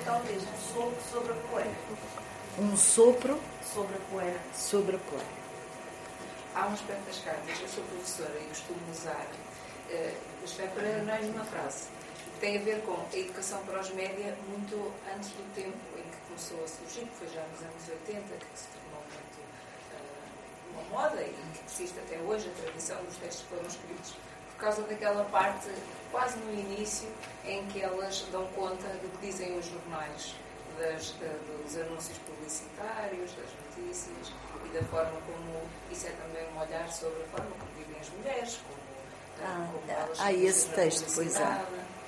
Talvez 0.06 0.42
um 0.44 0.74
sopro 0.74 0.98
sobre 1.12 1.32
a 1.32 1.36
poeira. 1.36 1.72
Um 2.60 2.78
sopro 2.78 3.40
sobre 3.74 3.96
a 3.96 4.00
poeira. 4.12 4.40
Sobre 4.56 4.96
a 4.96 5.00
poeira 5.00 5.46
há 6.56 6.68
um 6.68 6.74
aspecto 6.74 7.06
das 7.06 7.20
cartas, 7.20 7.62
eu 7.62 7.68
sou 7.68 7.84
professora 7.84 8.40
e 8.40 8.48
costumo 8.48 8.80
usar, 8.92 9.28
uh, 9.90 10.14
isto 10.44 10.62
é 10.62 10.68
para 10.68 11.04
mais 11.04 11.28
uma 11.28 11.44
frase, 11.44 11.88
que 12.36 12.42
tem 12.42 12.58
a 12.58 12.62
ver 12.62 12.82
com 12.82 12.94
a 12.94 13.18
educação 13.18 13.64
para 13.66 13.80
os 13.80 13.90
média 13.92 14.36
muito 14.50 14.94
antes 15.16 15.30
do 15.30 15.56
tempo 15.56 15.78
em 15.98 16.04
que 16.04 16.18
começou 16.28 16.64
a 16.64 16.68
surgir, 16.68 17.06
que 17.06 17.16
foi 17.16 17.28
já 17.30 17.42
nos 17.42 17.62
anos 17.62 17.90
80, 18.08 18.22
que 18.22 18.60
se 18.60 18.68
tornou 18.68 19.02
muito 19.08 19.40
uh, 19.40 20.72
uma 20.72 20.84
moda 21.02 21.22
e 21.22 21.34
que 21.54 21.64
persiste 21.64 21.98
até 22.00 22.18
hoje, 22.20 22.50
a 22.50 22.62
tradição 22.62 23.02
dos 23.04 23.16
textos 23.18 23.44
que 23.44 23.56
foram 23.56 23.68
escritos 23.68 24.14
por 24.52 24.60
causa 24.60 24.82
daquela 24.84 25.26
parte, 25.26 25.70
quase 26.12 26.38
no 26.38 26.54
início, 26.54 27.10
em 27.46 27.66
que 27.68 27.82
elas 27.82 28.26
dão 28.32 28.46
conta 28.56 28.88
do 28.88 29.12
que 29.18 29.28
dizem 29.28 29.58
os 29.58 29.66
jornais, 29.66 30.36
das, 30.80 31.14
dos 31.64 31.78
anúncios 31.78 32.18
publicitários, 32.20 33.32
das 33.32 33.50
notícias, 33.78 34.34
da 34.74 34.82
forma 34.88 35.20
como 35.26 35.62
isso 35.92 36.08
é 36.08 36.12
também 36.12 36.46
um 36.54 36.60
olhar 36.60 36.92
sobre 36.92 37.22
a 37.24 37.26
forma 37.28 37.52
como 37.52 37.72
vivem 37.78 38.00
as 38.00 38.10
mulheres, 38.10 38.60
como, 38.68 39.46
ah, 39.46 39.70
como 39.72 39.92
elas 39.92 40.20
há 40.20 40.34
esse 40.34 40.70
texto, 40.70 41.14
pois 41.16 41.36
há. 41.38 41.66
O 41.72 42.05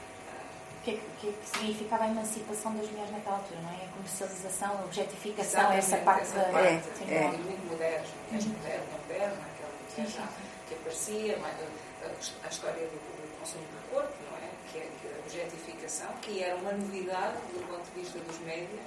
que, 0.88 0.92
é 0.92 1.00
que, 1.20 1.34
que 1.34 1.50
significava 1.58 2.06
a 2.06 2.08
emancipação 2.08 2.74
das 2.76 2.90
mulheres 2.90 3.12
naquela 3.12 3.36
altura, 3.36 3.60
não 3.62 3.72
é? 3.72 3.84
A 3.84 3.88
comercialização, 3.90 4.80
a 4.80 4.86
objetificação, 4.86 5.72
essa 5.74 5.98
parte 5.98 6.22
essa 6.22 6.40
da. 6.40 6.44
Parte, 6.46 6.90
é, 7.10 7.14
é. 7.14 7.28
muito 7.28 7.70
moderna, 7.70 8.08
mulheres 8.28 8.46
moderna, 8.48 8.86
moderna, 9.02 9.38
aquela 9.54 10.30
que 10.68 10.74
aparecia, 10.76 11.40
a, 11.44 12.48
história 12.48 12.88
do, 12.88 13.40
consumo 13.40 13.64
do 13.64 13.90
corpo, 13.94 14.14
não 14.32 14.38
é? 14.38 14.50
Que 14.72 14.78
é 14.80 14.90
a 15.14 15.20
objetificação, 15.20 16.08
que 16.22 16.42
era 16.42 16.56
uma 16.56 16.72
novidade 16.72 17.38
do 17.54 17.68
ponto 17.68 17.84
de 17.92 18.02
vista 18.02 18.20
dos 18.20 18.40
médias 18.40 18.80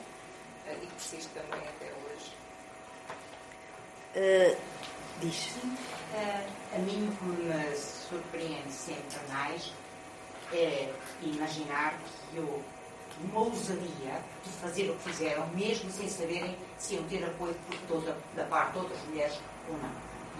eh, 0.66 0.76
e 0.82 0.86
que 0.86 0.92
persiste 0.94 1.28
também 1.34 1.68
até 1.68 1.86
hoje. 1.86 2.32
Uh, 4.16 4.56
diz. 5.20 5.50
Uh, 6.14 6.74
a 6.74 6.78
mim 6.78 7.08
o 7.08 7.16
que 7.16 7.24
me 7.24 7.76
surpreende 7.76 8.72
sempre 8.72 9.18
mais 9.28 9.72
é 10.52 10.92
imaginar 11.22 11.94
que 12.30 12.36
eu 12.36 12.62
uma 13.24 13.40
ousadia 13.40 14.22
de 14.44 14.50
fazer 14.60 14.90
o 14.90 14.94
que 14.94 15.10
fizeram, 15.10 15.46
mesmo 15.48 15.90
sem 15.90 16.08
saberem 16.08 16.56
se 16.78 16.94
iam 16.94 17.04
ter 17.04 17.24
apoio 17.24 17.54
por 17.66 17.76
toda, 17.88 18.16
da 18.34 18.44
parte 18.44 18.72
de 18.72 18.78
outras 18.78 18.98
mulheres 19.08 19.38
ou 19.68 19.76
não. 19.76 19.90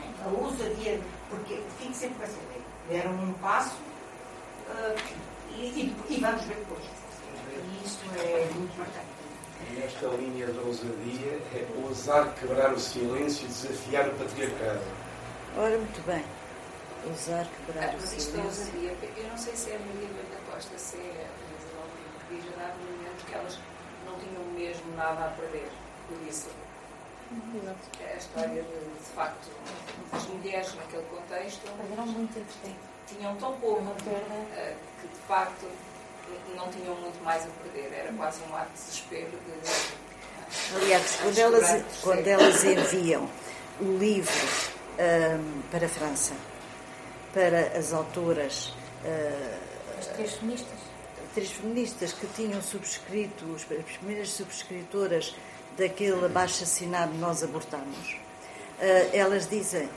É? 0.03 0.25
A 0.25 0.43
ousadia, 0.43 1.01
porque 1.29 1.61
fico 1.79 1.95
sempre 1.95 2.17
com 2.17 2.23
essa 2.25 2.39
ideia. 2.39 2.63
Deram 2.89 3.13
um 3.13 3.33
passo 3.35 3.77
uh, 4.69 4.97
e, 5.51 5.61
e, 5.61 5.97
e, 6.09 6.21
vamos 6.21 6.43
ver 6.43 6.57
depois. 6.57 6.85
E 6.85 7.87
isso 7.87 8.01
é 8.19 8.51
muito 8.55 8.79
marcante. 8.79 9.11
Nesta 9.77 10.07
linha 10.17 10.47
da 10.47 10.63
ousadia 10.63 11.39
é 11.55 11.67
ousar 11.85 12.35
quebrar 12.35 12.73
o 12.73 12.81
silêncio 12.81 13.45
e 13.45 13.49
desafiar 13.49 14.09
o 14.09 14.13
patriarcado. 14.13 14.81
Ora, 15.57 15.77
muito 15.77 16.07
bem. 16.07 16.25
Ousar 17.07 17.47
quebrar 17.67 17.91
ah, 17.91 17.97
o 17.97 18.01
silêncio. 18.01 18.45
Ousadia, 18.45 18.97
eu 19.17 19.29
não 19.29 19.39
sei 19.39 19.57
se 19.57 19.71
é 19.71 19.77
a 19.77 19.79
Maria 19.79 20.09
da 20.09 20.53
Costa, 20.53 20.79
se 20.79 20.97
é 20.97 21.27
diz 22.31 22.45
a 22.55 22.63
dado 22.63 22.79
momento 22.79 23.27
que 23.27 23.35
elas 23.35 23.59
não 24.07 24.19
tinham 24.19 24.45
mesmo 24.55 24.97
nada 24.97 25.27
a 25.27 25.29
perder 25.31 25.69
por 26.09 26.29
isso. 26.29 26.49
É 28.01 28.15
a 28.15 28.17
história 28.17 28.63
de, 28.63 28.79
de 28.81 29.11
facto, 29.15 29.49
as 30.13 30.27
mulheres 30.27 30.75
naquele 30.75 31.05
contexto 31.05 31.61
tinham 33.07 33.37
tão 33.37 33.53
pouco 33.59 33.83
uh, 33.83 34.77
que 35.01 35.09
de 35.09 35.21
facto 35.29 35.67
não 36.57 36.69
tinham 36.71 36.95
muito 36.97 37.23
mais 37.23 37.45
a 37.45 37.49
perder. 37.63 37.93
Era 37.93 38.13
quase 38.15 38.41
um 38.43 38.57
ato 38.57 38.73
de 38.73 38.79
desespero. 38.79 39.31
De, 39.31 40.75
Aliás, 40.75 41.19
quando 41.23 41.39
elas, 41.39 41.85
quando 42.03 42.27
elas 42.27 42.65
enviam 42.65 43.29
o 43.81 43.97
livro 43.97 44.33
um, 44.99 45.63
para 45.71 45.87
a 45.87 45.89
França, 45.89 46.35
para 47.33 47.79
as 47.79 47.93
autoras. 47.93 48.75
Uh, 49.05 49.99
as 49.99 50.07
três 50.07 50.35
feministas 50.35 50.91
três 51.35 51.51
feministas 51.51 52.13
que 52.13 52.27
tinham 52.35 52.61
subscrito, 52.61 53.45
as 53.55 53.65
primeiras 53.65 54.31
subscritoras 54.31 55.35
daquele 55.77 56.25
abaixo 56.25 56.65
assinado 56.65 57.13
Nós 57.15 57.43
Abortamos, 57.43 58.17
eh, 58.81 59.11
elas 59.13 59.49
dizem: 59.49 59.89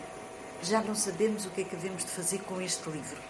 Já 0.62 0.82
não 0.82 0.96
sabemos 0.96 1.46
o 1.46 1.50
que 1.50 1.62
é 1.62 1.64
que 1.64 1.76
devemos 1.76 2.06
de 2.06 2.12
fazer 2.12 2.40
com 2.40 2.62
este 2.62 2.90
livro. 2.90 3.22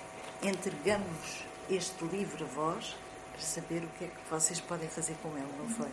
Entregamos 0.41 1.43
este 1.69 2.03
livro 2.05 2.43
a 2.43 2.47
vós 2.47 2.95
para 3.31 3.41
saber 3.41 3.83
o 3.83 3.87
que 3.97 4.05
é 4.05 4.07
que 4.07 4.29
vocês 4.29 4.59
podem 4.59 4.89
fazer 4.89 5.15
com 5.23 5.29
ele, 5.29 5.47
não 5.57 5.69
foi? 5.69 5.87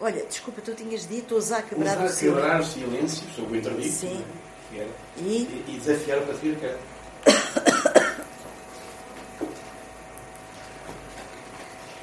Olha, 0.00 0.24
desculpa, 0.24 0.60
tu 0.62 0.74
tinhas 0.74 1.06
dito 1.06 1.34
ousar 1.34 1.62
quebrar 1.62 1.98
ousar 1.98 2.06
o 2.06 2.08
silêncio. 2.08 2.34
quebrar 2.34 2.60
o 2.60 2.64
silêncio 2.64 3.30
sobre 3.34 3.58
o 3.58 3.60
interdito. 3.60 3.92
Sim. 3.92 4.24
É? 4.74 4.86
E? 5.18 5.64
e 5.66 5.78
desafiar 5.78 6.18
o 6.18 6.26
patriarcado. 6.26 6.78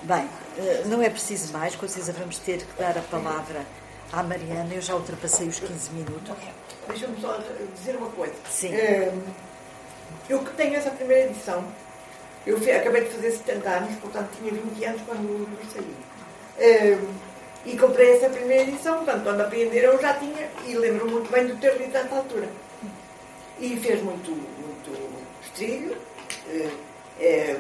Bem, 0.02 0.30
eh, 0.58 0.84
não 0.86 1.02
é 1.02 1.10
preciso 1.10 1.52
mais, 1.54 1.76
com 1.76 1.88
certeza 1.88 2.14
vamos 2.14 2.38
ter 2.40 2.60
que 2.60 2.80
dar 2.80 2.98
a 2.98 3.02
palavra 3.02 3.66
à 4.12 4.22
Mariana. 4.24 4.74
Eu 4.74 4.82
já 4.82 4.96
ultrapassei 4.96 5.48
os 5.48 5.60
15 5.60 5.92
minutos. 5.92 6.36
Deixa-me 6.88 7.20
só 7.20 7.40
dizer 7.76 7.96
uma 7.96 8.10
coisa. 8.10 8.36
Sim. 8.50 8.74
Ehm, 8.74 9.22
eu 10.30 10.44
que 10.44 10.52
tenho 10.54 10.76
essa 10.76 10.92
primeira 10.92 11.30
edição, 11.30 11.64
eu 12.46 12.58
acabei 12.58 13.06
de 13.06 13.10
fazer 13.10 13.32
70 13.32 13.70
anos, 13.70 13.96
portanto 14.00 14.30
tinha 14.38 14.52
20 14.52 14.86
anos 14.86 15.02
quando 15.06 15.22
o 15.22 15.40
livro 15.40 15.66
saiu. 15.72 15.96
E 17.66 17.78
comprei 17.78 18.16
essa 18.16 18.30
primeira 18.30 18.64
edição, 18.64 18.98
portanto, 18.98 19.24
quando 19.24 19.42
apreenderam 19.42 19.94
eu 19.94 20.02
já 20.02 20.14
tinha, 20.14 20.50
e 20.68 20.76
lembro 20.76 21.10
muito 21.10 21.32
bem 21.32 21.48
de 21.48 21.56
ter 21.56 21.78
lido 21.78 21.92
nessa 21.92 22.16
altura. 22.16 22.48
E 23.60 23.76
fez 23.78 24.02
muito, 24.04 24.32
muito 24.32 25.18
estrilho, 25.42 25.98
eh, 26.48 26.70
eh, 27.20 27.58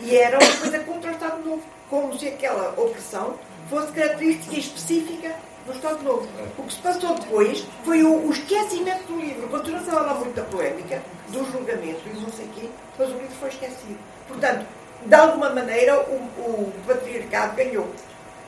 e 0.00 0.16
era 0.16 0.38
uma 0.38 0.56
coisa 0.56 0.78
contrastada 0.80 1.36
de 1.36 1.48
novo 1.48 1.62
como 1.90 2.18
se 2.18 2.28
aquela 2.28 2.74
opressão 2.76 3.38
fosse 3.68 3.92
característica 3.92 4.56
específica 4.56 5.34
do 5.66 5.72
Estado 5.72 6.02
Novo. 6.02 6.28
O 6.58 6.62
que 6.62 6.72
se 6.72 6.80
passou 6.80 7.14
depois 7.14 7.66
foi 7.84 8.02
o, 8.02 8.26
o 8.26 8.30
esquecimento 8.30 9.04
do 9.04 9.20
livro. 9.20 9.48
Continua-se 9.48 9.90
a 9.90 9.92
falar 9.92 10.14
muito 10.14 10.34
da 10.34 10.42
polémica, 10.42 11.02
do 11.28 11.44
julgamento 11.50 12.00
e 12.06 12.20
não 12.20 12.30
sei 12.30 12.46
o 12.46 12.48
quê, 12.48 12.68
mas 12.98 13.08
o 13.08 13.12
livro 13.12 13.34
foi 13.40 13.48
esquecido. 13.48 13.98
Portanto, 14.28 14.66
de 15.04 15.14
alguma 15.14 15.50
maneira, 15.50 16.00
o, 16.00 16.14
o 16.14 16.72
patriarcado 16.86 17.56
ganhou. 17.56 17.88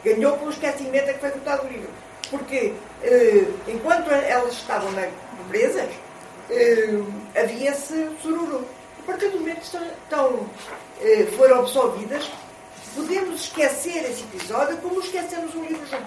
Ganhou 0.07 0.39
pelo 0.39 0.51
esquecimento 0.51 1.11
a 1.11 1.15
que 1.15 1.19
foi 1.19 1.31
votado 1.33 1.67
o 1.67 1.69
livro. 1.69 1.91
Porque, 2.31 2.73
eh, 3.03 3.45
enquanto 3.67 4.09
elas 4.09 4.53
estavam 4.55 4.93
na, 4.93 5.09
presas, 5.49 5.91
eh, 6.49 7.03
havia-se 7.35 8.09
sururu. 8.23 8.65
A 9.01 9.03
partir 9.03 9.31
do 9.31 9.41
momento 9.41 9.57
que 9.57 9.77
estão, 10.05 10.49
eh, 11.01 11.27
foram 11.37 11.59
absolvidas, 11.59 12.31
podemos 12.95 13.41
esquecer 13.41 14.09
esse 14.09 14.23
episódio 14.23 14.77
como 14.77 15.01
esquecemos 15.01 15.53
um 15.57 15.65
livro 15.65 15.85
já. 15.89 16.01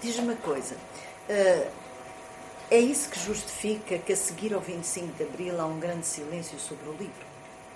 Diz 0.00 0.18
uma 0.20 0.36
coisa. 0.36 0.76
Uh, 1.28 1.66
é 2.70 2.78
isso 2.78 3.08
que 3.10 3.18
justifica 3.18 3.98
que 3.98 4.12
a 4.12 4.16
seguir 4.16 4.54
ao 4.54 4.60
25 4.60 5.16
de 5.16 5.24
Abril 5.24 5.60
há 5.60 5.66
um 5.66 5.80
grande 5.80 6.06
silêncio 6.06 6.58
sobre 6.60 6.88
o 6.88 6.92
livro? 6.92 7.26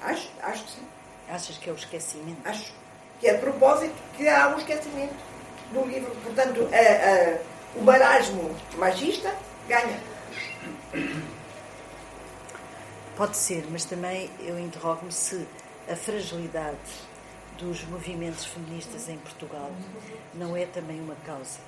Acho, 0.00 0.30
acho 0.42 0.64
que 0.64 0.70
sim. 0.70 0.86
Achas 1.28 1.58
que 1.58 1.68
é 1.68 1.72
o 1.72 1.76
esquecimento? 1.76 2.38
Acho 2.44 2.72
que 3.18 3.26
é 3.26 3.34
de 3.34 3.40
propósito 3.40 3.94
que 4.16 4.28
há 4.28 4.48
um 4.48 4.58
esquecimento 4.58 5.29
do 5.72 5.84
livro. 5.86 6.10
Portanto, 6.22 6.68
a, 6.72 6.76
a, 6.76 7.78
o 7.78 7.82
marasmo 7.82 8.54
machista 8.76 9.34
ganha. 9.68 10.00
Pode 13.16 13.36
ser, 13.36 13.66
mas 13.70 13.84
também 13.84 14.30
eu 14.40 14.58
interrogo-me 14.58 15.12
se 15.12 15.46
a 15.90 15.94
fragilidade 15.94 16.78
dos 17.58 17.84
movimentos 17.84 18.46
feministas 18.46 19.08
em 19.08 19.18
Portugal 19.18 19.70
não 20.34 20.56
é 20.56 20.64
também 20.66 21.00
uma 21.00 21.16
causa. 21.26 21.60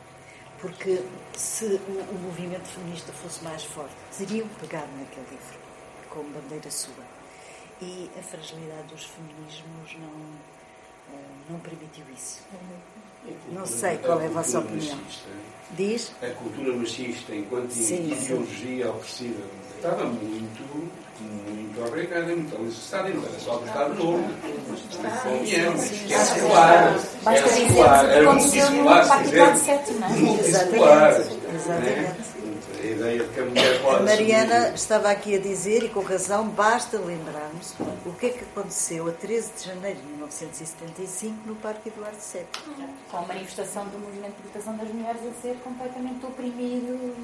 Porque 0.61 1.03
se 1.37 1.65
o, 1.65 2.15
o 2.15 2.19
movimento 2.23 2.67
feminista 2.67 3.13
fosse 3.13 3.43
mais 3.43 3.65
forte, 3.65 3.95
teriam 4.17 4.49
pegado 4.61 4.89
naquele 4.97 5.27
livro 5.31 5.59
como 6.09 6.31
bandeira 6.31 6.71
sua. 6.71 7.05
E 7.81 8.11
a 8.19 8.23
fragilidade 8.23 8.89
dos 8.89 9.05
feminismos 9.05 9.97
não, 9.99 11.17
eh, 11.17 11.35
não 11.51 11.59
permitiu 11.59 12.05
isso. 12.15 12.43
Não 13.53 13.67
sei 13.67 13.99
qual 13.99 14.21
é 14.21 14.27
a 14.27 14.31
vossa 14.31 14.59
opinião. 14.59 14.97
Machista, 14.97 15.29
Diz? 15.73 16.13
A 16.23 16.27
cultura 16.31 16.77
machista, 16.77 17.35
enquanto 17.35 17.71
sim, 17.71 18.13
ideologia 18.13 18.85
sim. 18.85 18.91
opressiva, 18.91 19.43
estava 19.77 20.05
muito 20.05 20.93
muito 21.21 21.85
obrigado, 21.87 22.31
é 22.31 22.35
muito 22.35 22.63
necessário, 22.63 23.15
não 23.15 23.25
era 23.25 23.39
só 23.39 23.57
do 23.57 23.67
Estado 23.67 23.95
Novo. 23.95 24.25
Convenhamos, 25.23 25.89
que 25.89 26.13
é 26.13 26.19
secular. 26.19 26.97
Aconteceu 28.21 28.71
no 28.71 28.85
Partido 28.85 29.57
7, 29.57 29.93
não 29.95 30.07
é? 30.07 30.11
Multissecular. 30.11 31.11
Exatamente 31.55 32.33
a 32.83 32.87
ideia 32.87 33.23
de 33.23 33.29
que 33.29 33.41
a 33.41 33.45
mulher 33.45 33.81
pode. 33.81 33.97
A 33.97 34.03
Mariana 34.03 34.73
estava 34.75 35.11
aqui 35.11 35.37
a 35.37 35.39
dizer, 35.39 35.85
e 35.85 35.89
com 35.89 36.01
razão, 36.01 36.49
basta 36.49 36.99
lembrarmos 36.99 37.75
o 38.05 38.13
que 38.13 38.27
é 38.27 38.31
que 38.31 38.45
aconteceu 38.45 39.09
a 39.09 39.13
13 39.13 39.53
de 39.57 39.67
janeiro 39.67 40.01
de 40.01 40.22
1975 40.23 41.37
no 41.47 41.55
Parque 41.57 41.89
Eduardo 41.89 42.17
VII. 42.17 42.47
Com 43.11 43.17
a 43.17 43.23
manifestação 43.23 43.87
do 43.87 43.99
movimento 43.99 44.37
de 44.37 44.43
libertação 44.43 44.77
das 44.77 44.89
mulheres 44.89 45.21
a 45.23 45.43
ser 45.43 45.57
completamente 45.65 46.25
oprimido. 46.25 47.15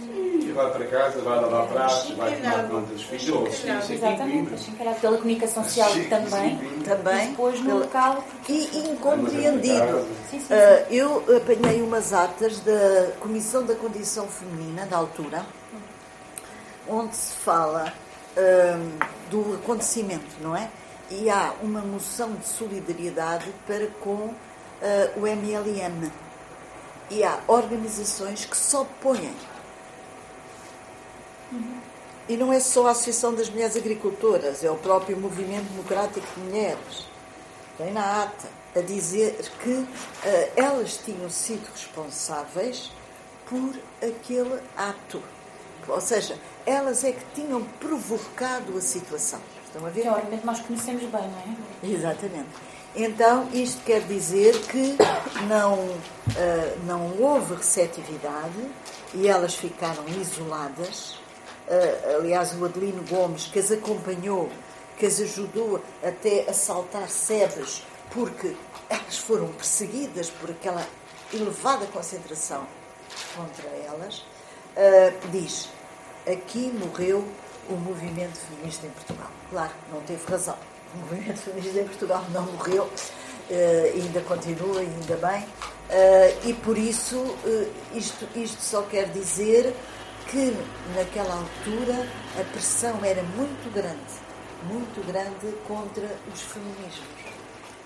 E 0.42 0.52
vai 0.52 0.70
para 0.70 0.86
casa, 0.86 1.22
vai 1.22 1.40
lavar 1.40 1.68
pratos, 1.68 2.10
vai 2.10 2.36
tomar 2.36 2.68
conta 2.68 2.92
dos 2.92 3.02
filhos. 3.02 3.64
Exatamente, 3.90 4.70
pela 5.00 5.16
comunicação 5.16 5.64
social 5.64 5.90
também. 6.08 6.58
Também. 6.84 7.30
Depois 7.30 7.60
no 7.60 7.78
local. 7.78 8.24
E 8.48 8.90
incompreendido. 8.90 9.98
Uh, 9.98 10.92
eu 10.92 11.24
apanhei 11.36 11.82
umas 11.82 12.12
atas 12.12 12.60
da 12.60 13.12
Comissão 13.20 13.64
da 13.64 13.74
Condição 13.74 14.26
Feminina, 14.26 14.86
da 14.86 14.96
altura, 14.96 15.44
onde 16.88 17.14
se 17.14 17.34
fala 17.34 17.92
um, 18.36 18.98
do 19.30 19.54
acontecimento, 19.56 20.36
não 20.40 20.56
é? 20.56 20.70
E 21.10 21.30
há 21.30 21.54
uma 21.62 21.80
moção 21.80 22.34
de 22.34 22.46
solidariedade 22.46 23.52
para 23.66 23.86
com 24.00 24.10
uh, 24.10 24.36
o 25.16 25.26
MLM. 25.26 26.10
E 27.10 27.24
há 27.24 27.40
organizações 27.46 28.44
que 28.44 28.56
se 28.56 28.76
opõem. 28.76 29.34
Uhum. 31.50 31.80
E 32.28 32.36
não 32.36 32.52
é 32.52 32.60
só 32.60 32.88
a 32.88 32.90
Associação 32.90 33.34
das 33.34 33.48
Mulheres 33.48 33.74
Agricultoras, 33.74 34.62
é 34.62 34.70
o 34.70 34.76
próprio 34.76 35.16
Movimento 35.16 35.64
Democrático 35.70 36.26
de 36.34 36.40
Mulheres. 36.40 37.08
Tem 37.78 37.90
na 37.90 38.24
ata 38.24 38.48
a 38.76 38.80
dizer 38.80 39.34
que 39.62 39.70
uh, 39.70 39.86
elas 40.54 40.98
tinham 40.98 41.30
sido 41.30 41.66
responsáveis 41.72 42.90
por 43.48 43.74
aquele 44.06 44.60
ato 44.76 45.22
Ou 45.88 46.00
seja, 46.00 46.38
elas 46.66 47.02
é 47.02 47.12
que 47.12 47.24
tinham 47.34 47.64
provocado 47.80 48.76
a 48.76 48.80
situação. 48.80 49.40
Estão 49.78 49.86
a 49.86 49.90
ver? 49.90 50.02
Teoricamente 50.02 50.46
nós 50.46 50.60
conhecemos 50.60 51.02
bem, 51.02 51.10
não 51.12 51.38
é? 51.38 51.94
Exatamente. 51.94 52.48
Então, 52.96 53.48
isto 53.52 53.80
quer 53.84 54.00
dizer 54.02 54.58
que 54.62 54.96
não, 55.46 55.74
uh, 55.74 55.98
não 56.84 57.16
houve 57.20 57.54
receptividade 57.54 58.58
e 59.14 59.28
elas 59.28 59.54
ficaram 59.54 60.04
isoladas. 60.08 61.20
Uh, 61.68 62.16
aliás, 62.18 62.52
o 62.54 62.64
Adelino 62.64 63.04
Gomes, 63.08 63.46
que 63.46 63.60
as 63.60 63.70
acompanhou, 63.70 64.50
que 64.96 65.06
as 65.06 65.20
ajudou 65.20 65.80
até 66.02 66.48
a 66.48 66.52
saltar 66.52 67.08
sebes, 67.08 67.84
porque 68.10 68.56
elas 68.90 69.18
foram 69.18 69.48
perseguidas 69.48 70.28
por 70.30 70.50
aquela 70.50 70.84
elevada 71.32 71.86
concentração 71.86 72.66
contra 73.36 73.68
elas, 73.86 74.18
uh, 74.76 75.28
diz: 75.30 75.68
aqui 76.26 76.72
morreu 76.72 77.24
o 77.68 77.74
movimento 77.74 78.38
feminista 78.38 78.86
em 78.86 78.90
Portugal. 78.90 79.37
Claro, 79.50 79.72
não 79.92 80.00
teve 80.02 80.24
razão. 80.30 80.56
O 80.94 80.98
movimento 80.98 81.38
feminista 81.38 81.80
em 81.80 81.84
Portugal 81.84 82.24
não 82.32 82.42
morreu, 82.52 82.84
uh, 82.84 83.94
ainda 83.94 84.20
continua, 84.22 84.80
ainda 84.80 85.16
bem, 85.16 85.42
uh, 85.42 86.48
e 86.48 86.54
por 86.54 86.76
isso 86.78 87.36
isto, 87.94 88.26
isto 88.34 88.62
só 88.62 88.82
quer 88.82 89.08
dizer 89.10 89.74
que 90.30 90.56
naquela 90.94 91.34
altura 91.34 92.06
a 92.38 92.44
pressão 92.52 92.98
era 93.02 93.22
muito 93.22 93.72
grande, 93.72 93.98
muito 94.64 95.06
grande 95.06 95.54
contra 95.66 96.08
os 96.32 96.40
feminismos 96.40 97.18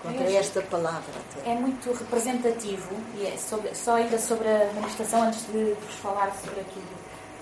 contra 0.03 0.29
esta 0.31 0.61
palavra. 0.61 1.13
Até. 1.31 1.51
É 1.51 1.55
muito 1.55 1.91
representativo, 1.93 2.95
e 3.15 3.25
é 3.25 3.37
sobre, 3.37 3.73
só 3.73 3.95
ainda 3.95 4.19
sobre 4.19 4.47
a 4.49 4.69
manifestação, 4.73 5.23
antes 5.23 5.45
de 5.47 5.73
vos 5.73 5.95
falar 5.95 6.35
sobre 6.35 6.59
aquilo, 6.59 6.85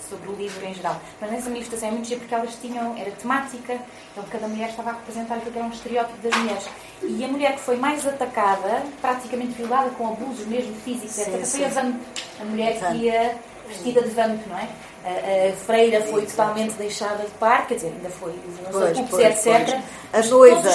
sobre 0.09 0.29
o 0.29 0.35
livro 0.35 0.65
em 0.65 0.73
geral. 0.73 0.99
Mas 1.19 1.31
nessa 1.31 1.49
manifestação 1.49 1.89
é 1.89 1.91
muito 1.91 2.07
giro 2.07 2.19
porque 2.19 2.35
elas 2.35 2.55
tinham, 2.55 2.97
era 2.97 3.11
temática, 3.11 3.79
então 4.11 4.23
cada 4.29 4.47
mulher 4.47 4.69
estava 4.69 4.91
a 4.91 4.93
representar 4.93 5.35
aquilo 5.35 5.51
que 5.51 5.57
era 5.57 5.67
um 5.67 5.71
estereótipo 5.71 6.17
das 6.21 6.37
mulheres. 6.37 6.69
E 7.03 7.25
a 7.25 7.27
mulher 7.27 7.55
que 7.55 7.61
foi 7.61 7.77
mais 7.77 8.05
atacada, 8.05 8.83
praticamente 9.01 9.53
violada, 9.53 9.89
com 9.91 10.07
abusos 10.07 10.45
mesmo 10.45 10.75
físicos, 10.75 11.11
sim, 11.11 11.59
foi 11.59 11.65
a, 11.65 11.93
a 12.41 12.45
mulher 12.45 12.79
que 12.79 12.97
ia 12.97 13.35
vestida 13.67 14.01
de 14.01 14.09
vamp, 14.09 14.41
não 14.47 14.57
é? 14.57 14.67
A, 15.03 15.55
freira 15.55 16.01
foi 16.03 16.25
totalmente 16.25 16.73
deixada 16.73 17.23
de 17.23 17.31
par, 17.31 17.67
quer 17.67 17.75
dizer, 17.75 17.87
ainda 17.87 18.09
foi 18.09 18.33
pois, 18.71 18.99
pois, 19.09 19.25
etc. 19.25 19.79
A 20.13 20.21
noiva, 20.23 20.69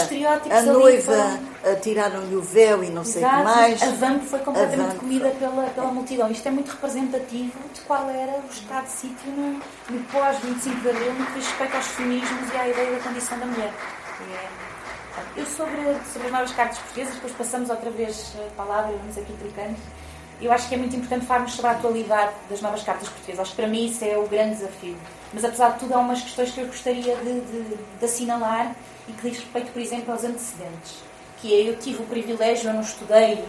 a 0.51 0.63
noiva 0.63 1.41
tiraram-lhe 1.81 2.35
o 2.35 2.43
véu 2.43 2.83
e 2.83 2.91
não 2.91 3.05
sei 3.05 3.25
o 3.25 3.29
que 3.29 3.37
mais. 3.37 3.83
A 3.83 3.91
Vamp 3.91 4.23
foi 4.23 4.39
completamente 4.41 4.97
comida 4.97 5.31
pela, 5.31 5.65
pela 5.71 5.93
multidão. 5.93 6.31
Isto 6.31 6.49
é 6.49 6.51
muito 6.51 6.71
representativo 6.71 7.59
de 7.73 7.81
qual 7.83 8.09
era 8.11 8.33
o 8.41 8.51
estado 8.51 8.85
de 8.85 8.93
sítio 8.93 9.31
no, 9.31 9.61
no 9.91 10.05
pós-25 10.11 10.81
de 10.81 10.91
Abril, 10.91 11.13
no 11.15 11.27
que 11.27 11.33
diz 11.35 11.47
respeito 11.47 11.77
aos 11.77 11.87
feminismos 11.87 12.53
e 12.53 12.57
à 12.57 12.69
ideia 12.69 12.91
da 12.93 12.99
condição 12.99 13.39
da 13.39 13.47
mulher. 13.47 13.73
É, 14.33 15.41
eu 15.41 15.47
sobre, 15.47 15.77
sobre 16.13 16.29
as 16.29 16.33
novas 16.33 16.53
cartas 16.53 16.79
portuguesas, 16.79 17.15
depois 17.15 17.33
passamos 17.35 17.71
outra 17.71 17.91
vez 17.91 18.35
a 18.39 18.51
palavra, 18.57 18.97
vamos 18.97 19.17
aqui 19.17 19.33
trocando 19.35 19.77
eu 20.41 20.53
acho 20.53 20.69
que 20.69 20.75
é 20.75 20.79
muito 20.79 20.95
importante 20.95 21.25
falarmos 21.27 21.53
sobre 21.53 21.71
a 21.71 21.75
atualidade 21.75 22.33
das 22.51 22.61
novas 22.61 22.83
cartas 22.83 23.09
portuguesas. 23.09 23.41
Acho 23.41 23.51
que 23.51 23.57
para 23.57 23.67
mim 23.67 23.87
isso 23.87 24.05
é 24.05 24.19
o 24.19 24.27
grande 24.27 24.57
desafio. 24.57 24.97
Mas 25.33 25.45
apesar 25.45 25.71
de 25.71 25.81
tudo, 25.81 25.95
há 25.95 25.99
umas 25.99 26.23
questões 26.23 26.51
que 26.51 26.61
eu 26.61 26.67
gostaria 26.67 27.17
de, 27.17 27.41
de, 27.41 27.77
de 27.99 28.05
assinalar 28.05 28.75
e 29.09 29.13
que 29.13 29.31
diz 29.31 29.39
respeito, 29.39 29.73
por 29.73 29.81
exemplo, 29.81 30.13
aos 30.13 30.25
antecedentes. 30.25 31.03
Que 31.41 31.55
é, 31.55 31.71
eu 31.71 31.79
tive 31.79 32.03
o 32.03 32.07
privilégio, 32.07 32.69
eu 32.69 32.75
não 32.75 32.83
estudei, 32.83 33.45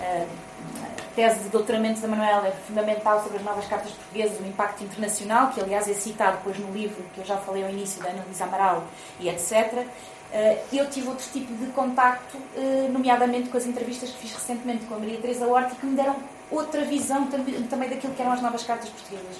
a, 0.00 0.04
a, 0.04 0.22
a 0.22 1.14
tese 1.14 1.40
de 1.40 1.48
doutoramento 1.48 2.00
da 2.00 2.08
Manuela 2.08 2.46
é 2.48 2.52
fundamental 2.66 3.22
sobre 3.22 3.38
as 3.38 3.44
novas 3.44 3.66
cartas 3.66 3.92
portuguesas, 3.92 4.38
o 4.40 4.44
impacto 4.44 4.84
internacional, 4.84 5.50
que 5.50 5.60
aliás 5.60 5.88
é 5.88 5.94
citado 5.94 6.38
depois 6.38 6.58
no 6.58 6.72
livro 6.72 7.04
que 7.14 7.20
eu 7.20 7.24
já 7.24 7.36
falei 7.36 7.64
ao 7.64 7.70
início, 7.70 8.02
da 8.02 8.10
Ana 8.10 8.22
Luísa 8.24 8.44
Amaral 8.44 8.84
e 9.18 9.28
etc. 9.28 9.86
Eh, 10.32 10.62
eu 10.72 10.88
tive 10.88 11.08
outro 11.08 11.26
tipo 11.32 11.52
de 11.54 11.66
contacto, 11.72 12.36
eh, 12.56 12.88
nomeadamente 12.90 13.48
com 13.48 13.56
as 13.56 13.66
entrevistas 13.66 14.10
que 14.10 14.18
fiz 14.18 14.32
recentemente 14.32 14.84
com 14.84 14.94
a 14.94 14.98
Maria 14.98 15.18
Teresa 15.18 15.46
Horta, 15.46 15.74
que 15.74 15.84
me 15.84 15.96
deram 15.96 16.16
outra 16.50 16.84
visão 16.84 17.26
também 17.26 17.88
daquilo 17.88 18.14
que 18.14 18.22
eram 18.22 18.32
as 18.32 18.40
novas 18.40 18.62
cartas 18.62 18.88
portuguesas. 18.88 19.36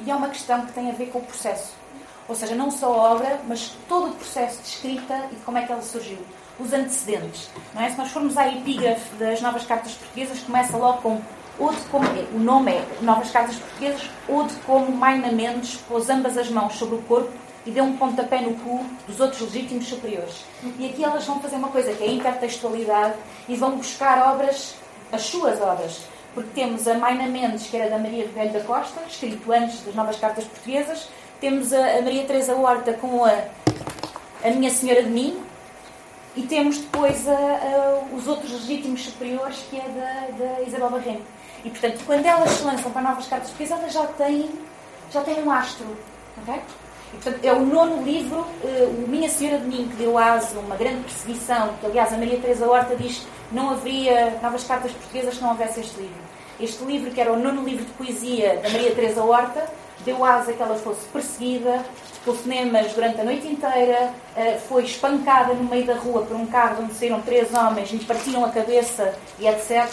E 0.00 0.10
é 0.10 0.14
uma 0.14 0.28
questão 0.28 0.64
que 0.64 0.72
tem 0.72 0.90
a 0.90 0.92
ver 0.92 1.06
com 1.06 1.18
o 1.18 1.22
processo. 1.22 1.74
Ou 2.28 2.34
seja, 2.34 2.54
não 2.54 2.70
só 2.70 2.92
a 2.92 3.12
obra, 3.14 3.40
mas 3.48 3.76
todo 3.88 4.10
o 4.10 4.14
processo 4.14 4.60
de 4.62 4.68
escrita 4.68 5.28
e 5.32 5.36
como 5.44 5.58
é 5.58 5.66
que 5.66 5.72
ela 5.72 5.82
surgiu. 5.82 6.18
Os 6.58 6.72
antecedentes. 6.72 7.50
Não 7.74 7.82
é? 7.82 7.90
Se 7.90 7.98
nós 7.98 8.10
formos 8.10 8.36
à 8.36 8.48
epígrafe 8.48 9.14
das 9.16 9.40
novas 9.40 9.64
cartas 9.64 9.92
portuguesas, 9.92 10.40
começa 10.40 10.76
logo 10.76 11.02
com 11.02 11.20
como, 11.90 12.06
o 12.34 12.38
nome 12.38 12.72
é 12.72 12.86
Novas 13.00 13.30
Cartas 13.30 13.56
Portuguesas, 13.56 14.10
ou 14.28 14.44
de 14.44 14.54
como 14.56 14.94
Maina 14.94 15.32
Mendes 15.32 15.76
pôs 15.88 16.10
ambas 16.10 16.36
as 16.36 16.50
mãos 16.50 16.74
sobre 16.74 16.96
o 16.96 17.02
corpo 17.02 17.32
e 17.66 17.70
deu 17.72 17.84
um 17.84 17.96
pontapé 17.96 18.40
no 18.40 18.54
cu 18.54 18.86
dos 19.08 19.18
outros 19.18 19.40
legítimos 19.40 19.88
superiores. 19.88 20.44
E 20.78 20.86
aqui 20.86 21.02
elas 21.02 21.24
vão 21.24 21.40
fazer 21.40 21.56
uma 21.56 21.68
coisa 21.68 21.92
que 21.92 22.04
é 22.04 22.06
a 22.06 22.12
intertextualidade 22.12 23.14
e 23.48 23.56
vão 23.56 23.76
buscar 23.76 24.32
obras, 24.32 24.76
as 25.10 25.22
suas 25.22 25.60
obras. 25.60 26.02
Porque 26.32 26.50
temos 26.54 26.86
a 26.86 26.94
Maina 26.94 27.26
Mendes, 27.26 27.66
que 27.66 27.76
era 27.76 27.90
da 27.90 27.98
Maria 27.98 28.28
Velho 28.28 28.52
da 28.52 28.60
Costa, 28.60 29.00
escrito 29.08 29.50
antes 29.52 29.80
das 29.80 29.94
novas 29.94 30.16
cartas 30.16 30.44
portuguesas. 30.44 31.08
Temos 31.40 31.72
a, 31.72 32.02
Maria 32.02 32.24
Teresa 32.24 32.54
Horta 32.54 32.92
com 32.92 33.24
a, 33.24 33.32
a 34.44 34.50
Minha 34.50 34.70
Senhora 34.70 35.02
de 35.02 35.10
Mim. 35.10 35.42
E 36.36 36.42
temos 36.42 36.78
depois 36.78 37.26
a, 37.26 37.32
a, 37.32 38.14
os 38.14 38.28
outros 38.28 38.52
legítimos 38.52 39.04
superiores, 39.04 39.64
que 39.70 39.78
é 39.78 39.88
da, 39.88 40.44
da 40.44 40.62
Isabel 40.62 40.90
Barreno. 40.90 41.22
E, 41.64 41.70
portanto, 41.70 42.00
quando 42.06 42.26
elas 42.26 42.50
se 42.50 42.62
lançam 42.62 42.92
para 42.92 43.02
novas 43.02 43.26
cartas 43.26 43.48
portuguesas, 43.48 43.78
elas 43.80 43.92
já 43.92 44.06
têm, 44.06 44.50
já 45.10 45.22
têm 45.22 45.42
um 45.42 45.50
astro. 45.50 45.86
Okay? 46.42 46.60
Portanto, 47.12 47.44
é 47.44 47.52
o 47.52 47.64
nono 47.64 48.02
livro, 48.02 48.40
uh, 48.40 49.04
o 49.04 49.08
Minha 49.08 49.28
Senhora 49.28 49.58
de 49.58 49.66
Mim, 49.66 49.88
que 49.88 49.96
deu 49.96 50.16
aso 50.18 50.58
a 50.58 50.60
uma 50.60 50.76
grande 50.76 51.02
perseguição, 51.02 51.70
que 51.80 51.86
aliás 51.86 52.12
a 52.12 52.16
Maria 52.16 52.38
Teresa 52.38 52.66
Horta 52.66 52.96
diz 52.96 53.18
que 53.18 53.54
não 53.54 53.70
haveria 53.70 54.38
novas 54.42 54.64
cartas 54.64 54.92
portuguesas 54.92 55.36
se 55.36 55.42
não 55.42 55.50
houvesse 55.50 55.80
este 55.80 55.96
livro. 56.00 56.26
Este 56.58 56.84
livro, 56.84 57.10
que 57.10 57.20
era 57.20 57.32
o 57.32 57.38
nono 57.38 57.62
livro 57.64 57.84
de 57.84 57.92
poesia 57.92 58.60
da 58.62 58.70
Maria 58.70 58.94
Teresa 58.94 59.22
Horta, 59.22 59.70
deu 60.04 60.24
aso 60.24 60.50
a 60.50 60.52
que 60.52 60.62
ela 60.62 60.76
fosse 60.76 61.04
perseguida, 61.06 61.84
telefonemas 62.24 62.92
durante 62.92 63.20
a 63.20 63.24
noite 63.24 63.46
inteira, 63.46 64.12
uh, 64.36 64.60
foi 64.68 64.84
espancada 64.84 65.54
no 65.54 65.64
meio 65.64 65.86
da 65.86 65.94
rua 65.94 66.22
por 66.22 66.36
um 66.36 66.46
carro 66.46 66.82
onde 66.82 66.94
saíram 66.94 67.20
três 67.22 67.52
homens, 67.54 67.90
lhe 67.90 68.04
partiram 68.04 68.44
a 68.44 68.50
cabeça 68.50 69.14
e 69.38 69.46
etc. 69.46 69.88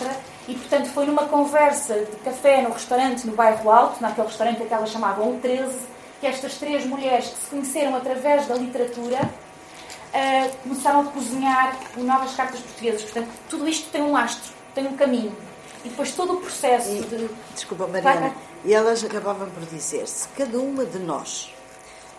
E, 0.47 0.56
portanto, 0.56 0.88
foi 0.89 1.06
numa 1.06 1.23
conversa 1.23 1.93
de 1.93 2.17
café 2.17 2.62
no 2.62 2.73
restaurante 2.73 3.26
no 3.26 3.34
bairro 3.34 3.71
Alto, 3.71 4.02
naquele 4.02 4.28
restaurante 4.28 4.62
que 4.62 4.73
elas 4.73 4.89
chamavam 4.89 5.30
o 5.30 5.39
13, 5.39 5.93
que 6.24 6.28
estas 6.28 6.54
três 6.54 6.86
mulheres 6.86 7.28
que 7.28 7.38
se 7.38 7.50
conheceram 7.50 7.98
através 7.98 8.48
da 8.48 8.56
literatura 8.56 9.20
uh, 9.20 10.58
começaram 10.64 11.02
a 11.02 11.04
cozinhar 11.04 11.78
novas 11.98 12.34
cartas 12.34 12.62
portuguesas. 12.62 13.04
Portanto, 13.04 13.28
tudo 13.50 13.68
isto 13.68 13.92
tem 13.92 14.02
um 14.02 14.14
lastro, 14.14 14.54
tem 14.74 14.88
um 14.88 14.96
caminho. 14.96 15.36
E 15.84 15.90
depois 15.90 16.14
todo 16.14 16.36
o 16.36 16.38
processo 16.38 16.92
e, 16.92 17.02
de. 17.02 17.30
Desculpa, 17.54 17.88
Mariana. 17.88 18.34
E 18.64 18.74
elas 18.74 19.04
acabavam 19.04 19.50
por 19.50 19.66
dizer: 19.66 20.08
se 20.08 20.30
cada 20.30 20.58
uma 20.60 20.86
de 20.86 20.98
nós 20.98 21.54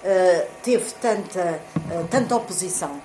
uh, 0.02 0.50
teve 0.62 0.92
tanta, 1.00 1.62
uh, 1.74 2.06
tanta 2.10 2.36
oposição, 2.36 3.00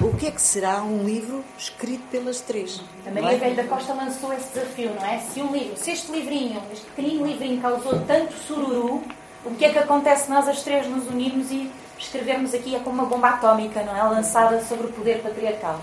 o 0.00 0.16
que 0.16 0.28
é 0.28 0.30
que 0.30 0.40
será 0.40 0.80
um 0.82 1.04
livro 1.04 1.44
escrito 1.58 2.04
pelas 2.10 2.40
três? 2.40 2.80
A 3.06 3.10
Maria 3.10 3.32
é? 3.32 3.36
Velho 3.36 3.56
da 3.56 3.64
Costa 3.64 3.92
lançou 3.92 4.32
esse 4.32 4.48
desafio, 4.54 4.94
não 4.94 5.04
é? 5.04 5.18
Se 5.18 5.42
um 5.42 5.52
livro, 5.52 5.76
se 5.76 5.90
este 5.90 6.10
livrinho, 6.10 6.62
este 6.72 6.86
pequenino 6.86 7.26
livrinho 7.26 7.60
causou 7.60 8.00
tanto 8.06 8.32
sururu, 8.32 9.04
o 9.44 9.54
que 9.54 9.64
é 9.64 9.72
que 9.72 9.78
acontece 9.78 10.24
se 10.24 10.30
nós 10.30 10.46
as 10.48 10.62
três 10.62 10.86
nos 10.86 11.06
unirmos 11.06 11.50
e 11.50 11.70
escrevermos 11.98 12.54
aqui 12.54 12.74
é 12.74 12.78
como 12.80 13.00
uma 13.00 13.06
bomba 13.06 13.30
atómica, 13.30 13.82
não 13.82 13.96
é? 13.96 14.02
Lançada 14.02 14.62
sobre 14.64 14.86
o 14.86 14.92
poder 14.92 15.22
patriarcal. 15.22 15.80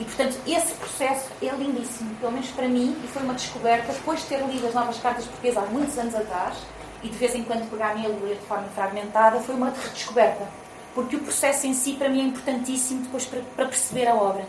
E, 0.00 0.04
portanto, 0.04 0.36
esse 0.46 0.74
processo 0.74 1.28
é 1.42 1.48
lindíssimo, 1.48 2.14
pelo 2.16 2.32
menos 2.32 2.48
para 2.48 2.68
mim, 2.68 2.96
e 3.04 3.06
foi 3.08 3.22
uma 3.22 3.34
descoberta, 3.34 3.92
depois 3.92 4.20
de 4.20 4.26
ter 4.26 4.44
lido 4.46 4.66
as 4.66 4.74
novas 4.74 4.98
cartas 4.98 5.26
portuguesas 5.26 5.62
há 5.62 5.66
muitos 5.66 5.98
anos 5.98 6.14
atrás, 6.14 6.56
e 7.02 7.08
de 7.08 7.16
vez 7.16 7.34
em 7.34 7.42
quando 7.42 7.68
pegar 7.70 7.96
e 7.96 8.06
ler 8.06 8.36
de 8.36 8.46
forma 8.46 8.66
fragmentada, 8.74 9.40
foi 9.40 9.54
uma 9.54 9.70
redescoberta. 9.70 10.48
Porque 10.94 11.16
o 11.16 11.20
processo 11.20 11.66
em 11.66 11.74
si, 11.74 11.94
para 11.94 12.08
mim, 12.08 12.20
é 12.20 12.24
importantíssimo 12.24 13.02
depois 13.02 13.26
para, 13.26 13.40
para 13.56 13.66
perceber 13.66 14.06
a 14.06 14.14
obra. 14.14 14.46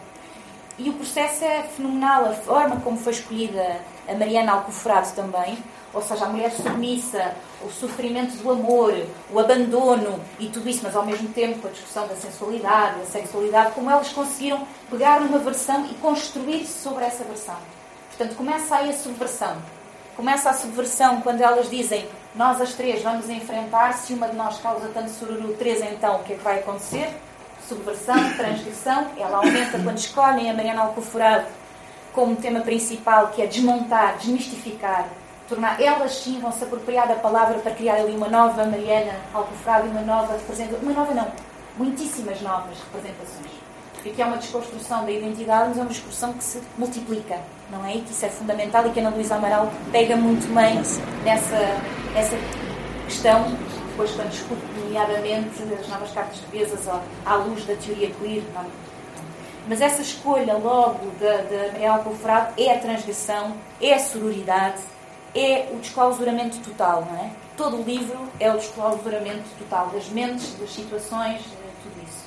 E 0.77 0.89
o 0.89 0.93
processo 0.93 1.43
é 1.43 1.63
fenomenal, 1.63 2.25
a 2.25 2.33
forma 2.33 2.77
como 2.77 2.97
foi 2.97 3.13
escolhida 3.13 3.79
a 4.07 4.13
Mariana 4.13 4.53
Alcoforado 4.53 5.11
também, 5.15 5.57
ou 5.93 6.01
seja, 6.01 6.25
a 6.25 6.29
mulher 6.29 6.51
submissa, 6.51 7.35
o 7.65 7.71
sofrimento 7.71 8.35
do 8.37 8.51
amor, 8.51 8.93
o 9.31 9.39
abandono 9.39 10.19
e 10.39 10.47
tudo 10.47 10.69
isso, 10.69 10.81
mas 10.83 10.95
ao 10.95 11.05
mesmo 11.05 11.29
tempo 11.29 11.67
a 11.67 11.71
discussão 11.71 12.07
da 12.07 12.15
sensualidade, 12.15 12.99
da 12.99 13.05
sexualidade, 13.05 13.71
como 13.71 13.89
elas 13.89 14.09
conseguiram 14.09 14.67
pegar 14.89 15.21
uma 15.21 15.39
versão 15.39 15.85
e 15.85 15.93
construir-se 15.95 16.81
sobre 16.81 17.05
essa 17.05 17.23
versão. 17.23 17.57
Portanto, 18.09 18.35
começa 18.35 18.75
aí 18.75 18.89
a 18.89 18.93
subversão. 18.93 19.57
Começa 20.15 20.49
a 20.49 20.53
subversão 20.53 21.21
quando 21.21 21.41
elas 21.41 21.69
dizem 21.69 22.07
nós 22.35 22.59
as 22.61 22.73
três 22.73 23.01
vamos 23.01 23.29
enfrentar, 23.29 23.93
se 23.93 24.13
uma 24.13 24.27
de 24.27 24.35
nós 24.35 24.59
causa 24.59 24.89
tanto 24.93 25.09
sururu, 25.09 25.53
três 25.53 25.81
então, 25.81 26.17
o 26.17 26.23
que 26.23 26.33
é 26.33 26.35
que 26.35 26.43
vai 26.43 26.59
acontecer? 26.59 27.09
Subversão, 27.67 28.33
transgressão, 28.35 29.07
ela 29.17 29.37
aumenta 29.37 29.79
quando 29.79 29.97
escolhem 29.97 30.49
a 30.49 30.53
Mariana 30.53 30.81
Alcoforado 30.81 31.45
como 32.11 32.35
tema 32.35 32.61
principal, 32.61 33.29
que 33.29 33.41
é 33.41 33.47
desmontar, 33.47 34.17
desmistificar 34.17 35.09
tornar, 35.47 35.81
elas 35.81 36.15
sim 36.15 36.39
vão 36.39 36.51
se 36.51 36.63
apropriar 36.63 37.07
da 37.07 37.15
palavra 37.15 37.59
para 37.59 37.71
criar 37.71 37.95
ali 37.95 38.15
uma 38.15 38.27
nova 38.27 38.65
Mariana 38.65 39.13
Alcofrado 39.33 39.87
e 39.87 39.89
uma 39.89 40.01
nova 40.01 40.33
representação, 40.33 40.79
uma 40.81 40.93
nova 40.93 41.13
não, 41.13 41.31
muitíssimas 41.77 42.41
novas 42.41 42.77
representações. 42.79 43.51
Porque 43.93 44.09
aqui 44.09 44.21
é 44.21 44.25
uma 44.25 44.37
desconstrução 44.37 45.05
da 45.05 45.11
identidade, 45.11 45.69
mas 45.69 45.77
é 45.77 45.81
uma 45.81 45.89
discussão 45.89 46.33
que 46.33 46.43
se 46.43 46.61
multiplica, 46.77 47.39
não 47.71 47.85
é? 47.85 47.95
E 47.95 48.01
que 48.01 48.11
isso 48.11 48.25
é 48.25 48.29
fundamental 48.29 48.85
e 48.87 48.89
que 48.89 48.99
a 48.99 49.03
Ana 49.07 49.15
Luísa 49.15 49.35
Amaral 49.35 49.71
pega 49.91 50.15
muito 50.15 50.53
bem 50.53 50.75
nessa, 51.23 51.57
nessa 52.13 52.37
questão, 53.05 53.45
depois 53.89 54.11
quando 54.11 54.29
discute 54.29 54.61
nomeadamente 54.77 55.63
as 55.79 55.87
novas 55.87 56.11
cartas 56.11 56.35
de 56.35 56.41
portuguesas 56.41 56.89
à 57.25 57.35
luz 57.35 57.65
da 57.65 57.75
teoria 57.75 58.11
queer, 58.11 58.43
não? 58.53 58.65
Mas 59.67 59.79
essa 59.79 60.01
escolha 60.01 60.57
logo 60.57 61.09
da, 61.21 61.37
da 61.37 61.71
Maria 61.71 61.93
Alcoforado 61.93 62.53
é 62.57 62.75
a 62.75 62.79
transgressão, 62.79 63.55
é 63.81 63.93
a 63.93 63.99
sororidade, 63.99 64.81
é 65.35 65.69
o 65.73 65.77
desclausuramento 65.77 66.57
total, 66.59 67.07
não 67.09 67.17
é? 67.17 67.31
Todo 67.57 67.77
o 67.77 67.83
livro 67.83 68.17
é 68.39 68.51
o 68.51 68.57
desclausuramento 68.57 69.49
total 69.57 69.87
das 69.87 70.07
mentes, 70.09 70.53
das 70.59 70.73
situações, 70.73 71.41
tudo 71.83 72.03
isso. 72.03 72.23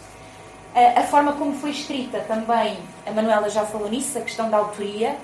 A, 0.75 1.01
a 1.01 1.03
forma 1.05 1.33
como 1.33 1.55
foi 1.55 1.71
escrita 1.71 2.21
também, 2.21 2.79
a 3.07 3.11
Manuela 3.11 3.49
já 3.49 3.65
falou 3.65 3.89
nisso, 3.89 4.19
a 4.19 4.21
questão 4.21 4.51
da 4.51 4.59
autoria. 4.59 5.17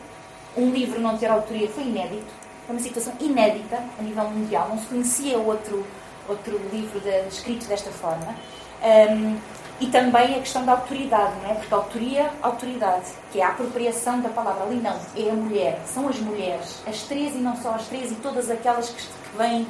Um 0.57 0.71
livro 0.71 1.01
não 1.01 1.17
ter 1.17 1.27
autoria 1.27 1.69
foi 1.69 1.85
inédito, 1.85 2.33
foi 2.67 2.77
uma 2.77 2.83
situação 2.83 3.15
inédita 3.21 3.83
a 3.99 4.03
nível 4.03 4.25
mundial, 4.25 4.69
não 4.69 4.79
se 4.79 4.87
conhecia 4.87 5.39
outro, 5.39 5.87
outro 6.29 6.61
livro 6.71 7.01
de, 7.01 7.29
escrito 7.29 7.67
desta 7.67 7.91
forma. 7.91 8.35
Um, 8.83 9.39
e 9.81 9.87
também 9.87 10.37
a 10.37 10.39
questão 10.39 10.65
da 10.65 10.73
autoridade, 10.73 11.35
não 11.43 11.51
é? 11.51 11.55
Porque 11.55 11.75
autoria, 11.75 12.31
autoridade, 12.41 13.11
que 13.33 13.41
é 13.41 13.45
a 13.45 13.49
apropriação 13.49 14.21
da 14.21 14.29
palavra. 14.29 14.65
Ali 14.65 14.77
não, 14.77 14.99
é 15.17 15.31
a 15.31 15.35
mulher, 15.35 15.81
são 15.87 16.09
as 16.09 16.19
mulheres, 16.19 16.81
as 16.87 17.03
três 17.03 17.35
e 17.35 17.39
não 17.39 17.57
só 17.57 17.71
as 17.71 17.87
três, 17.89 18.13
e 18.13 18.15
todas 18.17 18.51
aquelas 18.51 18.91
que, 18.91 19.03
vêm, 19.37 19.67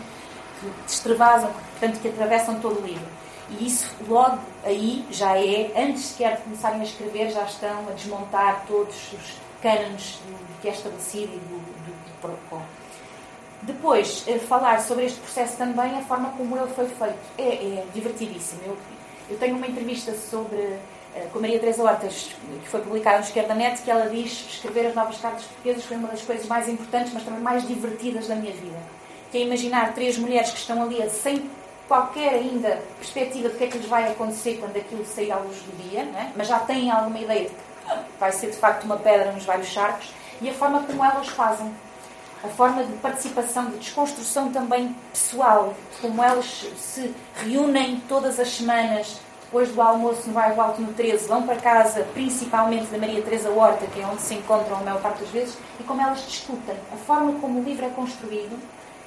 que 0.60 0.70
extravasam, 0.86 1.50
portanto, 1.52 2.00
que 2.00 2.08
atravessam 2.08 2.60
todo 2.60 2.80
o 2.80 2.86
livro. 2.86 3.06
E 3.50 3.66
isso 3.66 3.90
logo 4.08 4.38
aí 4.64 5.04
já 5.10 5.36
é, 5.36 5.72
antes 5.76 6.06
sequer 6.06 6.36
de 6.36 6.42
começarem 6.42 6.80
a 6.80 6.84
escrever, 6.84 7.30
já 7.30 7.44
estão 7.44 7.88
a 7.88 7.92
desmontar 7.92 8.64
todos 8.66 9.12
os 9.12 9.36
cânones 9.62 10.18
do, 10.26 10.60
que 10.60 10.68
é 10.68 10.72
estabelecido 10.72 11.32
e 11.34 11.38
do, 11.38 11.58
do, 11.58 11.92
do 11.92 12.20
protocolo. 12.20 12.62
Depois, 13.62 14.24
eh, 14.26 14.38
falar 14.38 14.80
sobre 14.80 15.04
este 15.04 15.20
processo 15.20 15.56
também, 15.56 15.96
a 15.96 16.02
forma 16.02 16.30
como 16.30 16.56
ele 16.56 16.66
foi 16.74 16.88
feito. 16.88 17.18
É, 17.38 17.78
é 17.78 17.84
divertidíssimo. 17.94 18.60
Eu, 18.66 18.76
eu 19.32 19.38
tenho 19.38 19.56
uma 19.56 19.66
entrevista 19.66 20.14
sobre 20.14 20.58
eh, 21.14 21.26
com 21.32 21.38
a 21.38 21.42
Maria 21.42 21.58
Teresa 21.58 21.82
Hortas, 21.82 22.34
que 22.62 22.68
foi 22.68 22.80
publicada 22.80 23.18
no 23.18 23.24
Esquerda 23.24 23.54
Net, 23.54 23.80
que 23.82 23.90
ela 23.90 24.08
diz 24.08 24.30
escrever 24.50 24.86
as 24.86 24.94
novas 24.94 25.16
cartas 25.18 25.44
portuguesas 25.44 25.84
foi 25.84 25.96
uma 25.96 26.08
das 26.08 26.22
coisas 26.22 26.46
mais 26.46 26.68
importantes, 26.68 27.12
mas 27.14 27.22
também 27.22 27.40
mais 27.40 27.66
divertidas 27.66 28.28
da 28.28 28.34
minha 28.34 28.52
vida. 28.52 28.78
Que 29.30 29.38
é 29.38 29.40
imaginar 29.42 29.94
três 29.94 30.18
mulheres 30.18 30.50
que 30.50 30.58
estão 30.58 30.82
ali 30.82 31.08
sem 31.08 31.50
qualquer 31.88 32.34
ainda 32.34 32.80
perspectiva 32.98 33.48
de 33.48 33.56
que 33.56 33.64
é 33.64 33.66
que 33.66 33.78
lhes 33.78 33.86
vai 33.86 34.10
acontecer 34.10 34.58
quando 34.58 34.76
aquilo 34.76 35.04
sair 35.04 35.32
à 35.32 35.38
luz 35.38 35.56
do 35.62 35.88
dia, 35.88 36.00
é? 36.00 36.30
mas 36.36 36.48
já 36.48 36.58
têm 36.58 36.90
alguma 36.90 37.18
ideia 37.18 37.48
de 37.48 37.54
que 37.54 37.56
vai 38.20 38.32
ser 38.32 38.50
de 38.50 38.56
facto 38.56 38.84
uma 38.84 38.96
pedra 38.96 39.32
nos 39.32 39.44
vários 39.44 39.68
charcos, 39.68 40.08
e 40.40 40.48
a 40.48 40.54
forma 40.54 40.82
como 40.82 41.04
elas 41.04 41.28
fazem. 41.28 41.72
A 42.44 42.48
forma 42.48 42.82
de 42.82 42.92
participação, 42.94 43.70
de 43.70 43.78
desconstrução 43.78 44.50
também 44.50 44.96
pessoal, 45.12 45.74
como 46.00 46.22
elas 46.22 46.66
se 46.76 47.14
reúnem 47.36 48.02
todas 48.08 48.40
as 48.40 48.48
semanas 48.48 49.20
depois 49.44 49.68
do 49.68 49.82
almoço 49.82 50.28
no 50.28 50.32
bairro 50.32 50.60
Alto 50.62 50.80
no 50.80 50.94
13, 50.94 51.28
vão 51.28 51.42
para 51.42 51.56
casa, 51.56 52.06
principalmente 52.14 52.86
da 52.86 52.96
Maria 52.96 53.20
Teresa 53.20 53.50
Horta, 53.50 53.86
que 53.86 54.00
é 54.00 54.06
onde 54.06 54.22
se 54.22 54.34
encontram 54.34 54.78
a 54.78 54.80
maior 54.80 55.00
parte 55.02 55.20
das 55.20 55.28
vezes, 55.28 55.58
e 55.78 55.82
como 55.82 56.00
elas 56.00 56.26
discutem. 56.26 56.74
A 56.90 56.96
forma 56.96 57.38
como 57.38 57.60
o 57.60 57.62
livro 57.62 57.84
é 57.84 57.90
construído, 57.90 58.58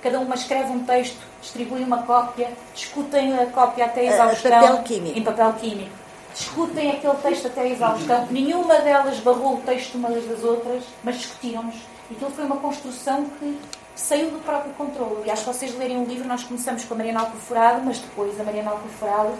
cada 0.04 0.20
uma 0.20 0.36
escreve 0.36 0.72
um 0.72 0.84
texto, 0.84 1.18
distribui 1.42 1.82
uma 1.82 2.04
cópia, 2.04 2.52
discutem 2.76 3.38
a 3.40 3.48
cópia 3.48 3.86
até 3.86 4.02
a 4.02 4.14
exaustão. 4.14 4.52
Papel 4.52 4.84
químico. 4.84 5.18
Em 5.18 5.24
papel 5.24 5.54
químico. 5.54 6.05
Discutem 6.36 6.92
aquele 6.92 7.16
texto 7.16 7.48
até 7.48 7.62
a 7.62 7.68
exaustão. 7.68 8.28
Nenhuma 8.30 8.80
delas 8.80 9.20
barrou 9.20 9.56
o 9.56 9.62
texto 9.62 9.96
umas 9.96 10.26
das 10.26 10.44
outras, 10.44 10.84
mas 11.02 11.16
discutiram-nos. 11.16 11.76
E 12.12 12.14
aquilo 12.14 12.30
foi 12.30 12.44
uma 12.44 12.58
construção 12.58 13.26
que 13.40 13.58
saiu 13.96 14.30
do 14.32 14.40
próprio 14.40 14.74
controle. 14.74 15.22
Aliás, 15.22 15.40
se 15.40 15.46
vocês 15.46 15.78
lerem 15.78 15.98
o 15.98 16.06
livro, 16.06 16.28
nós 16.28 16.44
começamos 16.44 16.84
com 16.84 16.94
a 16.94 16.98
Mariana 16.98 17.22
Alcoforado, 17.22 17.82
mas 17.86 18.00
depois 18.00 18.38
a 18.40 18.44
Mariana 18.44 18.72
Alcoforado 18.72 19.34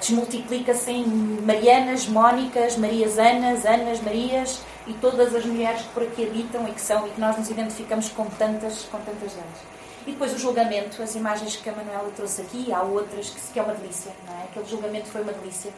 desmultiplica-se 0.00 0.90
em 0.90 1.04
Marianas, 1.44 2.06
Mónicas, 2.06 2.76
Marias 2.78 3.18
Anas, 3.18 3.66
Anas, 3.66 4.00
Marias 4.00 4.62
e 4.86 4.94
todas 4.94 5.34
as 5.34 5.44
mulheres 5.44 5.82
que 5.82 5.88
por 5.88 6.02
aqui 6.02 6.26
habitam 6.26 6.66
e 6.66 6.72
que 6.72 6.80
são 6.80 7.06
e 7.06 7.10
que 7.10 7.20
nós 7.20 7.36
nos 7.36 7.50
identificamos 7.50 8.08
com 8.08 8.24
tantas, 8.24 8.84
com 8.84 8.98
tantas 8.98 9.32
delas. 9.32 9.76
E 10.06 10.12
depois 10.12 10.32
o 10.32 10.38
julgamento, 10.38 11.02
as 11.02 11.14
imagens 11.14 11.56
que 11.56 11.68
a 11.68 11.72
Manuela 11.72 12.10
trouxe 12.14 12.40
aqui, 12.40 12.72
há 12.72 12.80
outras 12.80 13.28
que, 13.28 13.40
que 13.52 13.58
é 13.58 13.62
uma 13.62 13.74
delícia, 13.74 14.12
não 14.26 14.34
é? 14.34 14.44
Aquele 14.44 14.64
julgamento 14.64 15.08
foi 15.08 15.20
uma 15.20 15.32
delícia. 15.32 15.72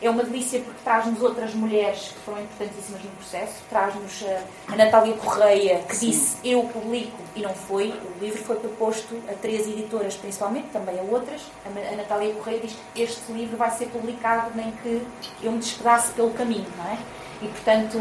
É 0.00 0.08
uma 0.08 0.22
delícia 0.22 0.60
porque 0.60 0.80
traz-nos 0.84 1.20
outras 1.20 1.54
mulheres 1.54 2.08
que 2.08 2.20
foram 2.20 2.40
importantíssimas 2.40 3.02
no 3.02 3.10
processo. 3.10 3.54
Traz-nos 3.68 4.24
a, 4.24 4.72
a 4.72 4.76
Natália 4.76 5.14
Correia, 5.14 5.80
que 5.88 5.96
Sim. 5.96 6.10
disse 6.10 6.36
eu 6.44 6.62
publico 6.64 7.18
e 7.34 7.40
não 7.40 7.52
foi. 7.52 7.88
O 7.88 8.20
livro 8.20 8.42
foi 8.44 8.56
proposto 8.56 9.20
a 9.28 9.34
três 9.34 9.66
editoras, 9.66 10.14
principalmente, 10.16 10.68
também 10.68 10.98
a 11.00 11.02
outras. 11.02 11.42
A, 11.64 11.92
a 11.92 11.96
Natália 11.96 12.32
Correia 12.34 12.60
diz 12.60 12.76
este 12.94 13.32
livro 13.32 13.56
vai 13.56 13.70
ser 13.72 13.86
publicado 13.86 14.52
nem 14.54 14.70
que 14.70 15.02
eu 15.42 15.50
me 15.50 15.58
despedace 15.58 16.12
pelo 16.12 16.30
caminho, 16.30 16.66
não 16.76 16.84
é? 16.92 16.98
E, 17.42 17.48
portanto, 17.48 18.00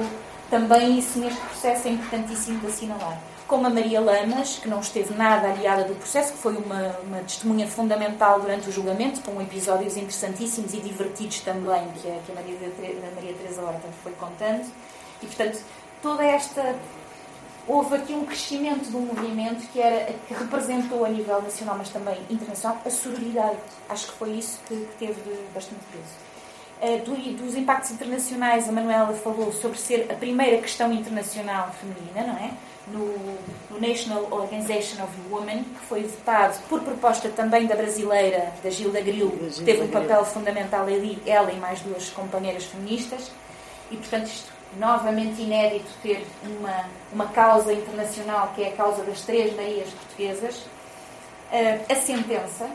também 0.49 0.99
isso 0.99 1.19
neste 1.19 1.39
processo 1.41 1.87
é 1.87 1.91
importantíssimo 1.91 2.59
de 2.59 2.67
assinalar 2.67 3.17
como 3.47 3.65
a 3.65 3.69
Maria 3.69 4.01
Lamas, 4.01 4.59
que 4.59 4.67
não 4.67 4.81
esteve 4.81 5.13
nada 5.13 5.49
aliada 5.49 5.85
do 5.85 5.95
processo, 5.95 6.33
que 6.33 6.37
foi 6.39 6.55
uma, 6.57 6.97
uma 7.03 7.19
testemunha 7.19 7.67
fundamental 7.67 8.41
durante 8.41 8.67
o 8.67 8.71
julgamento, 8.71 9.21
com 9.21 9.41
episódios 9.41 9.95
interessantíssimos 9.95 10.73
e 10.73 10.81
divertidos 10.81 11.39
também, 11.39 11.87
que 12.01 12.09
a, 12.09 12.19
que 12.25 12.31
a 12.31 12.35
Maria, 12.35 12.57
a 12.57 13.15
Maria 13.15 13.33
Teresa 13.33 13.61
Horta 13.61 13.87
foi 14.03 14.11
contando. 14.13 14.69
E, 15.23 15.25
portanto, 15.25 15.59
toda 16.01 16.23
esta. 16.23 16.75
Houve 17.65 17.95
aqui 17.95 18.13
um 18.13 18.25
crescimento 18.25 18.89
do 18.89 18.99
movimento 18.99 19.67
que, 19.73 19.81
era, 19.81 20.13
que 20.25 20.33
representou 20.33 21.03
a 21.03 21.09
nível 21.09 21.41
nacional, 21.41 21.75
mas 21.77 21.89
também 21.89 22.17
internacional, 22.29 22.81
a 22.85 22.89
sororidade. 22.89 23.57
Acho 23.89 24.07
que 24.07 24.13
foi 24.13 24.29
isso 24.31 24.59
que, 24.67 24.75
que 24.75 24.95
teve 24.97 25.21
bastante 25.53 25.81
peso. 25.91 26.27
Uh, 26.79 27.03
do, 27.03 27.43
dos 27.43 27.55
impactos 27.55 27.91
internacionais, 27.91 28.69
a 28.69 28.71
Manuela 28.71 29.13
falou 29.15 29.51
sobre 29.51 29.77
ser 29.77 30.09
a 30.09 30.15
primeira 30.15 30.61
questão 30.61 30.93
internacional 30.93 31.73
feminina, 31.73 32.25
não 32.25 32.37
é? 32.39 32.51
No, 32.91 33.37
no, 33.69 33.79
National 33.79 34.27
Organization 34.31 35.03
of 35.03 35.11
Women, 35.29 35.63
que 35.63 35.85
foi 35.87 36.03
votado 36.03 36.57
por 36.69 36.81
proposta 36.81 37.29
também 37.29 37.65
da 37.65 37.75
brasileira, 37.75 38.53
da 38.63 38.69
Gilda 38.69 39.01
Gril, 39.01 39.31
que 39.31 39.63
teve 39.63 39.83
um 39.83 39.87
papel 39.87 40.23
fundamental 40.25 40.83
ali, 40.83 41.21
ela 41.25 41.51
e 41.51 41.57
mais 41.57 41.81
duas 41.81 42.09
companheiras 42.09 42.65
feministas. 42.65 43.31
E, 43.91 43.97
portanto, 43.97 44.27
isto 44.27 44.51
novamente 44.77 45.41
inédito 45.41 45.89
ter 46.01 46.25
uma, 46.43 46.85
uma 47.11 47.27
causa 47.27 47.71
internacional, 47.73 48.51
que 48.55 48.63
é 48.63 48.69
a 48.69 48.73
causa 48.73 49.03
das 49.03 49.21
três 49.21 49.55
Marias 49.55 49.89
portuguesas. 49.89 50.57
Uh, 50.57 51.91
a 51.91 51.95
sentença, 51.95 52.69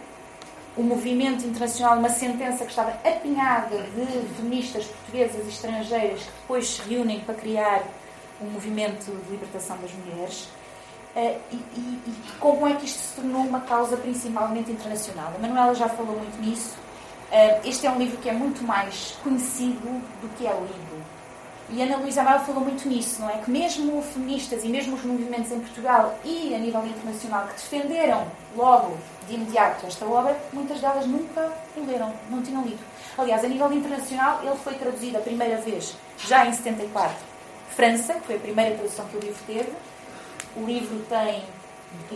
o 0.77 0.83
movimento 0.83 1.45
internacional, 1.45 1.99
uma 1.99 2.09
sentença 2.09 2.65
que 2.65 2.71
estava 2.71 2.93
apinhada 3.05 3.83
de 3.95 4.35
feministas 4.37 4.87
portuguesas 4.87 5.45
e 5.45 5.49
estrangeiras 5.49 6.21
que 6.21 6.33
depois 6.41 6.69
se 6.69 6.89
reúnem 6.89 7.21
para 7.21 7.35
criar 7.35 7.83
o 8.43 8.51
movimento 8.51 9.11
de 9.11 9.31
libertação 9.31 9.77
das 9.79 9.93
mulheres. 9.93 10.49
Uh, 11.15 11.39
e, 11.51 11.57
e, 11.57 12.03
e, 12.07 12.15
como 12.41 12.67
é 12.67 12.75
que 12.75 12.87
isto 12.87 12.99
se 12.99 13.15
tornou 13.17 13.43
uma 13.43 13.61
causa 13.61 13.97
principalmente 13.97 14.71
internacional? 14.71 15.33
A 15.35 15.39
Manuela 15.39 15.75
já 15.75 15.89
falou 15.89 16.17
muito 16.17 16.41
nisso. 16.41 16.75
Uh, 17.31 17.69
este 17.69 17.87
é 17.87 17.91
um 17.91 17.99
livro 17.99 18.17
que 18.19 18.29
é 18.29 18.33
muito 18.33 18.63
mais 18.65 19.17
conhecido 19.23 20.03
do 20.21 20.37
que 20.37 20.47
é 20.47 20.53
lido. 20.53 21.03
E 21.71 21.81
Ana 21.81 21.97
Luísa 21.97 22.21
Amaral 22.21 22.45
falou 22.45 22.63
muito 22.63 22.87
nisso, 22.87 23.21
não 23.21 23.31
é? 23.31 23.39
Que 23.39 23.51
mesmo 23.51 24.03
feministas 24.03 24.63
e 24.65 24.69
mesmo 24.69 24.95
os 24.95 25.05
movimentos 25.05 25.51
em 25.53 25.61
Portugal 25.61 26.19
e 26.25 26.55
a 26.55 26.59
nível 26.59 26.85
internacional 26.85 27.47
que 27.47 27.55
defenderam 27.55 28.27
logo 28.55 28.97
de 29.27 29.35
imediato 29.35 29.87
esta 29.87 30.05
obra, 30.05 30.37
muitas 30.53 30.81
delas 30.81 31.07
nunca 31.07 31.51
o 31.77 31.87
leram, 31.87 32.13
não 32.29 32.43
tinham 32.43 32.63
lido. 32.63 32.81
Aliás, 33.17 33.43
a 33.43 33.49
nível 33.49 33.73
internacional, 33.73 34.41
ele 34.43 34.57
foi 34.57 34.75
traduzido 34.75 35.17
a 35.17 35.21
primeira 35.21 35.57
vez 35.63 35.97
já 36.19 36.45
em 36.45 36.53
74 36.53 37.32
França, 37.75 38.15
que 38.15 38.27
foi 38.27 38.37
a 38.37 38.39
primeira 38.39 38.75
tradução 38.77 39.07
que 39.07 39.17
o 39.17 39.21
livro 39.21 39.43
teve. 39.47 39.73
O 40.57 40.65
livro 40.65 40.99
tem, 41.09 41.43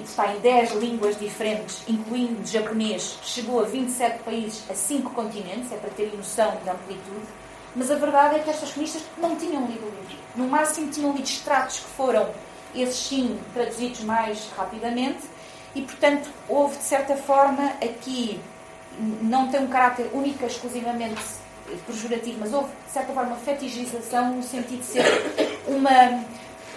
está 0.03 0.35
em 0.35 0.41
10 0.41 0.73
línguas 0.75 1.19
diferentes, 1.19 1.83
incluindo 1.89 2.47
japonês, 2.47 3.19
chegou 3.23 3.61
a 3.61 3.65
27 3.65 4.23
países, 4.23 4.63
a 4.71 4.75
5 4.75 5.11
continentes, 5.11 5.73
é 5.73 5.77
para 5.77 5.91
terem 5.91 6.17
noção 6.17 6.59
da 6.65 6.73
amplitude. 6.73 7.27
Mas 7.75 7.91
a 7.91 7.95
verdade 7.95 8.37
é 8.37 8.39
que 8.41 8.51
estas 8.51 8.71
feministas 8.71 9.03
não 9.19 9.37
tinham 9.37 9.67
lido 9.67 9.85
o 9.85 9.91
livro. 9.91 10.17
No 10.35 10.49
máximo 10.49 10.91
tinham 10.91 11.13
lido 11.13 11.25
extratos 11.25 11.81
que 11.81 11.91
foram, 11.91 12.29
esses 12.75 12.97
sim, 12.97 13.39
traduzidos 13.55 14.01
mais 14.01 14.51
rapidamente, 14.57 15.25
e 15.75 15.83
portanto 15.83 16.29
houve, 16.49 16.77
de 16.77 16.85
certa 16.85 17.17
forma, 17.17 17.73
aqui, 17.83 18.41
não 18.99 19.49
tem 19.49 19.61
um 19.61 19.69
caráter 19.69 20.09
único, 20.13 20.45
exclusivamente 20.45 21.21
pejorativo, 21.87 22.39
mas 22.41 22.53
houve, 22.53 22.69
de 22.87 22.93
certa 22.93 23.13
forma, 23.13 23.31
uma 23.31 23.37
fetichização 23.39 24.37
no 24.37 24.43
sentido 24.43 24.81
de 24.81 24.85
ser 24.85 25.05
uma, 25.67 26.25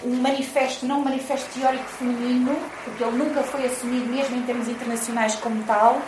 um 0.04 0.22
manifesto, 0.22 0.86
não 0.86 1.00
um 1.00 1.04
manifesto 1.04 1.50
teórico 1.60 1.86
feminino, 1.86 2.56
porque 2.84 3.04
ele 3.04 3.18
nunca 3.18 3.44
foi 3.44 3.66
assumido 3.66 4.06
mesmo 4.08 4.36
em 4.36 4.44
termos 4.44 4.68
internacionais 4.68 5.36
como 5.36 5.64
tal, 5.64 6.02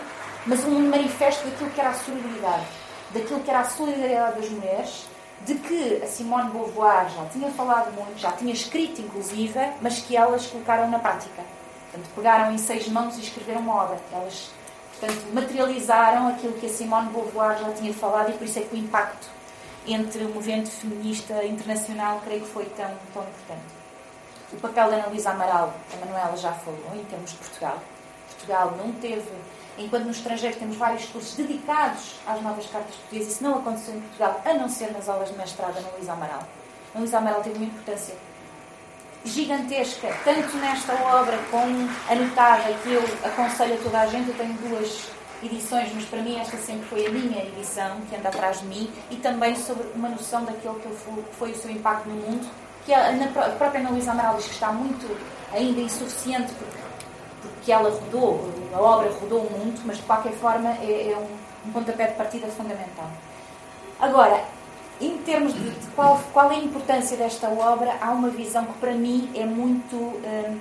mas 0.46 0.64
um 0.64 0.88
manifesto 0.88 1.48
daquilo 1.48 1.70
que 1.70 1.80
era 1.80 1.90
a 1.90 1.94
solidariedade, 1.94 2.66
daquilo 3.12 3.40
que 3.40 3.50
era 3.50 3.60
a 3.60 3.64
solidariedade 3.64 4.40
das 4.40 4.50
mulheres, 4.50 5.06
de 5.44 5.54
que 5.54 6.00
a 6.02 6.06
Simone 6.06 6.50
Beauvoir 6.50 7.08
já 7.10 7.24
tinha 7.26 7.50
falado 7.50 7.92
muito, 7.92 8.18
já 8.18 8.30
tinha 8.32 8.52
escrito 8.52 9.00
inclusive, 9.00 9.58
mas 9.80 9.98
que 9.98 10.16
elas 10.16 10.46
colocaram 10.46 10.88
na 10.88 10.98
prática. 10.98 11.42
Portanto, 11.90 12.10
pegaram 12.14 12.52
em 12.52 12.58
seis 12.58 12.88
mãos 12.88 13.16
e 13.18 13.20
escreveram 13.20 13.60
uma 13.60 13.82
obra. 13.82 14.00
Elas, 14.12 14.50
portanto, 14.98 15.26
materializaram 15.32 16.28
aquilo 16.28 16.54
que 16.54 16.66
a 16.66 16.68
Simone 16.68 17.10
Beauvoir 17.10 17.58
já 17.58 17.70
tinha 17.72 17.92
falado 17.92 18.30
e 18.30 18.32
por 18.34 18.44
isso 18.46 18.58
é 18.58 18.62
que 18.62 18.74
o 18.74 18.78
impacto 18.78 19.28
entre 19.86 20.24
o 20.24 20.28
movimento 20.28 20.70
feminista 20.70 21.44
internacional 21.44 22.20
creio 22.24 22.42
que 22.42 22.48
foi 22.48 22.64
tão, 22.66 22.90
tão 23.12 23.22
importante. 23.22 23.82
O 24.52 24.56
papel 24.56 24.90
da 24.90 24.96
Ana 24.96 25.06
Luísa 25.06 25.30
Amaral, 25.30 25.74
a 25.92 26.04
Manuela 26.04 26.36
já 26.36 26.52
falou, 26.52 26.92
em 26.94 27.04
termos 27.04 27.30
de 27.30 27.36
Portugal. 27.38 27.78
Portugal 28.28 28.74
não 28.76 28.92
teve 28.92 29.30
enquanto 29.78 30.04
no 30.04 30.10
estrangeiro 30.10 30.56
temos 30.56 30.76
vários 30.76 31.06
cursos 31.06 31.34
dedicados 31.34 32.16
às 32.26 32.40
novas 32.42 32.66
cartas 32.66 32.94
portuguesas, 32.94 33.34
isso 33.34 33.42
não 33.42 33.56
aconteceu 33.56 33.94
em 33.94 34.00
Portugal, 34.00 34.40
a 34.44 34.54
não 34.54 34.68
ser 34.68 34.92
nas 34.92 35.08
aulas 35.08 35.30
de 35.30 35.36
mestrado 35.36 35.80
na 35.80 35.88
Luísa 35.90 36.12
Amaral. 36.12 36.46
A 36.94 36.98
Luísa 36.98 37.18
Amaral 37.18 37.42
teve 37.42 37.56
uma 37.56 37.66
importância 37.66 38.14
gigantesca, 39.24 40.14
tanto 40.24 40.56
nesta 40.56 40.94
obra 40.94 41.38
como 41.50 41.88
anotada, 42.10 42.74
que 42.82 42.92
eu 42.92 43.02
aconselho 43.24 43.74
a 43.74 43.78
toda 43.78 44.00
a 44.00 44.06
gente, 44.06 44.28
eu 44.28 44.36
tenho 44.36 44.52
duas 44.54 45.08
edições, 45.42 45.90
mas 45.94 46.04
para 46.04 46.22
mim 46.22 46.38
esta 46.38 46.56
sempre 46.56 46.86
foi 46.86 47.06
a 47.06 47.10
minha 47.10 47.42
edição, 47.42 48.00
que 48.08 48.16
anda 48.16 48.28
atrás 48.28 48.60
de 48.60 48.66
mim, 48.66 48.90
e 49.10 49.16
também 49.16 49.56
sobre 49.56 49.86
uma 49.94 50.08
noção 50.08 50.44
daquilo 50.44 50.74
que 50.76 50.88
foi 51.32 51.50
o 51.50 51.56
seu 51.56 51.70
impacto 51.70 52.08
no 52.08 52.14
mundo, 52.14 52.48
que 52.84 52.92
a, 52.92 53.12
própria 53.58 53.80
Ana 53.80 53.90
Luísa 53.90 54.12
Amaral 54.12 54.36
diz 54.36 54.46
que 54.46 54.52
está 54.52 54.72
muito 54.72 55.16
ainda 55.52 55.80
insuficiente, 55.80 56.52
porque 56.54 56.82
que 57.64 57.72
ela 57.72 57.90
rodou, 57.90 58.50
a 58.74 58.80
obra 58.80 59.10
rodou 59.20 59.40
o 59.40 59.50
mundo, 59.50 59.80
mas 59.84 59.96
de 59.96 60.02
qualquer 60.02 60.32
forma 60.32 60.70
é, 60.80 61.12
é 61.12 61.16
um, 61.16 61.68
um 61.68 61.72
pontapé 61.72 62.08
de 62.08 62.14
partida 62.14 62.48
fundamental. 62.48 63.08
Agora, 64.00 64.42
em 65.00 65.18
termos 65.18 65.54
de, 65.54 65.70
de 65.70 65.86
qual, 65.94 66.20
qual, 66.32 66.50
é 66.50 66.56
a 66.56 66.58
importância 66.58 67.16
desta 67.16 67.48
obra, 67.48 67.96
há 68.00 68.10
uma 68.10 68.28
visão 68.30 68.64
que 68.64 68.72
para 68.74 68.92
mim 68.92 69.30
é 69.34 69.44
muito 69.44 69.96
hum, 69.96 70.58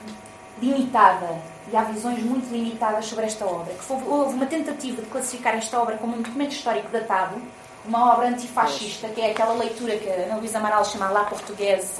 limitada, 0.61 1.41
e 1.71 1.75
há 1.75 1.83
visões 1.83 2.23
muito 2.23 2.51
limitadas 2.51 3.05
sobre 3.05 3.25
esta 3.25 3.45
obra. 3.45 3.73
Que 3.73 3.93
houve 3.93 4.35
uma 4.35 4.45
tentativa 4.45 5.01
de 5.01 5.07
classificar 5.07 5.55
esta 5.55 5.79
obra 5.79 5.97
como 5.97 6.17
um 6.17 6.21
documento 6.21 6.51
histórico 6.51 6.89
datado, 6.89 7.41
uma 7.85 8.13
obra 8.13 8.27
antifascista, 8.27 9.07
que 9.09 9.21
é 9.21 9.31
aquela 9.31 9.53
leitura 9.53 9.97
que 9.97 10.09
a 10.09 10.13
Ana 10.13 10.35
Luísa 10.35 10.57
Amaral 10.57 10.85
chama 10.85 11.09
La 11.09 11.23
Portuguese 11.23 11.93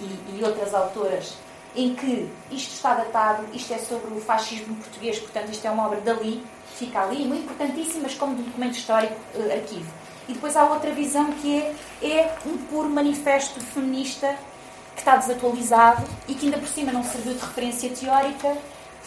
e, 0.00 0.38
e 0.38 0.44
outras 0.44 0.74
autoras 0.74 1.34
em 1.76 1.94
que 1.94 2.28
isto 2.50 2.72
está 2.72 2.94
datado, 2.94 3.44
isto 3.52 3.74
é 3.74 3.78
sobre 3.78 4.14
o 4.14 4.20
fascismo 4.20 4.74
português, 4.76 5.18
portanto, 5.18 5.50
isto 5.50 5.66
é 5.66 5.70
uma 5.70 5.86
obra 5.86 6.00
dali, 6.00 6.42
fica 6.74 7.02
ali, 7.02 7.26
muito 7.26 7.44
importantíssima, 7.44 8.04
mas 8.04 8.14
como 8.14 8.34
documento 8.34 8.76
histórico, 8.76 9.14
uh, 9.34 9.52
arquivo. 9.52 9.92
E 10.26 10.32
depois 10.32 10.56
há 10.56 10.64
outra 10.64 10.90
visão 10.92 11.30
que 11.32 11.60
é, 11.60 11.74
é 12.02 12.34
um 12.46 12.56
puro 12.56 12.88
manifesto 12.88 13.60
feminista 13.60 14.34
que 14.94 15.02
está 15.02 15.16
desatualizado 15.16 16.02
e 16.26 16.34
que 16.34 16.46
ainda 16.46 16.58
por 16.58 16.68
cima 16.68 16.90
não 16.90 17.04
serviu 17.04 17.34
de 17.34 17.40
referência 17.40 17.90
teórica, 17.90 18.56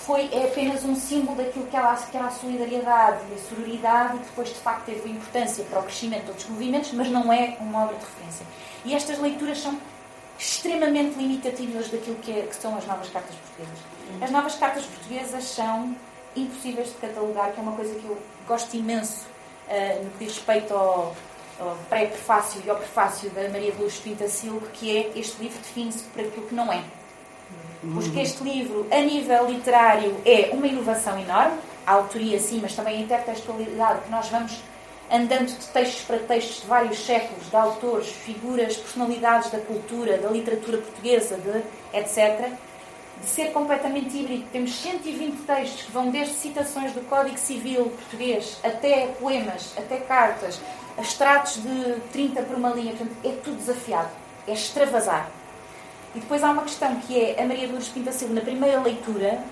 foi, 0.09 0.27
é 0.31 0.45
apenas 0.45 0.83
um 0.83 0.95
símbolo 0.95 1.37
daquilo 1.37 1.67
que 1.67 1.75
era, 1.75 1.95
que 1.95 2.17
era 2.17 2.25
a 2.25 2.31
solidariedade 2.31 3.19
e 3.29 3.35
a 3.35 3.37
sororidade 3.37 4.15
e 4.15 4.19
que 4.21 4.25
depois 4.25 4.49
de 4.49 4.55
facto 4.55 4.85
teve 4.85 5.07
importância 5.07 5.63
para 5.65 5.81
o 5.81 5.83
crescimento 5.83 6.23
de 6.23 6.29
outros 6.29 6.49
movimentos, 6.49 6.91
mas 6.93 7.09
não 7.09 7.31
é 7.31 7.55
uma 7.59 7.83
obra 7.83 7.95
de 7.95 8.05
referência. 8.05 8.43
E 8.85 8.95
estas 8.95 9.19
leituras 9.19 9.59
são 9.59 9.79
extremamente 10.39 11.15
limitativas 11.15 11.89
daquilo 11.89 12.15
que, 12.15 12.31
é, 12.31 12.41
que 12.41 12.55
são 12.55 12.75
as 12.75 12.87
novas 12.87 13.07
cartas 13.09 13.35
portuguesas. 13.35 13.79
As 14.19 14.31
novas 14.31 14.55
cartas 14.55 14.83
portuguesas 14.83 15.43
são 15.43 15.95
impossíveis 16.35 16.87
de 16.87 16.95
catalogar, 16.95 17.51
que 17.51 17.59
é 17.59 17.61
uma 17.61 17.73
coisa 17.73 17.93
que 17.93 18.05
eu 18.05 18.17
gosto 18.47 18.75
imenso 18.75 19.27
uh, 19.67 20.03
no 20.03 20.09
que 20.09 20.25
diz 20.25 20.37
respeito 20.37 20.73
ao, 20.73 21.15
ao 21.59 21.77
pré-prefácio 21.87 22.63
e 22.65 22.69
ao 22.69 22.77
prefácio 22.77 23.29
da 23.29 23.47
Maria 23.49 23.71
de 23.71 23.79
Luz 23.79 23.99
Pinta 23.99 24.27
Silva, 24.27 24.65
que 24.73 24.97
é 24.97 25.11
este 25.15 25.39
livro 25.39 25.59
define-se 25.59 26.03
por 26.05 26.21
aquilo 26.21 26.47
que 26.47 26.55
não 26.55 26.73
é. 26.73 26.83
Porque 27.81 28.19
este 28.19 28.43
livro, 28.43 28.85
a 28.91 28.99
nível 28.99 29.49
literário, 29.49 30.17
é 30.25 30.49
uma 30.51 30.67
inovação 30.67 31.17
enorme, 31.17 31.57
a 31.87 31.93
autoria 31.93 32.39
sim, 32.39 32.59
mas 32.61 32.75
também 32.75 32.97
a 32.97 32.99
intertextualidade, 32.99 34.01
que 34.01 34.11
nós 34.11 34.27
vamos 34.27 34.59
andando 35.11 35.47
de 35.47 35.65
textos 35.67 36.01
para 36.01 36.19
textos 36.19 36.61
de 36.61 36.67
vários 36.67 36.99
séculos, 36.99 37.49
de 37.49 37.55
autores, 37.55 38.07
figuras, 38.09 38.77
personalidades 38.77 39.49
da 39.49 39.59
cultura, 39.59 40.17
da 40.17 40.29
literatura 40.29 40.77
portuguesa, 40.77 41.37
de, 41.37 41.97
etc., 41.97 42.51
de 43.21 43.27
ser 43.27 43.51
completamente 43.51 44.15
híbrido. 44.15 44.45
Temos 44.51 44.73
120 44.75 45.41
textos 45.41 45.83
que 45.83 45.91
vão 45.91 46.09
desde 46.09 46.35
citações 46.35 46.93
do 46.93 47.01
Código 47.09 47.37
Civil 47.37 47.85
português 47.85 48.57
até 48.63 49.07
poemas, 49.19 49.73
até 49.77 49.97
cartas, 49.97 50.59
extratos 50.97 51.61
de 51.61 51.95
30 52.11 52.43
por 52.43 52.55
uma 52.55 52.69
linha. 52.69 52.93
Portanto, 52.93 53.17
é 53.25 53.31
tudo 53.43 53.57
desafiado, 53.57 54.09
é 54.47 54.53
extravasar. 54.53 55.38
E 56.15 56.19
depois 56.19 56.43
há 56.43 56.51
uma 56.51 56.63
questão 56.63 56.95
que 57.01 57.19
é 57.19 57.41
a 57.41 57.45
Maria 57.45 57.67
Lourdes 57.67 57.89
Pinta 57.89 58.11
Silva, 58.11 58.33
na 58.33 58.41
primeira 58.41 58.81
leitura, 58.81 59.43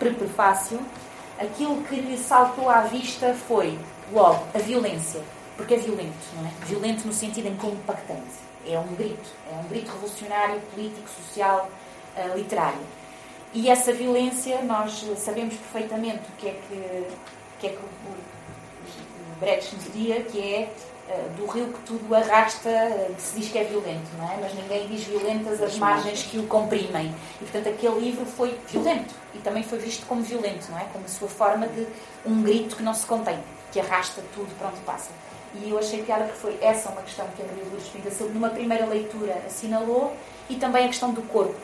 no 0.00 0.14
prefácio, 0.14 0.80
aquilo 1.38 1.82
que 1.84 1.96
lhe 1.96 2.16
saltou 2.16 2.68
à 2.68 2.82
vista 2.82 3.34
foi 3.34 3.78
Logo, 4.12 4.44
a 4.52 4.58
violência. 4.58 5.20
Porque 5.56 5.74
é 5.74 5.76
violento, 5.76 6.16
não 6.34 6.46
é? 6.46 6.50
Violento 6.64 7.06
no 7.06 7.12
sentido 7.12 7.46
em 7.46 7.56
que 7.56 7.66
é 7.66 7.70
impactante. 7.70 8.50
É 8.66 8.78
um 8.78 8.94
grito. 8.94 9.30
É 9.52 9.54
um 9.56 9.68
grito 9.68 9.92
revolucionário, 9.92 10.60
político, 10.74 11.08
social, 11.08 11.70
uh, 12.16 12.36
literário. 12.36 12.80
E 13.52 13.68
essa 13.68 13.92
violência, 13.92 14.62
nós 14.62 15.04
sabemos 15.16 15.54
perfeitamente 15.54 16.18
o 16.18 16.32
que 16.38 16.48
é 16.48 16.52
que, 16.52 17.06
que, 17.60 17.66
é 17.68 17.70
que 17.70 17.76
o, 17.76 18.10
o 18.10 19.40
Brecht 19.40 19.74
nos 19.74 19.84
dizia, 19.84 20.22
que 20.22 20.40
é 20.40 20.72
do 21.36 21.46
rio 21.46 21.66
que 21.68 21.80
tudo 21.80 22.14
arrasta, 22.14 22.68
uh, 22.68 23.14
se 23.18 23.38
diz 23.38 23.50
que 23.50 23.58
é 23.58 23.64
violento, 23.64 24.10
não 24.18 24.30
é? 24.30 24.38
Mas 24.40 24.54
ninguém 24.54 24.86
diz 24.88 25.04
violentas 25.04 25.62
as 25.62 25.76
margens 25.76 26.22
que 26.22 26.38
o 26.38 26.46
comprimem. 26.46 27.14
E, 27.40 27.44
portanto, 27.44 27.68
aquele 27.68 28.00
livro 28.00 28.26
foi 28.26 28.58
violento. 28.68 29.14
E 29.34 29.38
também 29.38 29.62
foi 29.62 29.78
visto 29.78 30.06
como 30.06 30.22
violento, 30.22 30.70
não 30.70 30.78
é? 30.78 30.84
Como 30.92 31.04
a 31.04 31.08
sua 31.08 31.28
forma 31.28 31.66
de 31.68 31.86
um 32.26 32.42
grito 32.42 32.76
que 32.76 32.82
não 32.82 32.94
se 32.94 33.06
contém 33.06 33.38
que 33.72 33.80
arrasta 33.80 34.22
tudo, 34.34 34.48
pronto, 34.58 34.76
passa. 34.84 35.10
E 35.54 35.70
eu 35.70 35.78
achei 35.78 36.02
piada 36.02 36.24
porque 36.24 36.38
foi 36.38 36.58
essa 36.60 36.90
uma 36.90 37.02
questão 37.02 37.26
que 37.36 37.42
a 37.42 37.46
Maria 37.46 37.64
Lourdes 37.64 37.88
Pinta 37.88 38.10
Silva, 38.10 38.32
numa 38.32 38.50
primeira 38.50 38.86
leitura, 38.86 39.42
assinalou, 39.46 40.14
e 40.48 40.56
também 40.56 40.84
a 40.84 40.88
questão 40.88 41.12
do 41.12 41.22
corpo. 41.22 41.54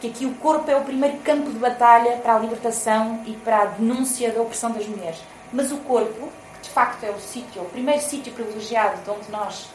Que 0.00 0.08
aqui 0.08 0.26
o 0.26 0.34
corpo 0.34 0.70
é 0.70 0.76
o 0.76 0.82
primeiro 0.82 1.18
campo 1.18 1.50
de 1.50 1.58
batalha 1.58 2.16
para 2.18 2.36
a 2.36 2.38
libertação 2.38 3.22
e 3.26 3.32
para 3.34 3.62
a 3.62 3.64
denúncia 3.66 4.32
da 4.32 4.40
opressão 4.40 4.70
das 4.72 4.86
mulheres. 4.86 5.20
Mas 5.52 5.70
o 5.70 5.76
corpo, 5.78 6.28
que 6.28 6.41
facto 6.72 7.04
é 7.04 7.10
o 7.10 7.20
sítio, 7.20 7.62
o 7.62 7.66
primeiro 7.66 8.02
sítio 8.02 8.32
privilegiado 8.32 9.02
de 9.02 9.10
onde 9.10 9.30
nós 9.30 9.68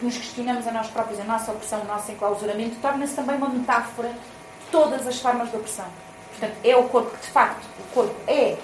nos 0.00 0.16
questionamos 0.16 0.66
a 0.66 0.72
nós 0.72 0.88
próprios, 0.88 1.20
a 1.20 1.24
nossa 1.24 1.52
opressão, 1.52 1.82
o 1.82 1.84
nosso 1.84 2.10
enclausuramento, 2.10 2.76
torna-se 2.80 3.14
também 3.14 3.36
uma 3.36 3.48
metáfora 3.48 4.08
de 4.08 4.70
todas 4.70 5.06
as 5.06 5.20
formas 5.20 5.50
de 5.50 5.56
opressão. 5.56 5.86
Portanto, 6.30 6.56
é 6.64 6.76
o 6.76 6.88
corpo 6.88 7.10
que, 7.10 7.26
de 7.26 7.30
facto, 7.30 7.64
o 7.78 7.94
corpo 7.94 8.14
é 8.26 8.56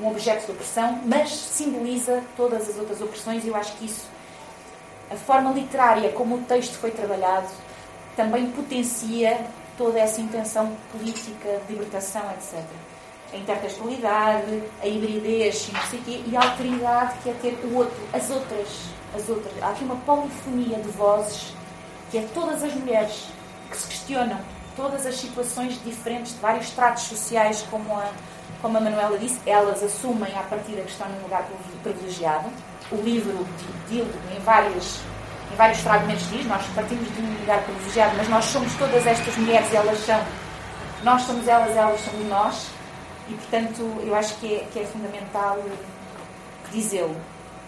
um 0.00 0.08
objeto 0.08 0.46
de 0.46 0.52
opressão, 0.52 1.00
mas 1.04 1.30
simboliza 1.30 2.22
todas 2.36 2.68
as 2.68 2.76
outras 2.76 3.00
opressões 3.00 3.44
e 3.44 3.48
eu 3.48 3.56
acho 3.56 3.76
que 3.76 3.86
isso, 3.86 4.06
a 5.10 5.16
forma 5.16 5.52
literária 5.52 6.10
como 6.12 6.36
o 6.36 6.42
texto 6.42 6.76
foi 6.78 6.90
trabalhado, 6.90 7.48
também 8.16 8.50
potencia 8.50 9.46
toda 9.76 9.98
essa 9.98 10.20
intenção 10.20 10.76
política, 10.90 11.60
de 11.66 11.72
libertação, 11.72 12.22
etc. 12.32 12.64
A 13.32 13.36
intertextualidade, 13.36 14.62
a 14.80 14.86
hibridez 14.86 15.70
não 15.72 15.80
sei 15.82 16.00
quê, 16.04 16.22
e 16.26 16.36
a 16.36 16.42
alteridade 16.42 17.14
que 17.22 17.30
é 17.30 17.32
ter 17.34 17.58
o 17.64 17.76
outro, 17.76 17.96
as 18.12 18.30
outras, 18.30 18.68
as 19.14 19.28
outras. 19.28 19.52
Há 19.62 19.70
aqui 19.70 19.84
uma 19.84 19.96
polifonia 19.96 20.78
de 20.78 20.88
vozes 20.90 21.52
que 22.10 22.18
é 22.18 22.28
todas 22.32 22.62
as 22.62 22.72
mulheres 22.74 23.26
que 23.70 23.76
se 23.76 23.88
questionam 23.88 24.38
todas 24.76 25.06
as 25.06 25.16
situações 25.16 25.80
diferentes 25.84 26.32
de 26.34 26.40
vários 26.40 26.70
tratos 26.70 27.04
sociais, 27.04 27.64
como 27.70 27.96
a 27.96 28.10
como 28.64 28.78
a 28.78 28.80
Manuela 28.80 29.18
disse, 29.18 29.38
elas 29.44 29.82
assumem 29.82 30.34
a 30.34 30.42
partir 30.44 30.72
que 30.72 30.90
estão 30.90 31.06
num 31.06 31.20
lugar 31.20 31.46
privilegiado. 31.82 32.48
O 32.90 32.96
livro 32.96 33.46
de 33.90 34.00
em, 34.00 34.40
várias, 34.42 35.00
em 35.52 35.56
vários 35.56 35.80
fragmentos 35.80 36.26
diz, 36.30 36.46
nós 36.46 36.64
partimos 36.74 37.06
de 37.14 37.20
um 37.20 37.40
lugar 37.40 37.62
privilegiado, 37.62 38.16
mas 38.16 38.26
nós 38.30 38.46
somos 38.46 38.74
todas 38.76 39.06
estas 39.06 39.36
mulheres 39.36 39.70
elas 39.74 39.98
são, 39.98 40.18
nós 41.02 41.20
somos 41.22 41.46
elas, 41.46 41.76
elas 41.76 42.00
somos 42.00 42.26
nós, 42.26 42.68
e 43.28 43.34
portanto 43.34 43.82
eu 44.04 44.14
acho 44.14 44.36
que 44.36 44.54
é, 44.54 44.66
que 44.72 44.80
é 44.80 44.84
fundamental 44.84 45.58
dizê-lo. 46.72 47.16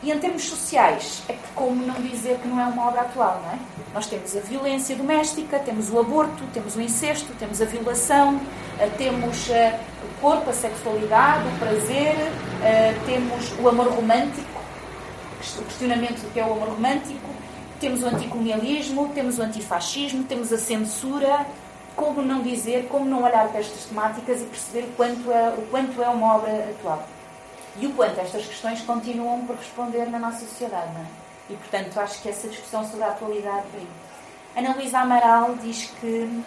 E 0.03 0.13
em 0.13 0.19
termos 0.19 0.45
sociais, 0.45 1.23
é 1.29 1.33
que 1.33 1.49
como 1.55 1.85
não 1.85 1.95
dizer 1.95 2.39
que 2.39 2.47
não 2.47 2.61
é 2.61 2.65
uma 2.67 2.89
obra 2.89 3.01
atual, 3.01 3.41
não 3.43 3.53
é? 3.53 3.59
Nós 3.95 4.07
temos 4.07 4.37
a 4.37 4.41
violência 4.41 4.95
doméstica, 4.95 5.59
temos 5.59 5.91
o 5.91 5.99
aborto, 5.99 6.45
temos 6.53 6.77
o 6.77 6.81
incesto, 6.81 7.33
temos 7.39 7.63
a 7.63 7.65
violação, 7.65 8.39
eh, 8.79 8.91
temos 8.99 9.49
eh, 9.49 9.81
o 10.05 10.21
corpo, 10.21 10.51
a 10.51 10.53
sexualidade, 10.53 11.49
o 11.49 11.59
prazer, 11.59 12.15
eh, 12.63 12.95
temos 13.07 13.53
o 13.59 13.69
amor 13.69 13.89
romântico, 13.89 14.61
o 15.59 15.65
questionamento 15.65 16.21
do 16.21 16.33
que 16.33 16.41
é 16.41 16.45
o 16.45 16.53
amor 16.53 16.69
romântico, 16.69 17.29
temos 17.81 18.03
o 18.03 18.07
anticolonialismo, 18.07 19.11
temos 19.15 19.39
o 19.39 19.43
antifascismo, 19.43 20.25
temos 20.25 20.53
a 20.53 20.59
censura, 20.59 21.47
como 21.97 22.21
não 22.21 22.43
dizer, 22.43 22.87
como 22.89 23.07
não 23.07 23.23
olhar 23.25 23.49
para 23.49 23.61
estas 23.61 23.87
temáticas 23.87 24.43
e 24.43 24.45
perceber 24.45 24.87
o 24.87 24.93
quanto 24.93 25.33
é, 25.33 25.49
o 25.49 25.67
quanto 25.71 26.03
é 26.03 26.09
uma 26.09 26.37
obra 26.37 26.53
atual. 26.71 27.03
E 27.79 27.87
o 27.87 27.93
quanto 27.95 28.21
estas 28.21 28.47
questões 28.47 28.83
continuam 28.83 29.47
por 29.47 29.57
responder 29.57 30.07
na 30.07 30.19
nossa 30.19 30.41
sociedade, 30.41 30.93
não 30.93 31.01
é? 31.01 31.07
E, 31.49 31.55
portanto, 31.57 31.99
acho 31.99 32.21
que 32.23 32.29
essa 32.29 32.49
discussão 32.49 32.85
sobre 32.85 33.05
a 33.05 33.09
atualidade 33.09 33.65
aí. 33.75 33.87
Ana 34.57 34.75
Luísa 34.75 34.99
Amaral 34.99 35.55
diz 35.57 35.91
que, 36.01 36.43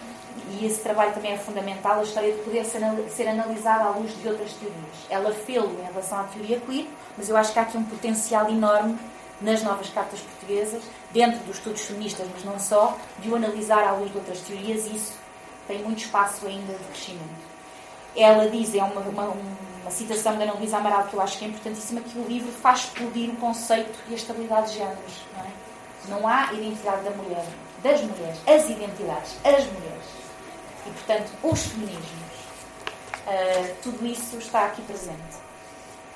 e 0.50 0.66
esse 0.66 0.80
trabalho 0.80 1.12
também 1.12 1.32
é 1.32 1.38
fundamental, 1.38 2.00
a 2.00 2.02
história 2.02 2.32
de 2.32 2.38
poder 2.38 2.64
ser 2.64 3.28
analisada 3.28 3.84
à 3.84 3.90
luz 3.90 4.10
de 4.20 4.28
outras 4.28 4.52
teorias. 4.54 5.06
Ela 5.08 5.32
fê-lo 5.32 5.76
em 5.80 5.86
relação 5.86 6.20
à 6.20 6.24
teoria 6.24 6.60
queer, 6.60 6.86
mas 7.16 7.28
eu 7.28 7.36
acho 7.36 7.52
que 7.52 7.58
há 7.58 7.62
aqui 7.62 7.76
um 7.76 7.84
potencial 7.84 8.48
enorme 8.50 8.98
nas 9.40 9.62
novas 9.62 9.88
cartas 9.88 10.20
portuguesas, 10.20 10.82
dentro 11.12 11.38
dos 11.40 11.56
estudos 11.56 11.80
feministas, 11.82 12.26
mas 12.34 12.44
não 12.44 12.58
só, 12.58 12.96
de 13.20 13.30
o 13.30 13.36
analisar 13.36 13.84
à 13.84 13.92
luz 13.92 14.10
de 14.10 14.18
outras 14.18 14.40
teorias, 14.40 14.86
e 14.86 14.96
isso 14.96 15.14
tem 15.70 15.78
muito 15.84 15.98
espaço 15.98 16.46
ainda 16.46 16.72
de 16.72 16.84
crescimento. 16.86 17.50
Ela 18.16 18.50
diz, 18.50 18.74
é 18.74 18.82
uma, 18.82 19.00
uma, 19.02 19.22
uma 19.82 19.90
citação 19.90 20.36
da 20.36 20.42
Ana 20.42 20.54
Luísa 20.54 20.78
Amaral 20.78 21.04
que 21.04 21.14
eu 21.14 21.20
acho 21.20 21.38
que 21.38 21.44
é 21.44 21.48
importantíssima, 21.48 22.00
que 22.00 22.18
o 22.18 22.24
livro 22.26 22.50
faz 22.50 22.80
explodir 22.80 23.30
o 23.30 23.36
conceito 23.36 23.96
e 24.08 24.12
a 24.12 24.16
estabilidade 24.16 24.72
de 24.72 24.78
géneros. 24.78 25.14
Não, 25.36 25.44
é? 25.44 25.50
não 26.08 26.28
há 26.28 26.52
identidade 26.52 27.04
da 27.04 27.10
mulher, 27.10 27.46
das 27.84 28.00
mulheres, 28.00 28.38
as 28.48 28.68
identidades, 28.68 29.36
as 29.44 29.64
mulheres. 29.66 30.04
E, 30.86 30.90
portanto, 30.90 31.30
os 31.44 31.62
feminismos. 31.62 32.30
Uh, 33.20 33.74
tudo 33.82 34.04
isso 34.06 34.38
está 34.38 34.66
aqui 34.66 34.82
presente. 34.82 35.36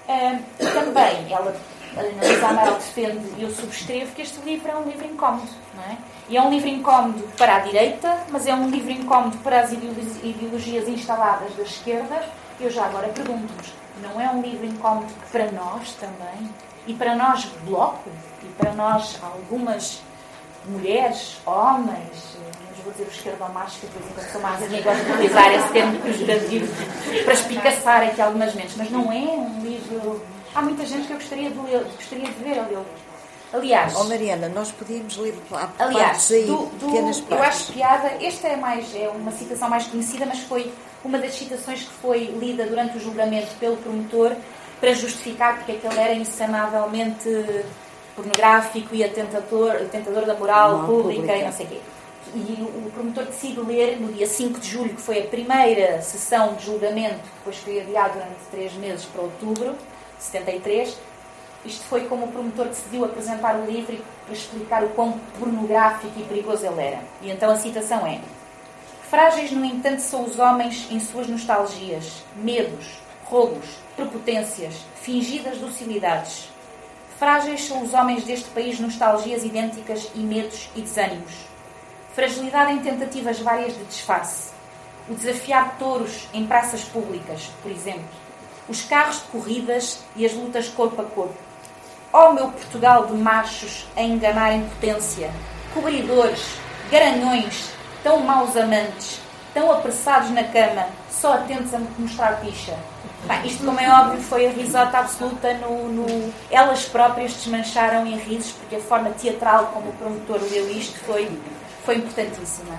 Uh, 0.08 0.42
também, 0.72 1.32
ela, 1.32 1.54
a 1.96 2.00
Ana 2.00 2.26
Luísa 2.26 2.48
Amaral 2.48 2.74
defende, 2.74 3.28
e 3.38 3.44
eu 3.44 3.50
subscrevo, 3.54 4.12
que 4.16 4.22
este 4.22 4.40
livro 4.40 4.68
é 4.68 4.74
um 4.74 4.82
livro 4.82 5.06
incómodo. 5.06 5.52
Não 5.76 5.84
é? 5.84 5.96
E 6.28 6.36
é 6.36 6.42
um 6.42 6.50
livro 6.50 6.68
incómodo 6.68 7.22
para 7.36 7.56
a 7.56 7.58
direita, 7.60 8.18
mas 8.30 8.46
é 8.46 8.54
um 8.54 8.68
livro 8.70 8.90
incómodo 8.90 9.36
para 9.38 9.60
as 9.60 9.72
ideologias 9.72 10.88
instaladas 10.88 11.54
da 11.54 11.62
esquerda. 11.62 12.22
Eu 12.58 12.70
já 12.70 12.86
agora 12.86 13.08
pergunto-vos, 13.08 13.72
não 14.02 14.20
é 14.20 14.30
um 14.30 14.40
livro 14.40 14.64
incómodo 14.64 15.12
para 15.30 15.50
nós 15.52 15.92
também? 15.94 16.50
E 16.86 16.94
para 16.94 17.14
nós, 17.14 17.44
bloco? 17.64 18.10
E 18.42 18.46
para 18.58 18.72
nós, 18.72 19.18
algumas 19.22 20.00
mulheres, 20.66 21.36
homens, 21.44 22.36
vou 22.84 22.92
dizer 22.92 23.04
o 23.04 23.10
esquerdomachos, 23.10 23.80
que 23.80 23.86
de 23.86 24.14
vez 24.14 24.30
sou 24.30 24.40
mais 24.40 24.62
a 24.62 24.66
gosto 24.66 25.04
de 25.04 25.12
utilizar 25.12 25.52
esse 25.52 25.68
termo 25.72 26.00
pejorativo 26.00 26.66
para 27.24 27.32
espicaçar 27.32 28.02
aqui 28.02 28.20
algumas 28.20 28.54
mentes, 28.54 28.76
mas 28.76 28.90
não 28.90 29.10
é 29.10 29.16
um 29.16 29.60
livro. 29.62 30.22
Há 30.54 30.62
muita 30.62 30.84
gente 30.84 31.06
que 31.06 31.12
eu 31.12 31.16
gostaria 31.16 31.50
de 31.50 31.58
ler, 31.58 31.84
gostaria 31.96 32.26
de 32.26 32.44
ver 32.44 32.58
a 32.58 32.62
lê-lo 32.62 32.86
Aliás. 33.54 33.94
Oh, 33.96 34.04
Mariana, 34.04 34.48
nós 34.48 34.72
podíamos 34.72 35.16
ler 35.16 35.34
aliás, 35.78 36.30
aí, 36.32 36.44
do, 36.44 36.66
do, 36.66 36.86
pequenas 36.86 37.20
partes. 37.20 37.38
Eu 37.38 37.42
acho 37.44 37.72
piada, 37.72 38.08
esta 38.20 38.48
é, 38.48 38.56
mais, 38.56 38.92
é 38.96 39.08
uma 39.08 39.30
citação 39.30 39.68
mais 39.68 39.86
conhecida, 39.86 40.26
mas 40.26 40.40
foi 40.40 40.72
uma 41.04 41.18
das 41.18 41.34
citações 41.34 41.84
que 41.84 41.92
foi 41.92 42.24
lida 42.24 42.66
durante 42.66 42.96
o 42.96 43.00
julgamento 43.00 43.54
pelo 43.60 43.76
promotor 43.76 44.32
para 44.80 44.92
justificar 44.92 45.58
porque 45.58 45.72
é 45.72 45.74
que 45.76 45.86
ele 45.86 46.00
era 46.00 46.14
insanavelmente 46.14 47.64
pornográfico 48.16 48.92
e 48.92 49.04
atentador, 49.04 49.70
atentador 49.76 50.26
da 50.26 50.34
moral 50.34 50.78
não, 50.78 50.86
pública, 50.86 51.20
pública 51.20 51.36
e 51.36 51.44
não 51.44 51.52
sei 51.52 51.66
o 51.66 51.68
quê. 51.68 51.80
E 52.34 52.86
o 52.86 52.90
promotor 52.90 53.26
decide 53.26 53.60
ler 53.60 54.00
no 54.00 54.12
dia 54.12 54.26
5 54.26 54.58
de 54.58 54.68
julho, 54.68 54.94
que 54.94 55.00
foi 55.00 55.20
a 55.20 55.26
primeira 55.26 56.02
sessão 56.02 56.54
de 56.54 56.66
julgamento, 56.66 57.20
que 57.20 57.38
depois 57.38 57.56
foi 57.58 57.80
adiado 57.80 58.14
durante 58.14 58.40
três 58.50 58.72
meses 58.74 59.04
para 59.04 59.22
outubro 59.22 59.76
de 60.18 60.24
73, 60.24 60.98
isto 61.64 61.84
foi 61.84 62.06
como 62.06 62.26
o 62.26 62.32
promotor 62.32 62.66
decidiu 62.66 63.04
apresentar 63.04 63.56
o 63.56 63.64
livro 63.64 63.96
para 64.24 64.34
explicar 64.34 64.84
o 64.84 64.90
quão 64.90 65.18
pornográfico 65.38 66.12
e 66.18 66.22
perigoso 66.24 66.66
ele 66.66 66.82
era. 66.82 67.00
E 67.22 67.30
então 67.30 67.50
a 67.50 67.56
citação 67.56 68.06
é: 68.06 68.20
Frágeis, 69.08 69.50
no 69.50 69.64
entanto, 69.64 70.00
são 70.00 70.24
os 70.24 70.38
homens 70.38 70.86
em 70.90 71.00
suas 71.00 71.26
nostalgias, 71.26 72.22
medos, 72.36 72.98
roubos, 73.24 73.78
prepotências, 73.96 74.74
fingidas 75.00 75.58
docilidades. 75.58 76.50
Frágeis 77.18 77.64
são 77.64 77.82
os 77.82 77.94
homens 77.94 78.24
deste 78.24 78.50
país, 78.50 78.78
nostalgias 78.78 79.44
idênticas 79.44 80.10
e 80.14 80.18
medos 80.18 80.68
e 80.76 80.82
desânimos. 80.82 81.32
Fragilidade 82.14 82.72
em 82.72 82.80
tentativas 82.80 83.40
várias 83.40 83.74
de 83.74 83.84
disfarce. 83.84 84.52
O 85.08 85.14
desafiar 85.14 85.76
touros 85.78 86.28
em 86.34 86.46
praças 86.46 86.82
públicas, 86.84 87.50
por 87.62 87.70
exemplo. 87.70 88.04
Os 88.68 88.82
carros 88.82 89.18
de 89.18 89.24
corridas 89.24 90.00
e 90.16 90.24
as 90.24 90.32
lutas 90.32 90.68
corpo 90.68 91.00
a 91.00 91.04
corpo 91.04 91.43
Ó 92.16 92.28
oh, 92.28 92.32
meu 92.32 92.46
Portugal 92.46 93.06
de 93.06 93.14
machos 93.14 93.88
a 93.96 94.00
enganar 94.00 94.52
em 94.52 94.62
potência, 94.68 95.32
cobridores, 95.74 96.58
garanhões, 96.88 97.70
tão 98.04 98.20
maus 98.20 98.56
amantes, 98.56 99.20
tão 99.52 99.72
apressados 99.72 100.30
na 100.30 100.44
cama, 100.44 100.86
só 101.10 101.32
atentos 101.32 101.74
a 101.74 101.80
mostrar 101.98 102.40
picha. 102.40 102.78
Bem, 103.24 103.44
isto, 103.48 103.64
como 103.64 103.80
é 103.80 103.90
óbvio, 103.90 104.22
foi 104.22 104.46
a 104.46 104.50
risota 104.50 104.98
absoluta 104.98 105.54
no, 105.54 105.88
no, 105.88 106.32
Elas 106.52 106.84
próprias 106.84 107.32
desmancharam 107.32 108.06
em 108.06 108.16
risos, 108.16 108.52
porque 108.52 108.76
a 108.76 108.80
forma 108.80 109.10
teatral 109.10 109.72
como 109.74 109.88
o 109.88 109.94
promotor 109.94 110.38
leu 110.52 110.70
isto 110.70 110.96
foi, 111.00 111.28
foi 111.84 111.96
importantíssima. 111.96 112.76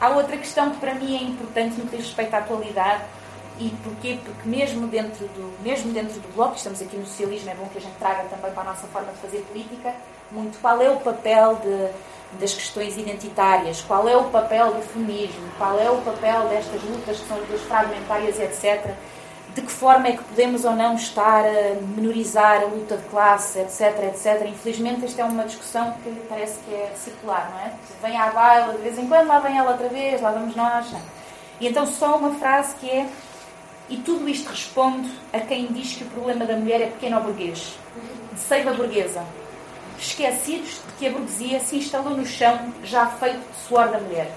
Há 0.00 0.08
outra 0.08 0.36
questão 0.36 0.70
que 0.70 0.78
para 0.78 0.94
mim 0.94 1.16
é 1.16 1.22
importante 1.22 1.78
no 1.78 1.86
que 1.86 1.96
diz 1.96 2.06
respeito 2.06 2.34
à 2.34 2.38
atualidade, 2.38 3.02
e 3.58 3.70
porquê? 3.82 4.18
Porque 4.24 4.48
mesmo 4.48 4.86
dentro 4.86 5.26
do, 5.28 5.62
mesmo 5.62 5.92
dentro 5.92 6.18
do 6.20 6.34
Bloco, 6.34 6.56
estamos 6.56 6.80
aqui 6.80 6.96
no 6.96 7.06
socialismo, 7.06 7.50
é 7.50 7.54
bom 7.54 7.66
que 7.66 7.78
a 7.78 7.80
gente 7.80 7.96
traga 7.98 8.24
também 8.24 8.50
para 8.52 8.62
a 8.62 8.66
nossa 8.66 8.86
forma 8.88 9.12
de 9.12 9.18
fazer 9.18 9.38
política, 9.42 9.94
muito 10.30 10.58
qual 10.60 10.80
é 10.80 10.90
o 10.90 10.98
papel 11.00 11.56
de, 11.56 12.38
das 12.40 12.54
questões 12.54 12.96
identitárias, 12.96 13.80
qual 13.82 14.08
é 14.08 14.16
o 14.16 14.24
papel 14.24 14.72
do 14.72 14.82
feminismo, 14.82 15.42
qual 15.58 15.78
é 15.78 15.90
o 15.90 15.98
papel 15.98 16.48
destas 16.48 16.82
lutas 16.82 17.20
que 17.20 17.28
são 17.28 17.36
as 17.36 17.60
fragmentárias, 17.62 18.40
etc. 18.40 18.94
De 19.54 19.60
que 19.60 19.70
forma 19.70 20.08
é 20.08 20.12
que 20.12 20.24
podemos 20.24 20.64
ou 20.64 20.72
não 20.72 20.94
estar 20.94 21.44
a 21.44 21.74
menorizar 21.94 22.62
a 22.62 22.64
luta 22.64 22.96
de 22.96 23.04
classe, 23.08 23.58
etc, 23.58 24.04
etc. 24.04 24.48
Infelizmente, 24.48 25.04
esta 25.04 25.20
é 25.20 25.24
uma 25.26 25.44
discussão 25.44 25.92
que 26.02 26.10
parece 26.26 26.58
que 26.60 26.74
é 26.74 26.90
circular, 26.96 27.50
não 27.52 27.60
é? 27.60 27.72
Vem 28.00 28.18
à 28.18 28.30
baila, 28.30 28.72
de 28.72 28.78
vez 28.78 28.98
em 28.98 29.06
quando, 29.06 29.28
lá 29.28 29.40
vem 29.40 29.58
ela 29.58 29.72
outra 29.72 29.88
vez, 29.88 30.22
lá 30.22 30.30
vamos 30.30 30.56
nós. 30.56 30.86
E 31.60 31.68
então, 31.68 31.86
só 31.86 32.16
uma 32.16 32.34
frase 32.34 32.74
que 32.76 32.90
é 32.90 33.06
e 33.88 33.96
tudo 33.98 34.28
isto 34.28 34.48
responde 34.48 35.10
a 35.32 35.40
quem 35.40 35.66
diz 35.66 35.94
que 35.94 36.04
o 36.04 36.08
problema 36.08 36.44
da 36.44 36.56
mulher 36.56 36.80
é 36.80 36.86
pequeno 36.86 37.20
burguês, 37.20 37.76
de 38.32 38.40
seiva 38.40 38.72
burguesa, 38.72 39.24
esquecidos 39.98 40.80
de 40.86 40.92
que 40.98 41.06
a 41.06 41.10
burguesia 41.10 41.60
se 41.60 41.76
instalou 41.76 42.16
no 42.16 42.26
chão 42.26 42.72
já 42.82 43.06
feito 43.06 43.38
de 43.38 43.68
suor 43.68 43.88
da 43.88 43.98
mulher. 43.98 44.32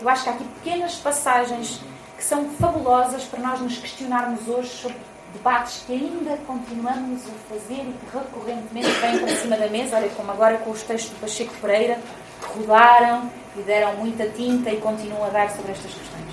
Eu 0.00 0.08
acho 0.08 0.24
que 0.24 0.28
há 0.28 0.32
aqui 0.32 0.44
pequenas 0.62 0.96
passagens 0.96 1.80
que 2.16 2.24
são 2.24 2.48
fabulosas 2.50 3.24
para 3.24 3.40
nós 3.40 3.60
nos 3.60 3.78
questionarmos 3.78 4.48
hoje 4.48 4.68
sobre 4.68 4.96
debates 5.32 5.82
que 5.86 5.92
ainda 5.92 6.36
continuamos 6.46 7.22
a 7.26 7.54
fazer 7.54 7.82
e 7.82 7.94
que 7.94 8.16
recorrentemente 8.16 8.90
vêm 9.00 9.18
para 9.18 9.36
cima 9.36 9.56
da 9.56 9.68
mesa, 9.68 9.96
olha 9.96 10.08
como 10.10 10.30
agora 10.30 10.58
com 10.58 10.70
os 10.70 10.82
textos 10.82 11.12
do 11.12 11.20
Pacheco 11.20 11.54
Pereira, 11.60 11.98
que 12.40 12.58
rodaram 12.58 13.30
e 13.56 13.62
deram 13.62 13.96
muita 13.96 14.28
tinta 14.28 14.70
e 14.70 14.76
continuam 14.76 15.24
a 15.24 15.28
dar 15.30 15.50
sobre 15.50 15.72
estas 15.72 15.92
questões. 15.92 16.31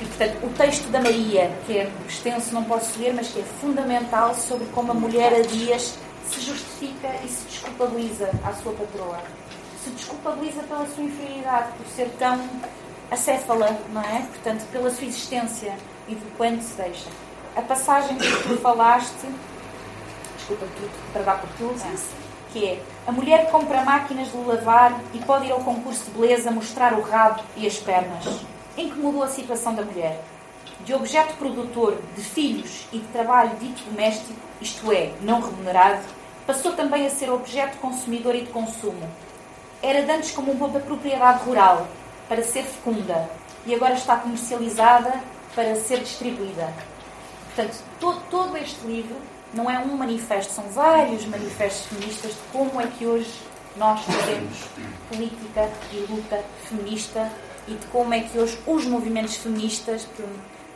E, 0.00 0.04
portanto, 0.06 0.46
o 0.46 0.48
texto 0.50 0.88
da 0.90 1.00
Maria, 1.00 1.50
que 1.66 1.76
é 1.76 1.92
extenso, 2.08 2.54
não 2.54 2.64
posso 2.64 2.98
ler, 2.98 3.12
mas 3.12 3.28
que 3.28 3.40
é 3.40 3.42
fundamental 3.60 4.34
sobre 4.34 4.66
como 4.68 4.92
a 4.92 4.94
mulher 4.94 5.34
a 5.34 5.42
dias 5.42 5.98
se 6.30 6.40
justifica 6.40 7.08
e 7.22 7.28
se 7.28 7.44
desculpabiliza 7.46 8.30
à 8.42 8.52
sua 8.54 8.72
patroa. 8.72 9.18
Se 9.84 9.90
desculpabiliza 9.90 10.62
pela 10.62 10.86
sua 10.86 11.04
inferioridade, 11.04 11.72
por 11.76 11.86
ser 11.86 12.08
tão 12.18 12.40
acéfala, 13.10 13.78
não 13.92 14.00
é? 14.00 14.20
Portanto, 14.20 14.64
pela 14.72 14.90
sua 14.90 15.04
existência 15.04 15.76
e 16.08 16.14
do 16.14 16.36
quanto 16.36 16.62
se 16.62 16.80
deixa. 16.80 17.08
A 17.54 17.60
passagem 17.60 18.16
que 18.16 18.26
tu 18.48 18.56
falaste, 18.58 19.26
desculpa, 20.38 20.66
tudo, 20.76 21.12
para 21.12 21.22
dar 21.22 21.40
por 21.40 21.50
tudo, 21.58 21.78
que 22.52 22.64
é 22.64 22.82
a 23.06 23.12
mulher 23.12 23.50
compra 23.50 23.82
máquinas 23.82 24.30
de 24.30 24.36
lavar 24.38 24.98
e 25.12 25.18
pode 25.18 25.46
ir 25.46 25.52
ao 25.52 25.60
concurso 25.60 26.04
de 26.04 26.10
beleza 26.12 26.50
mostrar 26.50 26.94
o 26.94 27.02
rabo 27.02 27.42
e 27.56 27.66
as 27.66 27.76
pernas 27.76 28.40
em 28.76 28.88
que 28.90 28.98
mudou 28.98 29.22
a 29.22 29.28
situação 29.28 29.74
da 29.74 29.82
mulher. 29.84 30.22
De 30.84 30.94
objeto 30.94 31.34
produtor 31.34 32.00
de 32.16 32.22
filhos 32.22 32.86
e 32.92 32.98
de 32.98 33.06
trabalho 33.08 33.56
dito 33.58 33.84
doméstico, 33.84 34.40
isto 34.60 34.90
é, 34.92 35.12
não 35.20 35.40
remunerado, 35.40 36.02
passou 36.46 36.72
também 36.72 37.06
a 37.06 37.10
ser 37.10 37.30
objeto 37.30 37.78
consumidor 37.78 38.34
e 38.34 38.42
de 38.42 38.50
consumo. 38.50 39.08
Era 39.82 40.02
de 40.02 40.10
antes 40.10 40.30
como 40.30 40.52
uma 40.52 40.68
propriedade 40.80 41.44
rural, 41.44 41.86
para 42.28 42.42
ser 42.42 42.64
fecunda, 42.64 43.28
e 43.66 43.74
agora 43.74 43.94
está 43.94 44.16
comercializada 44.16 45.20
para 45.54 45.74
ser 45.76 46.00
distribuída. 46.00 46.72
Portanto, 47.46 47.76
todo, 47.98 48.20
todo 48.30 48.56
este 48.56 48.86
livro 48.86 49.16
não 49.52 49.70
é 49.70 49.78
um 49.78 49.96
manifesto, 49.96 50.52
são 50.52 50.64
vários 50.64 51.26
manifestos 51.26 51.86
feministas 51.86 52.32
de 52.32 52.40
como 52.52 52.80
é 52.80 52.86
que 52.86 53.06
hoje 53.06 53.32
nós 53.76 54.00
fazemos 54.00 54.58
política 55.08 55.68
e 55.92 56.06
luta 56.10 56.42
feminista 56.64 57.30
e 57.68 57.74
de 57.74 57.86
como 57.86 58.12
é 58.14 58.20
que 58.20 58.38
hoje 58.38 58.58
os 58.66 58.84
movimentos 58.86 59.36
feministas, 59.36 60.04
porque 60.04 60.22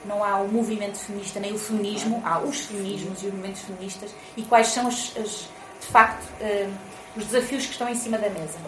não 0.04 0.22
há 0.22 0.36
o 0.36 0.48
movimento 0.48 0.98
feminista 0.98 1.40
nem 1.40 1.52
o 1.52 1.58
feminismo, 1.58 2.22
há 2.24 2.38
os 2.38 2.60
feminismos 2.66 3.22
e 3.22 3.26
os 3.26 3.32
movimentos 3.32 3.62
feministas, 3.62 4.14
e 4.36 4.42
quais 4.42 4.68
são, 4.68 4.86
as, 4.86 5.12
as 5.16 5.48
de 5.80 5.86
facto, 5.86 6.24
uh, 6.40 6.72
os 7.16 7.26
desafios 7.26 7.66
que 7.66 7.72
estão 7.72 7.88
em 7.88 7.94
cima 7.94 8.18
da 8.18 8.28
mesa. 8.28 8.58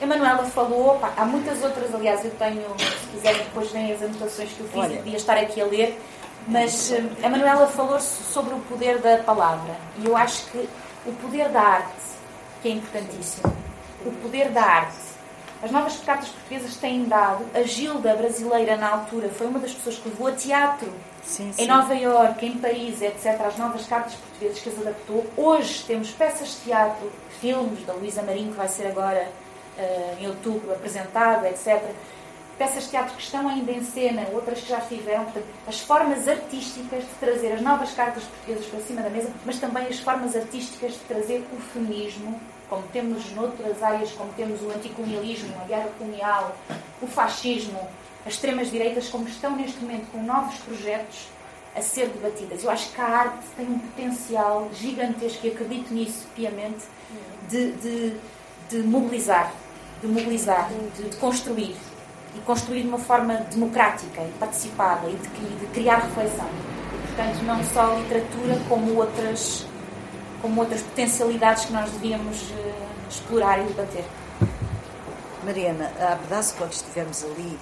A 0.00 0.06
Manuela 0.06 0.44
falou, 0.44 0.98
pá, 0.98 1.12
há 1.16 1.24
muitas 1.24 1.62
outras, 1.62 1.94
aliás, 1.94 2.24
eu 2.24 2.30
tenho, 2.32 2.62
se 2.78 3.06
quiserem, 3.12 3.42
depois 3.44 3.70
vêm 3.70 3.92
as 3.92 4.02
anotações 4.02 4.50
que 4.50 4.60
eu 4.60 4.66
fiz 4.66 4.76
Olha. 4.76 4.94
e 4.94 4.98
podia 4.98 5.16
estar 5.16 5.36
aqui 5.38 5.60
a 5.60 5.64
ler, 5.64 5.98
mas 6.46 6.92
eh, 6.92 7.02
a 7.22 7.28
Manuela 7.28 7.66
falou 7.68 7.98
sobre 8.00 8.54
o 8.54 8.58
poder 8.60 8.98
da 8.98 9.18
palavra 9.18 9.74
e 9.98 10.06
eu 10.06 10.16
acho 10.16 10.44
que 10.50 10.68
o 11.06 11.12
poder 11.12 11.48
da 11.48 11.60
arte, 11.60 12.02
que 12.60 12.68
é 12.68 12.72
importantíssimo, 12.72 13.56
o 14.04 14.12
poder 14.12 14.50
da 14.50 14.62
arte. 14.62 15.13
As 15.64 15.70
novas 15.70 15.96
cartas 16.00 16.28
portuguesas 16.28 16.76
têm 16.76 17.04
dado, 17.04 17.42
a 17.54 17.62
Gilda 17.62 18.14
brasileira 18.14 18.76
na 18.76 18.86
altura 18.86 19.30
foi 19.30 19.46
uma 19.46 19.58
das 19.58 19.72
pessoas 19.72 19.96
que 19.96 20.10
levou 20.10 20.26
a 20.26 20.32
teatro 20.32 20.92
sim, 21.22 21.50
sim. 21.54 21.62
em 21.62 21.66
Nova 21.66 21.94
Iorque, 21.94 22.44
em 22.44 22.58
Paris, 22.58 23.00
etc., 23.00 23.40
as 23.40 23.56
novas 23.56 23.86
cartas 23.86 24.12
portuguesas 24.12 24.58
que 24.60 24.68
as 24.68 24.78
adaptou. 24.78 25.24
Hoje 25.38 25.82
temos 25.86 26.10
peças 26.10 26.48
de 26.48 26.56
teatro, 26.64 27.10
filmes 27.40 27.82
da 27.86 27.94
Luísa 27.94 28.20
Marinho, 28.20 28.50
que 28.50 28.58
vai 28.58 28.68
ser 28.68 28.88
agora 28.88 29.26
uh, 29.78 30.22
em 30.22 30.28
outubro 30.28 30.70
apresentada, 30.70 31.48
etc. 31.48 31.82
Peças 32.58 32.84
de 32.84 32.90
teatro 32.90 33.16
que 33.16 33.22
estão 33.22 33.48
ainda 33.48 33.72
em 33.72 33.82
cena, 33.82 34.26
outras 34.34 34.60
que 34.60 34.68
já 34.68 34.80
estiveram. 34.80 35.24
Portanto, 35.24 35.46
as 35.66 35.80
formas 35.80 36.28
artísticas 36.28 37.04
de 37.04 37.14
trazer 37.18 37.52
as 37.54 37.62
novas 37.62 37.90
cartas 37.92 38.22
portuguesas 38.22 38.66
para 38.66 38.80
cima 38.80 39.00
da 39.00 39.08
mesa, 39.08 39.30
mas 39.46 39.58
também 39.58 39.86
as 39.86 39.98
formas 39.98 40.36
artísticas 40.36 40.92
de 40.92 41.00
trazer 41.08 41.42
o 41.56 41.56
feminismo, 41.72 42.38
como 42.68 42.82
temos 42.88 43.30
noutras 43.32 43.82
áreas, 43.82 44.10
como 44.12 44.32
temos 44.32 44.60
o 44.62 44.70
anticolonialismo, 44.70 45.54
a 45.62 45.64
guerra 45.64 45.88
colonial, 45.98 46.56
o 47.00 47.06
fascismo, 47.06 47.80
as 48.26 48.34
extremas-direitas, 48.34 49.08
como 49.08 49.28
estão 49.28 49.54
neste 49.56 49.80
momento 49.80 50.10
com 50.10 50.22
novos 50.22 50.56
projetos 50.58 51.28
a 51.76 51.82
ser 51.82 52.08
debatidas. 52.08 52.64
Eu 52.64 52.70
acho 52.70 52.92
que 52.92 53.00
a 53.00 53.06
arte 53.06 53.46
tem 53.56 53.66
um 53.66 53.78
potencial 53.78 54.70
gigantesco, 54.72 55.46
e 55.46 55.50
acredito 55.50 55.92
nisso 55.92 56.26
piamente, 56.34 56.84
de, 57.48 57.72
de, 57.72 58.16
de 58.70 58.78
mobilizar 58.78 59.52
de 60.04 60.12
mobilizar, 60.12 60.68
de, 60.68 61.08
de, 61.08 61.16
construir. 61.16 61.74
E 62.36 62.40
construir 62.40 62.82
de 62.82 62.88
uma 62.88 62.98
forma 62.98 63.36
democrática 63.52 64.22
e 64.22 64.30
participada 64.38 65.08
e 65.08 65.14
de, 65.14 65.58
de 65.60 65.66
criar 65.66 65.98
reflexão. 65.98 66.48
Portanto, 67.06 67.42
não 67.44 67.62
só 67.64 67.96
literatura, 67.96 68.60
como 68.68 68.96
outras, 68.96 69.66
como 70.44 70.60
outras 70.60 70.82
potencialidades 70.82 71.64
que 71.64 71.72
nós 71.72 71.90
devíamos 71.90 72.50
uh, 72.50 72.54
explorar 73.08 73.58
e 73.60 73.62
debater. 73.62 74.04
Mariana, 75.42 75.90
há 75.98 76.16
pedaço, 76.16 76.54
quando 76.58 76.72
estivemos 76.72 77.24
ali 77.24 77.58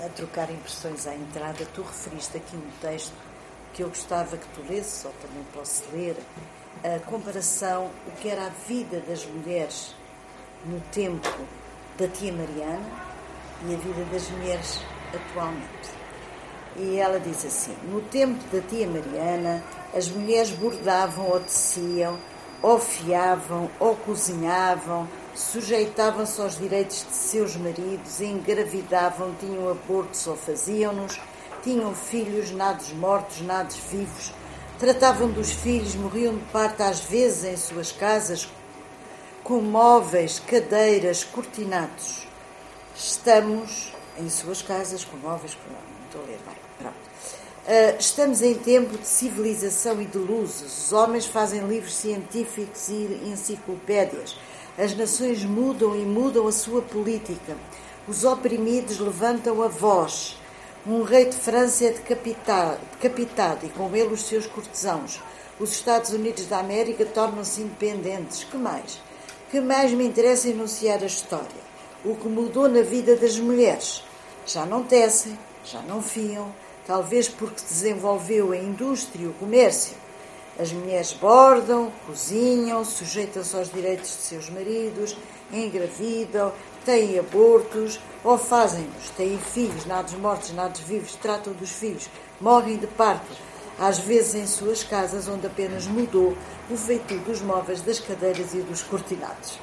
eh, 0.00 0.06
a 0.06 0.08
trocar 0.08 0.50
impressões 0.50 1.06
à 1.06 1.14
entrada, 1.14 1.66
tu 1.74 1.82
referiste 1.82 2.38
aqui 2.38 2.56
um 2.56 2.70
texto 2.80 3.12
que 3.74 3.82
eu 3.82 3.88
gostava 3.90 4.38
que 4.38 4.46
tu 4.54 4.62
lesses, 4.72 5.04
ou 5.04 5.12
também 5.20 5.44
posso 5.52 5.84
ler, 5.92 6.16
a 6.82 6.98
comparação, 7.00 7.90
o 8.06 8.10
que 8.12 8.30
era 8.30 8.46
a 8.46 8.50
vida 8.66 9.02
das 9.06 9.26
mulheres 9.26 9.94
no 10.64 10.80
tempo 10.92 11.28
da 11.98 12.08
tia 12.08 12.32
Mariana 12.32 12.86
e 13.68 13.74
a 13.74 13.76
vida 13.76 14.02
das 14.10 14.30
mulheres 14.30 14.80
atualmente. 15.14 15.90
E 16.74 16.96
ela 16.96 17.20
diz 17.20 17.44
assim: 17.44 17.76
No 17.84 18.00
tempo 18.00 18.42
da 18.50 18.62
tia 18.62 18.88
Mariana, 18.88 19.62
as 19.94 20.08
mulheres 20.08 20.50
bordavam 20.50 21.28
ou 21.28 21.40
teciam, 21.40 22.18
ou 22.62 22.78
fiavam, 22.78 23.70
ou 23.80 23.96
cozinhavam, 23.96 25.08
sujeitavam-se 25.34 26.40
aos 26.40 26.58
direitos 26.58 27.06
de 27.08 27.14
seus 27.14 27.56
maridos, 27.56 28.20
engravidavam, 28.20 29.34
tinham 29.40 29.70
abortos 29.70 30.26
ou 30.26 30.36
faziam-nos, 30.36 31.20
tinham 31.62 31.94
filhos, 31.94 32.50
nados 32.50 32.92
mortos, 32.92 33.40
nados 33.40 33.76
vivos, 33.90 34.32
tratavam 34.78 35.28
dos 35.30 35.52
filhos, 35.52 35.94
morriam 35.94 36.36
de 36.36 36.44
parte 36.46 36.82
às 36.82 37.00
vezes 37.00 37.44
em 37.44 37.56
suas 37.56 37.92
casas, 37.92 38.48
com 39.42 39.60
móveis, 39.60 40.38
cadeiras, 40.40 41.24
cortinados. 41.24 42.26
Estamos 42.94 43.92
em 44.18 44.28
suas 44.28 44.62
casas 44.62 45.04
com 45.04 45.16
móveis, 45.16 45.56
não 45.68 46.06
estou 46.06 46.22
a 46.22 46.26
ler 46.26 46.38
bem, 46.46 46.56
pronto. 46.78 46.96
Uh, 46.96 47.51
estamos 47.98 48.42
em 48.42 48.54
tempo 48.54 48.98
de 48.98 49.06
civilização 49.06 50.00
e 50.02 50.06
de 50.06 50.18
luzes. 50.18 50.86
Os 50.86 50.92
homens 50.92 51.26
fazem 51.26 51.60
livros 51.66 51.94
científicos 51.94 52.88
e 52.88 53.20
enciclopédias. 53.26 54.36
As 54.76 54.96
nações 54.96 55.44
mudam 55.44 55.94
e 55.94 56.04
mudam 56.04 56.46
a 56.46 56.52
sua 56.52 56.82
política. 56.82 57.56
Os 58.08 58.24
oprimidos 58.24 58.98
levantam 58.98 59.62
a 59.62 59.68
voz. 59.68 60.36
Um 60.86 61.02
rei 61.02 61.26
de 61.26 61.36
França 61.36 61.84
é 61.84 61.90
decapitado, 61.90 62.80
decapitado 62.92 63.66
e 63.66 63.68
com 63.68 63.94
ele 63.94 64.12
os 64.14 64.22
seus 64.22 64.46
cortesãos. 64.46 65.20
Os 65.60 65.70
Estados 65.72 66.10
Unidos 66.10 66.46
da 66.46 66.58
América 66.58 67.04
tornam-se 67.04 67.60
independentes. 67.60 68.42
Que 68.44 68.56
mais? 68.56 68.98
que 69.52 69.60
mais 69.60 69.92
me 69.92 70.06
interessa 70.06 70.48
enunciar 70.48 71.02
a 71.02 71.06
história. 71.06 71.62
O 72.02 72.16
que 72.16 72.26
mudou 72.26 72.70
na 72.70 72.80
vida 72.80 73.14
das 73.16 73.38
mulheres. 73.38 74.02
Já 74.46 74.64
não 74.64 74.82
tecem, 74.82 75.38
já 75.62 75.82
não 75.82 76.00
fiam, 76.00 76.50
talvez 76.86 77.28
porque 77.28 77.62
desenvolveu 77.62 78.52
a 78.52 78.56
indústria 78.56 79.24
e 79.24 79.28
o 79.28 79.32
comércio. 79.34 79.96
As 80.58 80.72
mulheres 80.72 81.12
bordam, 81.14 81.90
cozinham, 82.06 82.84
sujeitam-se 82.84 83.56
aos 83.56 83.70
direitos 83.72 84.10
de 84.10 84.22
seus 84.22 84.50
maridos, 84.50 85.16
engravidam, 85.50 86.52
têm 86.84 87.18
abortos 87.18 87.98
ou 88.22 88.36
fazem-nos, 88.36 89.08
têm 89.16 89.38
filhos, 89.38 89.86
nados 89.86 90.12
mortos, 90.14 90.52
nados 90.52 90.80
vivos, 90.80 91.14
tratam 91.16 91.52
dos 91.54 91.70
filhos, 91.70 92.08
morrem 92.40 92.76
de 92.76 92.86
parto, 92.86 93.32
às 93.78 93.98
vezes 93.98 94.34
em 94.34 94.46
suas 94.46 94.84
casas, 94.84 95.26
onde 95.26 95.46
apenas 95.46 95.86
mudou 95.86 96.36
o 96.70 96.76
feitio 96.76 97.18
dos 97.20 97.40
móveis, 97.40 97.80
das 97.80 97.98
cadeiras 97.98 98.52
e 98.52 98.58
dos 98.58 98.82
cortinados. 98.82 99.58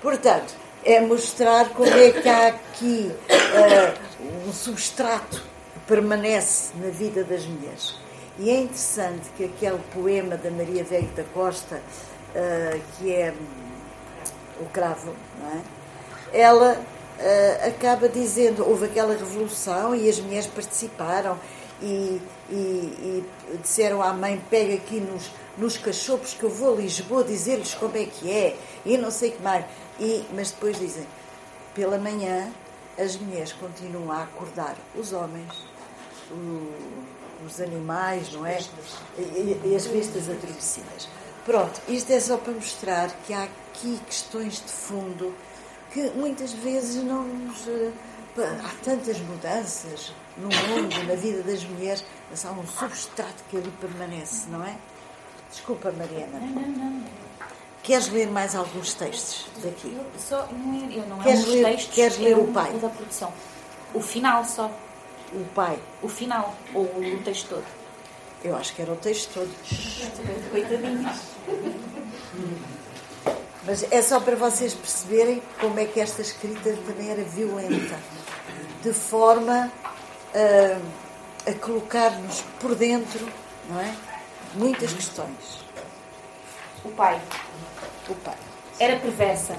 Portanto, 0.00 0.54
é 0.84 1.00
mostrar 1.00 1.70
como 1.70 1.90
é 1.90 2.10
que 2.10 2.28
há 2.28 2.48
aqui 2.48 3.10
uh, 3.10 4.48
um 4.48 4.52
substrato 4.52 5.51
permanece 5.92 6.72
na 6.76 6.88
vida 6.88 7.22
das 7.22 7.44
mulheres. 7.44 7.94
E 8.38 8.48
é 8.48 8.60
interessante 8.60 9.28
que 9.36 9.44
aquele 9.44 9.78
poema 9.92 10.38
da 10.38 10.50
Maria 10.50 10.82
Velho 10.82 11.08
da 11.08 11.22
Costa, 11.22 11.76
uh, 11.76 12.80
que 12.96 13.12
é 13.12 13.34
O 14.58 14.64
Cravo, 14.70 15.14
é? 16.32 16.40
ela 16.40 16.80
uh, 16.80 17.68
acaba 17.68 18.08
dizendo: 18.08 18.66
houve 18.66 18.86
aquela 18.86 19.14
revolução 19.14 19.94
e 19.94 20.08
as 20.08 20.18
mulheres 20.18 20.46
participaram 20.46 21.38
e, 21.82 22.22
e, 22.48 22.54
e 22.54 23.58
disseram 23.60 24.00
à 24.00 24.14
mãe: 24.14 24.42
pega 24.48 24.72
aqui 24.72 24.98
nos 24.98 25.30
nos 25.58 25.76
cachorros 25.76 26.32
que 26.32 26.44
eu 26.44 26.48
vou 26.48 26.72
a 26.72 26.80
Lisboa 26.80 27.22
dizer-lhes 27.22 27.74
como 27.74 27.94
é 27.98 28.06
que 28.06 28.30
é 28.30 28.56
e 28.86 28.96
não 28.96 29.10
sei 29.10 29.32
que 29.32 29.42
mais. 29.42 29.66
E, 30.00 30.24
mas 30.32 30.50
depois 30.50 30.78
dizem, 30.78 31.06
pela 31.74 31.98
manhã 31.98 32.50
as 32.98 33.16
mulheres 33.16 33.52
continuam 33.52 34.10
a 34.10 34.22
acordar 34.22 34.74
os 34.94 35.12
homens, 35.12 35.66
o, 36.32 37.46
os 37.46 37.60
animais, 37.60 38.32
não 38.32 38.46
é? 38.46 38.58
E, 39.18 39.60
e 39.64 39.76
as 39.76 39.86
bestas 39.86 40.28
adormecidas. 40.28 41.08
Pronto, 41.44 41.80
isto 41.88 42.12
é 42.12 42.20
só 42.20 42.36
para 42.36 42.52
mostrar 42.52 43.10
que 43.26 43.34
há 43.34 43.44
aqui 43.44 44.00
questões 44.06 44.62
de 44.64 44.72
fundo 44.72 45.34
que 45.92 46.10
muitas 46.10 46.52
vezes 46.52 47.02
não 47.02 47.24
nos. 47.24 47.66
Eh, 47.68 47.90
há 48.38 48.84
tantas 48.84 49.18
mudanças 49.18 50.12
no 50.36 50.44
mundo, 50.44 51.06
na 51.06 51.14
vida 51.14 51.42
das 51.42 51.64
mulheres, 51.64 52.04
mas 52.30 52.44
há 52.46 52.52
um 52.52 52.66
substrato 52.66 53.44
que 53.50 53.56
ali 53.56 53.70
permanece, 53.80 54.48
não 54.48 54.64
é? 54.64 54.76
Desculpa, 55.50 55.92
Mariana. 55.92 56.38
Não, 56.38 56.62
não, 56.62 56.90
não. 56.90 57.04
Queres 57.82 58.08
ler 58.08 58.28
mais 58.28 58.54
alguns 58.54 58.94
textos 58.94 59.46
daqui? 59.62 59.88
Eu, 59.94 60.06
só, 60.18 60.46
não, 60.52 60.90
eu 60.90 61.06
não 61.06 61.18
queres 61.18 61.44
é 61.44 61.46
ler, 61.46 61.64
textos, 61.64 61.94
queres 61.94 62.18
ler 62.18 62.38
o 62.38 62.46
pai? 62.52 62.74
O 62.74 62.78
da 62.78 62.88
produção. 62.88 63.32
O 63.92 64.00
final 64.00 64.44
só. 64.44 64.70
O 65.34 65.44
pai? 65.54 65.78
O 66.02 66.08
final, 66.08 66.54
ou 66.74 66.84
o 66.84 67.22
texto 67.22 67.48
todo? 67.48 67.64
Eu 68.44 68.56
acho 68.56 68.74
que 68.74 68.82
era 68.82 68.92
o 68.92 68.96
texto 68.96 69.32
todo. 69.34 69.50
Coitadinhos. 70.50 71.20
Mas 73.64 73.84
é 73.90 74.02
só 74.02 74.20
para 74.20 74.36
vocês 74.36 74.74
perceberem 74.74 75.42
como 75.60 75.78
é 75.78 75.84
que 75.84 76.00
esta 76.00 76.20
escrita 76.20 76.76
também 76.86 77.10
era 77.10 77.22
violenta, 77.22 77.98
de 78.82 78.92
forma 78.92 79.72
a, 80.34 81.50
a 81.50 81.54
colocar-nos 81.54 82.42
por 82.60 82.74
dentro, 82.74 83.28
não 83.68 83.80
é? 83.80 83.94
muitas 84.54 84.92
questões. 84.92 85.64
O 86.84 86.90
pai. 86.90 87.20
O 88.08 88.14
pai. 88.16 88.36
Era 88.78 88.98
perversa. 88.98 89.56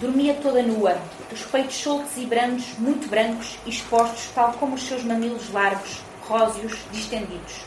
Dormia 0.00 0.34
toda 0.34 0.62
nua, 0.62 0.96
os 1.32 1.42
peitos 1.42 1.74
soltos 1.74 2.16
e 2.16 2.24
brancos, 2.24 2.78
muito 2.78 3.08
brancos, 3.08 3.58
expostos, 3.66 4.30
tal 4.34 4.52
como 4.52 4.76
os 4.76 4.82
seus 4.82 5.02
mamilos 5.02 5.52
largos, 5.52 6.00
róseos, 6.22 6.78
distendidos. 6.92 7.64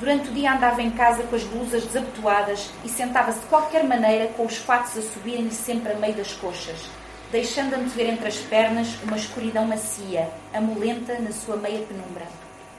Durante 0.00 0.30
o 0.30 0.32
dia 0.32 0.52
andava 0.52 0.82
em 0.82 0.90
casa 0.90 1.22
com 1.22 1.36
as 1.36 1.44
blusas 1.44 1.84
desabotoadas 1.84 2.70
e 2.84 2.88
sentava-se 2.88 3.38
de 3.38 3.46
qualquer 3.46 3.84
maneira 3.84 4.28
com 4.28 4.46
os 4.46 4.56
fatos 4.56 4.98
a 4.98 5.02
subirem-lhe 5.02 5.54
sempre 5.54 5.92
a 5.92 5.96
meio 5.96 6.14
das 6.14 6.32
coxas, 6.32 6.88
deixando 7.30 7.76
ver 7.94 8.08
entre 8.08 8.26
as 8.26 8.38
pernas 8.38 8.88
uma 9.04 9.16
escuridão 9.16 9.64
macia, 9.64 10.28
amolenta 10.52 11.18
na 11.20 11.30
sua 11.30 11.56
meia 11.56 11.86
penumbra. 11.86 12.26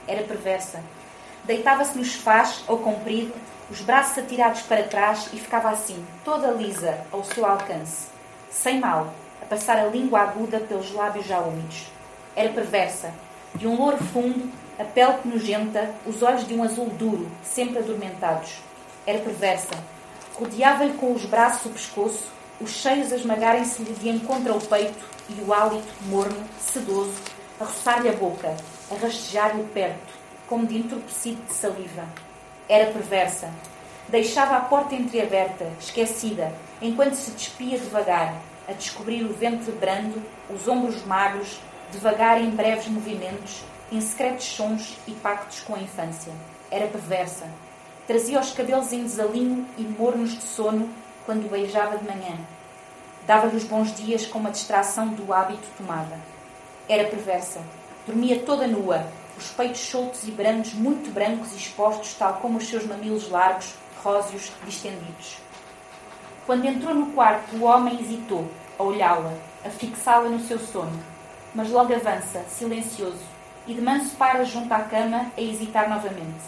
Era 0.06 0.22
perversa, 0.24 0.82
Deitava-se 1.44 1.98
no 1.98 2.04
sofás, 2.04 2.62
ou 2.68 2.78
comprido, 2.78 3.34
os 3.68 3.80
braços 3.80 4.18
atirados 4.18 4.62
para 4.62 4.84
trás 4.84 5.28
e 5.32 5.40
ficava 5.40 5.70
assim, 5.70 6.04
toda 6.24 6.52
lisa, 6.52 7.04
ao 7.10 7.24
seu 7.24 7.44
alcance. 7.44 8.11
Sem 8.52 8.78
mal, 8.78 9.14
a 9.40 9.46
passar 9.46 9.78
a 9.78 9.86
língua 9.86 10.20
aguda 10.20 10.60
pelos 10.60 10.92
lábios 10.92 11.26
já 11.26 11.40
úmidos. 11.40 11.86
Era 12.36 12.50
perversa, 12.50 13.12
de 13.54 13.66
um 13.66 13.76
louro 13.76 13.96
fundo, 13.96 14.52
a 14.78 14.84
pele 14.84 15.14
penugenta, 15.22 15.90
os 16.06 16.22
olhos 16.22 16.46
de 16.46 16.54
um 16.54 16.62
azul 16.62 16.86
duro, 16.90 17.30
sempre 17.42 17.78
adormentados. 17.78 18.58
Era 19.06 19.20
perversa. 19.20 19.74
Rodeava-lhe 20.34 20.92
com 20.92 21.14
os 21.14 21.24
braços 21.24 21.64
o 21.64 21.70
pescoço, 21.70 22.30
os 22.60 22.70
cheios 22.70 23.10
a 23.10 23.16
esmagarem-se-lhe 23.16 23.94
de 23.94 24.10
encontro 24.10 24.52
ao 24.52 24.60
peito 24.60 25.02
e 25.30 25.40
o 25.40 25.52
hálito, 25.52 25.88
morno, 26.02 26.44
sedoso, 26.60 27.14
a 27.58 27.64
roçar-lhe 27.64 28.10
a 28.10 28.12
boca, 28.12 28.54
a 28.90 28.94
rastejar-lhe 28.94 29.64
perto, 29.72 30.12
como 30.46 30.66
de 30.66 30.76
entorpecido 30.76 31.42
de 31.48 31.54
saliva. 31.54 32.04
Era 32.68 32.92
perversa. 32.92 33.50
Deixava 34.08 34.58
a 34.58 34.60
porta 34.60 34.94
entreaberta, 34.94 35.66
esquecida, 35.80 36.52
enquanto 36.82 37.14
se 37.14 37.30
despia 37.30 37.78
devagar, 37.78 38.34
a 38.68 38.72
descobrir 38.72 39.24
o 39.24 39.32
ventre 39.32 39.70
brando, 39.72 40.22
os 40.50 40.66
ombros 40.66 41.04
magros, 41.04 41.60
devagar 41.92 42.40
em 42.40 42.50
breves 42.50 42.88
movimentos, 42.88 43.62
em 43.90 44.00
secretos 44.00 44.46
sons 44.46 44.98
e 45.06 45.12
pactos 45.12 45.60
com 45.60 45.74
a 45.74 45.78
infância. 45.78 46.32
Era 46.70 46.88
perversa. 46.88 47.46
Trazia 48.06 48.40
os 48.40 48.50
cabelos 48.50 48.92
em 48.92 49.04
desalinho 49.04 49.66
e 49.78 49.82
mornos 49.82 50.32
de 50.32 50.42
sono 50.42 50.88
quando 51.24 51.50
beijava 51.50 51.98
de 51.98 52.04
manhã. 52.04 52.36
Dava-lhe 53.26 53.56
os 53.56 53.64
bons 53.64 53.94
dias 53.94 54.26
com 54.26 54.38
uma 54.38 54.50
distração 54.50 55.08
do 55.08 55.32
hábito 55.32 55.68
tomada. 55.78 56.18
Era 56.88 57.04
perversa. 57.04 57.60
Dormia 58.06 58.40
toda 58.40 58.66
nua, 58.66 59.06
os 59.38 59.48
peitos 59.50 59.80
soltos 59.80 60.26
e 60.26 60.32
brandos, 60.32 60.74
muito 60.74 61.12
brancos 61.12 61.52
e 61.52 61.56
expostos, 61.56 62.14
tal 62.14 62.34
como 62.34 62.58
os 62.58 62.68
seus 62.68 62.84
mamilos 62.84 63.28
largos, 63.28 63.74
róseos, 64.02 64.50
distendidos. 64.64 65.36
Quando 66.44 66.64
entrou 66.64 66.92
no 66.92 67.12
quarto, 67.12 67.54
o 67.54 67.62
homem 67.62 68.00
hesitou 68.00 68.50
a 68.76 68.82
olhá-la, 68.82 69.32
a 69.64 69.70
fixá-la 69.70 70.28
no 70.28 70.40
seu 70.40 70.58
sono, 70.58 70.98
mas 71.54 71.70
logo 71.70 71.94
avança, 71.94 72.40
silencioso, 72.48 73.22
e 73.64 73.74
de 73.74 73.80
manso 73.80 74.16
para 74.16 74.44
junto 74.44 74.72
à 74.72 74.80
cama 74.80 75.26
a 75.36 75.40
hesitar 75.40 75.88
novamente. 75.88 76.42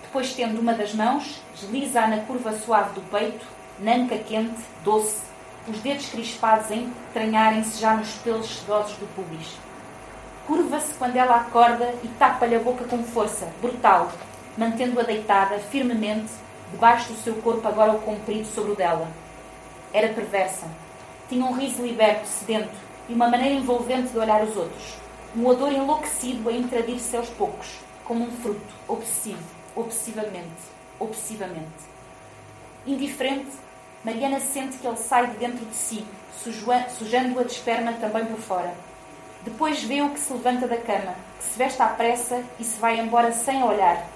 Depois, 0.00 0.32
tendo 0.32 0.60
uma 0.60 0.74
das 0.74 0.94
mãos, 0.94 1.42
desliza-a 1.60 2.06
na 2.06 2.18
curva 2.18 2.52
suave 2.52 2.94
do 2.94 3.00
peito, 3.10 3.44
nanca 3.80 4.16
quente, 4.16 4.62
doce, 4.84 5.22
os 5.66 5.80
dedos 5.80 6.08
crispados 6.08 6.70
a 6.70 6.76
entranharem-se 6.76 7.80
já 7.80 7.96
nos 7.96 8.12
pelos 8.18 8.60
sedosos 8.60 8.96
do 8.98 9.12
pubis. 9.16 9.56
Curva-se 10.46 10.94
quando 10.94 11.16
ela 11.16 11.34
acorda 11.34 11.92
e 12.04 12.08
tapa-lhe 12.16 12.54
a 12.54 12.60
boca 12.60 12.84
com 12.84 13.02
força, 13.02 13.48
brutal, 13.60 14.12
mantendo-a 14.56 15.02
deitada 15.02 15.58
firmemente 15.58 16.30
debaixo 16.70 17.12
do 17.12 17.18
seu 17.22 17.34
corpo 17.36 17.66
agora 17.66 17.92
o 17.92 18.00
comprido 18.00 18.46
sobre 18.46 18.72
o 18.72 18.76
dela. 18.76 19.08
Era 19.92 20.12
perversa. 20.12 20.66
Tinha 21.28 21.44
um 21.44 21.52
riso 21.52 21.82
liberto, 21.82 22.26
sedento, 22.26 22.74
e 23.08 23.14
uma 23.14 23.28
maneira 23.28 23.54
envolvente 23.54 24.08
de 24.08 24.18
olhar 24.18 24.42
os 24.42 24.56
outros. 24.56 24.94
Um 25.36 25.46
odor 25.46 25.72
enlouquecido 25.72 26.48
a 26.48 26.52
intradir-se 26.52 27.16
aos 27.16 27.28
poucos, 27.30 27.78
como 28.04 28.24
um 28.24 28.30
fruto, 28.30 28.74
obsessivo, 28.88 29.42
obsessivamente, 29.74 30.62
obsessivamente. 30.98 31.96
Indiferente, 32.86 33.50
Mariana 34.04 34.40
sente 34.40 34.78
que 34.78 34.86
ele 34.86 34.96
sai 34.96 35.26
de 35.26 35.36
dentro 35.38 35.64
de 35.66 35.74
si, 35.74 36.06
sujando-a 36.98 37.42
de 37.42 37.52
esperma 37.52 37.92
também 37.94 38.24
por 38.26 38.38
fora. 38.38 38.72
Depois 39.42 39.82
vê-o 39.82 40.10
que 40.10 40.20
se 40.20 40.32
levanta 40.32 40.66
da 40.66 40.76
cama, 40.76 41.14
que 41.38 41.44
se 41.44 41.58
veste 41.58 41.82
à 41.82 41.88
pressa 41.88 42.42
e 42.58 42.64
se 42.64 42.78
vai 42.78 42.98
embora 42.98 43.32
sem 43.32 43.62
olhar. 43.62 44.06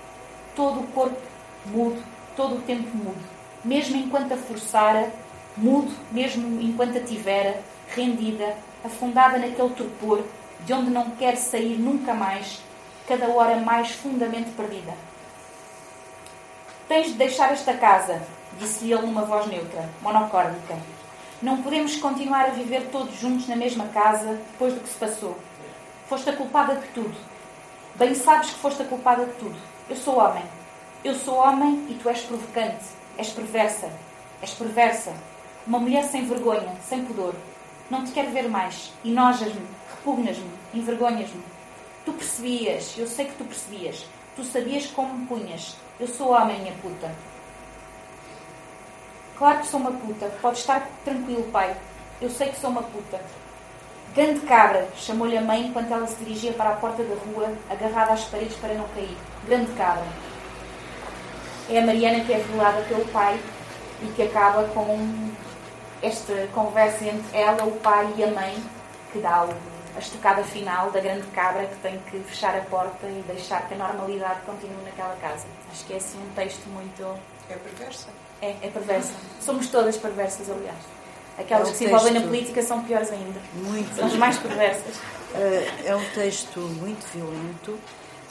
Todo 0.57 0.81
o 0.81 0.87
corpo 0.89 1.21
mudo, 1.67 2.03
todo 2.37 2.57
o 2.57 2.63
tempo 2.63 2.97
mudo, 2.97 3.21
mesmo 3.65 3.97
enquanto 3.97 4.33
a 4.33 4.37
forçara, 4.37 5.13
mudo, 5.57 5.93
mesmo 6.11 6.61
enquanto 6.61 6.99
a 6.99 7.01
tivera, 7.01 7.61
rendida, 7.95 8.57
afundada 8.85 9.39
naquele 9.39 9.71
torpor, 9.71 10.25
de 10.65 10.73
onde 10.73 10.91
não 10.91 11.11
quer 11.11 11.37
sair 11.37 11.79
nunca 11.79 12.15
mais, 12.15 12.61
cada 13.07 13.29
hora 13.29 13.57
mais 13.57 13.91
fundamente 13.91 14.51
perdida. 14.51 14.95
Tens 16.89 17.09
de 17.09 17.15
deixar 17.15 17.53
esta 17.53 17.75
casa, 17.75 18.23
disse-lhe 18.59 18.93
ele 18.93 19.07
numa 19.07 19.23
voz 19.23 19.47
neutra, 19.47 19.89
monocórdica. 20.03 20.77
Não 21.41 21.63
podemos 21.63 21.97
continuar 21.97 22.47
a 22.47 22.51
viver 22.51 22.89
todos 22.91 23.19
juntos 23.19 23.49
na 23.49 23.57
mesma 23.57 23.87
casa 23.89 24.35
depois 24.53 24.75
do 24.75 24.81
que 24.81 24.89
se 24.89 24.99
passou. 24.99 25.39
Foste 26.09 26.31
a 26.31 26.37
culpada 26.37 26.75
de 26.75 26.87
tudo. 26.89 27.15
Bem 27.95 28.15
sabes 28.15 28.51
que 28.51 28.59
foste 28.59 28.83
a 28.83 28.87
culpada 28.87 29.25
de 29.25 29.33
tudo. 29.33 29.57
Eu 29.89 29.97
sou 29.97 30.19
homem. 30.19 30.43
Eu 31.03 31.15
sou 31.15 31.37
homem 31.37 31.87
e 31.89 31.95
tu 31.95 32.11
és 32.11 32.21
provocante, 32.21 32.85
és 33.17 33.31
perversa, 33.31 33.91
és 34.43 34.51
perversa. 34.51 35.15
Uma 35.67 35.79
mulher 35.79 36.05
sem 36.05 36.27
vergonha, 36.27 36.77
sem 36.87 37.03
pudor. 37.07 37.35
Não 37.89 38.05
te 38.05 38.13
quero 38.13 38.31
ver 38.33 38.51
mais. 38.51 38.93
Enojas-me, 39.03 39.67
repugnas-me, 39.91 40.51
envergonhas-me. 40.75 41.43
Tu 42.05 42.13
percebias, 42.13 42.99
eu 42.99 43.07
sei 43.07 43.25
que 43.25 43.35
tu 43.37 43.45
percebias. 43.45 44.05
Tu 44.37 44.45
sabias 44.45 44.89
como 44.89 45.15
me 45.15 45.27
punhas. 45.27 45.75
Eu 45.99 46.07
sou 46.07 46.33
homem, 46.33 46.61
minha 46.61 46.75
puta. 46.83 47.11
Claro 49.39 49.61
que 49.61 49.69
sou 49.69 49.81
uma 49.81 49.93
puta. 49.93 50.27
Pode 50.43 50.59
estar 50.59 50.87
tranquilo, 51.03 51.45
pai. 51.51 51.75
Eu 52.21 52.29
sei 52.29 52.51
que 52.51 52.61
sou 52.61 52.69
uma 52.69 52.83
puta. 52.83 53.19
Grande 54.15 54.41
cabra, 54.41 54.87
chamou-lhe 54.97 55.39
a 55.39 55.41
mãe 55.41 55.67
enquanto 55.67 55.93
ela 55.93 56.07
se 56.07 56.17
dirigia 56.17 56.53
para 56.53 56.71
a 56.71 56.77
porta 56.77 57.03
da 57.03 57.15
rua, 57.15 57.55
agarrada 57.71 58.13
às 58.13 58.25
paredes 58.25 58.57
para 58.59 58.75
não 58.75 58.87
cair. 58.89 59.17
Grande 59.47 59.73
cabra. 59.73 60.05
É 61.71 61.79
a 61.79 61.87
Mariana 61.87 62.25
que 62.25 62.33
é 62.33 62.39
violada 62.39 62.83
pelo 62.83 63.05
pai 63.07 63.39
e 64.03 64.07
que 64.09 64.23
acaba 64.23 64.65
com 64.75 65.31
esta 66.03 66.49
conversa 66.53 67.05
entre 67.05 67.39
ela, 67.39 67.65
o 67.65 67.73
pai 67.79 68.13
e 68.17 68.25
a 68.25 68.27
mãe, 68.27 68.61
que 69.13 69.21
dá 69.21 69.47
a 69.97 69.99
estocada 70.01 70.43
final 70.43 70.91
da 70.91 70.99
grande 70.99 71.27
cabra 71.29 71.67
que 71.67 71.77
tem 71.77 71.99
que 72.11 72.19
fechar 72.21 72.57
a 72.57 72.63
porta 72.63 73.07
e 73.07 73.23
deixar 73.29 73.69
que 73.69 73.75
a 73.75 73.77
normalidade 73.77 74.41
continue 74.47 74.83
naquela 74.85 75.15
casa. 75.17 75.47
Acho 75.71 75.85
que 75.85 75.93
é 75.93 75.97
assim 75.97 76.19
um 76.19 76.35
texto 76.35 76.67
muito. 76.71 77.03
É 77.49 77.55
perversa. 77.55 78.09
É, 78.43 78.51
é 78.63 78.71
perversa. 78.71 79.13
Somos 79.41 79.69
todas 79.69 79.97
perversas, 79.97 80.51
aliás. 80.51 80.79
Aquelas 81.39 81.69
é 81.69 81.71
um 81.71 81.73
que 81.73 81.79
se 81.79 81.85
envolvem 81.85 82.13
na 82.15 82.21
política 82.21 82.63
são 82.63 82.83
piores 82.83 83.13
ainda. 83.13 83.41
Muito. 83.55 83.95
São 83.95 84.07
as 84.07 84.15
mais 84.15 84.39
perversas. 84.39 85.01
É 85.85 85.95
um 85.95 86.05
texto 86.07 86.59
muito 86.59 87.07
violento 87.15 87.79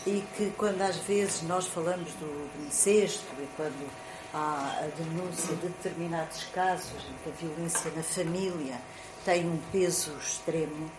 e 0.10 0.26
que 0.36 0.52
quando 0.58 0.82
às 0.82 0.98
vezes 0.98 1.44
nós 1.44 1.68
falamos 1.68 2.12
do, 2.14 2.26
do 2.26 2.68
incesto 2.68 3.28
e 3.38 3.48
quando 3.56 3.88
há 4.34 4.80
a 4.80 4.88
denúncia 4.98 5.56
de 5.56 5.68
determinados 5.68 6.46
casos 6.46 7.06
em 7.06 7.14
que 7.24 7.30
a 7.30 7.34
violência 7.34 7.92
na 7.96 8.02
família 8.02 8.82
tem 9.24 9.48
um 9.48 9.60
peso 9.72 10.12
extremo, 10.18 10.90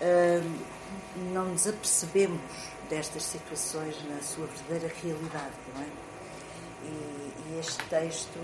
hum, 0.00 0.58
não 1.32 1.46
nos 1.46 1.66
apercebemos 1.66 2.40
destas 2.88 3.24
situações 3.24 3.96
na 4.08 4.22
sua 4.22 4.46
verdadeira 4.46 4.94
realidade, 5.02 5.54
não 5.74 5.82
é? 5.82 5.86
E, 6.84 7.34
e 7.48 7.58
este 7.58 7.82
texto, 7.86 8.38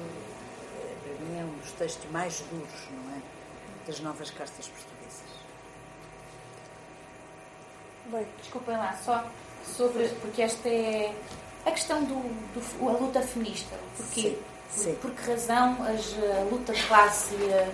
para 1.05 1.25
mim, 1.25 1.39
é 1.39 1.45
um 1.45 1.59
dos 1.59 1.71
textos 1.73 2.11
mais 2.11 2.41
duros, 2.51 2.89
não 2.91 3.17
é? 3.17 3.21
Das 3.87 4.01
novas 4.01 4.31
cartas 4.31 4.67
portuguesas. 4.67 5.31
Bem, 8.07 8.27
desculpem 8.41 8.77
lá, 8.77 8.99
só 9.05 9.31
sobre. 9.77 10.09
porque 10.21 10.43
esta 10.43 10.69
é 10.69 11.15
a 11.65 11.71
questão 11.71 12.03
do, 12.05 12.15
do 12.55 12.89
a 12.89 12.93
luta 12.93 13.21
feminista. 13.21 13.77
Porquê? 13.97 14.37
Sim, 14.71 14.85
sim. 14.85 14.95
Por, 14.95 15.11
por 15.11 15.21
que 15.21 15.31
razão 15.31 15.77
as, 15.83 16.15
a 16.39 16.43
luta 16.51 16.73
de 16.73 16.83
classe 16.85 17.35
e 17.35 17.53
a, 17.53 17.69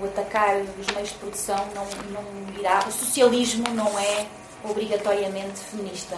o 0.00 0.04
atacar 0.06 0.56
os 0.60 0.86
meios 0.94 1.10
de 1.10 1.14
produção 1.16 1.68
não, 1.74 1.84
não 2.12 2.58
irá. 2.58 2.80
O 2.86 2.92
socialismo 2.92 3.68
não 3.74 3.98
é 3.98 4.26
obrigatoriamente 4.64 5.58
feminista. 5.60 6.16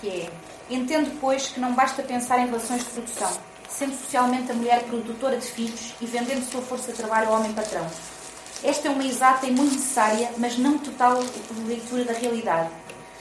Que 0.00 0.08
é. 0.08 0.30
Entendo, 0.70 1.18
pois, 1.20 1.48
que 1.48 1.60
não 1.60 1.72
basta 1.72 2.02
pensar 2.02 2.38
em 2.38 2.46
relações 2.46 2.84
de 2.84 2.90
produção, 2.90 3.30
sendo 3.68 3.96
socialmente 3.96 4.52
a 4.52 4.54
mulher 4.54 4.82
produtora 4.84 5.38
de 5.38 5.46
filhos 5.46 5.94
e 6.00 6.06
vendendo 6.06 6.44
sua 6.50 6.60
força 6.60 6.92
de 6.92 6.98
trabalho 6.98 7.28
ao 7.28 7.36
homem 7.36 7.52
patrão. 7.54 7.86
Esta 8.62 8.88
é 8.88 8.90
uma 8.90 9.04
exata 9.04 9.46
e 9.46 9.50
muito 9.50 9.74
necessária, 9.74 10.30
mas 10.36 10.58
não 10.58 10.78
total 10.78 11.20
leitura 11.66 12.04
da 12.04 12.12
realidade 12.12 12.70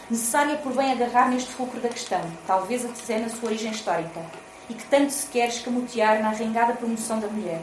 necessária 0.10 0.58
por 0.58 0.74
bem 0.74 0.92
agarrar 0.92 1.30
neste 1.30 1.52
fulcro 1.52 1.80
da 1.80 1.90
questão, 1.90 2.22
talvez 2.46 2.86
até 2.86 3.20
na 3.20 3.30
sua 3.30 3.50
origem 3.50 3.72
histórica, 3.72 4.22
e 4.70 4.74
que 4.74 4.86
tanto 4.86 5.12
se 5.12 5.28
quer 5.28 5.50
escamotear 5.50 6.22
na 6.22 6.30
arrengada 6.30 6.74
promoção 6.74 7.20
da 7.20 7.28
mulher. 7.28 7.62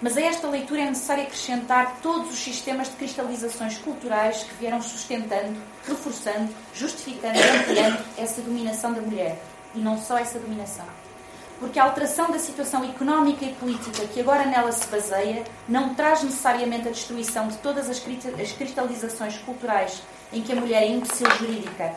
Mas 0.00 0.16
a 0.16 0.20
esta 0.20 0.48
leitura 0.48 0.82
é 0.82 0.86
necessário 0.86 1.22
acrescentar 1.22 1.96
todos 2.02 2.30
os 2.30 2.38
sistemas 2.38 2.88
de 2.88 2.96
cristalizações 2.96 3.78
culturais 3.78 4.42
que 4.42 4.54
vieram 4.56 4.82
sustentando, 4.82 5.58
reforçando, 5.86 6.54
justificando 6.74 7.38
e 7.38 7.58
ampliando 7.58 8.04
essa 8.18 8.42
dominação 8.42 8.92
da 8.92 9.00
mulher. 9.00 9.40
E 9.74 9.78
não 9.78 9.98
só 9.98 10.18
essa 10.18 10.38
dominação. 10.38 10.84
Porque 11.60 11.78
a 11.78 11.84
alteração 11.84 12.30
da 12.30 12.38
situação 12.38 12.84
económica 12.84 13.44
e 13.44 13.54
política 13.54 14.06
que 14.06 14.20
agora 14.20 14.44
nela 14.44 14.72
se 14.72 14.86
baseia 14.88 15.44
não 15.68 15.94
traz 15.94 16.22
necessariamente 16.22 16.88
a 16.88 16.90
destruição 16.90 17.48
de 17.48 17.56
todas 17.58 17.88
as 17.88 18.00
cristalizações 18.52 19.38
culturais 19.38 20.02
em 20.32 20.42
que 20.42 20.52
a 20.52 20.56
mulher 20.56 20.82
é 20.82 20.88
imbecil 20.88 21.30
jurídica, 21.38 21.94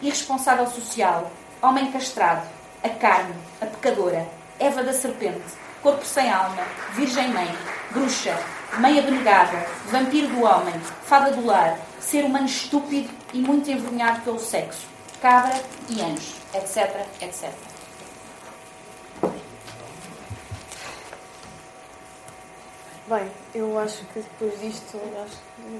irresponsável 0.00 0.66
social, 0.68 1.30
homem 1.60 1.90
castrado, 1.90 2.46
a 2.82 2.88
carne, 2.88 3.34
a 3.60 3.66
pecadora, 3.66 4.26
Eva 4.58 4.82
da 4.82 4.92
serpente, 4.92 5.40
corpo 5.82 6.04
sem 6.04 6.30
alma, 6.30 6.62
virgem 6.94 7.28
mãe, 7.28 7.48
bruxa, 7.90 8.38
meia 8.78 9.00
abnegada, 9.02 9.66
vampiro 9.86 10.28
do 10.28 10.42
homem, 10.42 10.78
fada 11.04 11.32
do 11.32 11.46
lar, 11.46 11.78
ser 11.98 12.24
humano 12.24 12.44
estúpido 12.44 13.08
e 13.32 13.38
muito 13.38 13.70
envergonhado 13.70 14.20
pelo 14.20 14.38
sexo, 14.38 14.86
cabra 15.20 15.58
e 15.88 16.02
anjo, 16.02 16.34
etc, 16.54 17.06
etc. 17.22 17.69
Bem, 23.10 23.28
eu 23.56 23.76
acho 23.76 24.04
que 24.04 24.20
depois 24.20 24.60
disto 24.60 24.96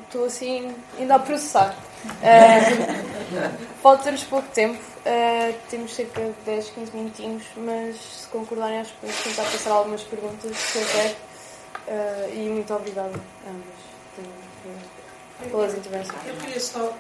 estou 0.03 0.25
assim 0.25 0.75
ainda 0.99 1.15
a 1.15 1.19
processar. 1.21 1.77
Uh, 2.05 3.71
Falta-nos 3.81 4.25
pouco 4.25 4.49
tempo, 4.49 4.83
uh, 4.83 5.55
temos 5.71 5.95
cerca 5.95 6.23
de 6.23 6.33
10, 6.45 6.71
15 6.71 6.97
minutinhos, 6.97 7.45
mas 7.57 7.95
se 7.95 8.27
concordarem 8.27 8.81
acho 8.81 8.93
que 8.95 9.03
podemos 9.03 9.23
tentar 9.23 9.45
passar 9.45 9.71
algumas 9.71 10.03
perguntas 10.03 10.57
se 10.57 10.79
houver. 10.79 11.17
Uh, 11.87 12.35
e 12.35 12.51
muito 12.51 12.75
obrigada 12.75 13.15
a 13.47 13.51
ambas 13.51 13.79
pelas 15.53 15.75
intervenções. 15.75 16.27
Eu 16.27 16.35
queria 16.35 16.59
só 16.59 16.93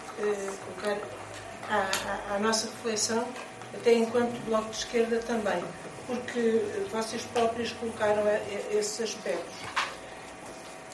colocar 0.65 0.97
a 2.33 2.39
nossa 2.39 2.69
reflexão, 2.69 3.27
até 3.75 3.95
enquanto 3.95 4.39
Bloco 4.47 4.71
de 4.71 4.77
Esquerda 4.77 5.19
também, 5.27 5.61
porque 6.07 6.63
vocês 6.93 7.23
próprios 7.35 7.73
colocaram 7.73 8.23
esses 8.71 9.01
aspectos 9.01 9.90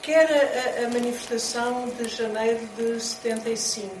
quer 0.07 0.25
a, 0.31 0.85
a, 0.85 0.89
manifestação 0.89 1.89
de 1.89 2.07
janeiro 2.07 2.65
de 2.77 2.97
75, 2.97 3.93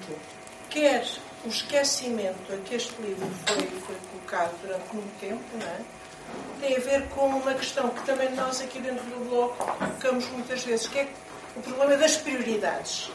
quer 0.69 1.05
o 1.43 1.49
esquecimento 1.49 2.53
a 2.53 2.55
que 2.63 2.75
este 2.75 2.93
livro 3.01 3.29
foi, 3.45 3.67
foi 3.67 3.95
colocado 4.09 4.57
durante 4.61 4.95
muito 4.95 5.19
tempo, 5.19 5.43
é? 5.61 5.81
tem 6.61 6.77
a 6.77 6.79
ver 6.79 7.09
com 7.09 7.27
uma 7.27 7.53
questão 7.53 7.89
que 7.89 8.05
também 8.05 8.31
nós 8.35 8.61
aqui 8.61 8.79
dentro 8.79 9.03
do 9.03 9.29
Bloco 9.29 9.65
colocamos 9.65 10.25
muitas 10.29 10.63
vezes, 10.63 10.87
que 10.87 10.99
é 10.99 11.09
o 11.57 11.61
problema 11.61 11.97
das 11.97 12.15
prioridades. 12.15 13.11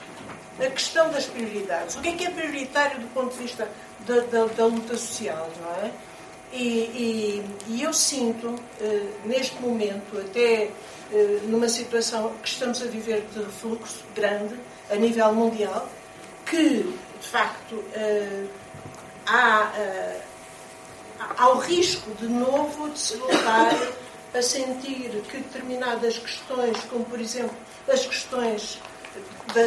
A 0.61 0.66
questão 0.66 1.11
das 1.11 1.24
prioridades. 1.24 1.97
O 1.97 2.03
que 2.03 2.11
é 2.11 2.12
que 2.12 2.26
é 2.26 2.30
prioritário 2.30 3.01
do 3.01 3.09
ponto 3.14 3.34
de 3.34 3.43
vista 3.43 3.66
da, 4.01 4.20
da, 4.20 4.45
da 4.45 4.66
luta 4.66 4.99
social, 4.99 5.51
não 5.62 5.86
é? 5.86 5.90
E, 6.53 6.59
e, 6.59 7.45
e 7.68 7.82
eu 7.82 7.95
sinto, 7.95 8.55
eh, 8.78 9.07
neste 9.24 9.59
momento, 9.62 10.18
até 10.18 10.68
numa 11.44 11.68
situação 11.68 12.32
que 12.42 12.48
estamos 12.48 12.80
a 12.82 12.86
viver 12.86 13.26
de 13.32 13.40
refluxo 13.40 14.04
grande 14.14 14.54
a 14.90 14.96
nível 14.96 15.32
mundial, 15.32 15.88
que 16.46 16.82
de 17.20 17.28
facto 17.28 17.82
eh, 17.94 18.44
há, 19.26 19.72
eh, 19.76 20.20
há 21.36 21.48
o 21.50 21.58
risco 21.58 22.10
de 22.14 22.26
novo 22.26 22.88
de 22.90 22.98
se 22.98 23.16
voltar 23.16 23.76
a 24.34 24.42
sentir 24.42 25.10
que 25.28 25.36
determinadas 25.38 26.18
questões, 26.18 26.78
como 26.90 27.04
por 27.04 27.20
exemplo 27.20 27.54
as 27.90 28.06
questões 28.06 28.80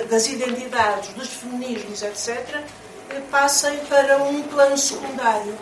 das 0.09 0.27
identidades, 0.27 1.09
dos 1.09 1.29
feminismos, 1.29 2.01
etc., 2.01 2.63
passem 3.29 3.77
para 3.85 4.17
um 4.17 4.41
plano 4.43 4.77
secundário, 4.77 5.55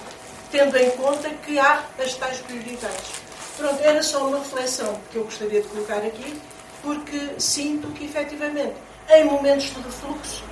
tendo 0.49 0.77
em 0.77 0.89
conta 0.91 1.29
que 1.29 1.59
há 1.59 1.83
as 1.99 2.13
tais 2.15 2.37
prioridades. 2.39 3.22
Pronto, 3.57 3.81
era 3.81 4.01
só 4.01 4.27
uma 4.27 4.39
reflexão 4.39 4.99
que 5.11 5.17
eu 5.17 5.23
gostaria 5.25 5.61
de 5.61 5.67
colocar 5.67 5.97
aqui, 5.97 6.41
porque 6.81 7.39
sinto 7.39 7.87
que, 7.89 8.05
efetivamente, 8.05 8.73
em 9.09 9.25
momentos 9.25 9.65
de 9.65 9.81
refluxo, 9.81 10.43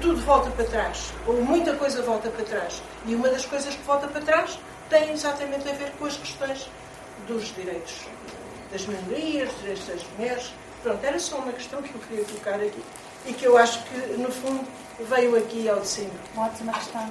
tudo 0.00 0.20
volta 0.20 0.50
para 0.50 0.64
trás, 0.66 1.12
ou 1.26 1.42
muita 1.42 1.74
coisa 1.74 2.02
volta 2.02 2.30
para 2.30 2.44
trás. 2.44 2.82
E 3.06 3.14
uma 3.14 3.28
das 3.28 3.44
coisas 3.46 3.74
que 3.74 3.82
volta 3.82 4.06
para 4.06 4.20
trás 4.20 4.58
tem 4.88 5.10
exatamente 5.12 5.68
a 5.68 5.72
ver 5.72 5.90
com 5.98 6.06
as 6.06 6.16
questões 6.16 6.68
dos 7.26 7.54
direitos 7.54 8.00
das 8.70 8.86
minorias, 8.86 9.48
dos 9.50 9.60
direitos 9.60 9.86
das 9.86 10.04
mulheres. 10.16 10.52
Pronto, 10.82 11.04
era 11.04 11.18
só 11.18 11.36
uma 11.36 11.52
questão 11.52 11.82
que 11.82 11.94
eu 11.94 12.00
queria 12.00 12.24
colocar 12.24 12.54
aqui 12.54 12.82
e 13.26 13.32
que 13.32 13.44
eu 13.44 13.56
acho 13.56 13.82
que, 13.84 13.96
no 14.18 14.30
fundo, 14.30 14.66
veio 15.00 15.36
aqui 15.36 15.68
ao 15.68 15.80
de 15.80 15.86
cima. 15.86 16.14
Uma 16.34 16.46
ótima 16.46 16.72
questão. 16.72 17.10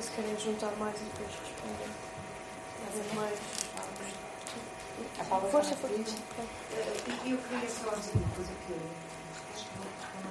Se 0.00 0.10
querem 0.10 0.36
juntar 0.38 0.72
mais 0.78 0.96
e 0.96 1.04
depois 1.04 1.30
responder. 1.44 3.14
Mais. 3.14 3.61
A 5.18 5.24
Paula 5.24 5.48
força, 5.50 5.76
força. 5.76 5.94
Eu 7.24 7.38
queria 7.38 7.70
só 7.70 7.90
dizer 7.94 8.12
uma 8.16 8.34
coisa 8.34 8.52
que 8.66 9.02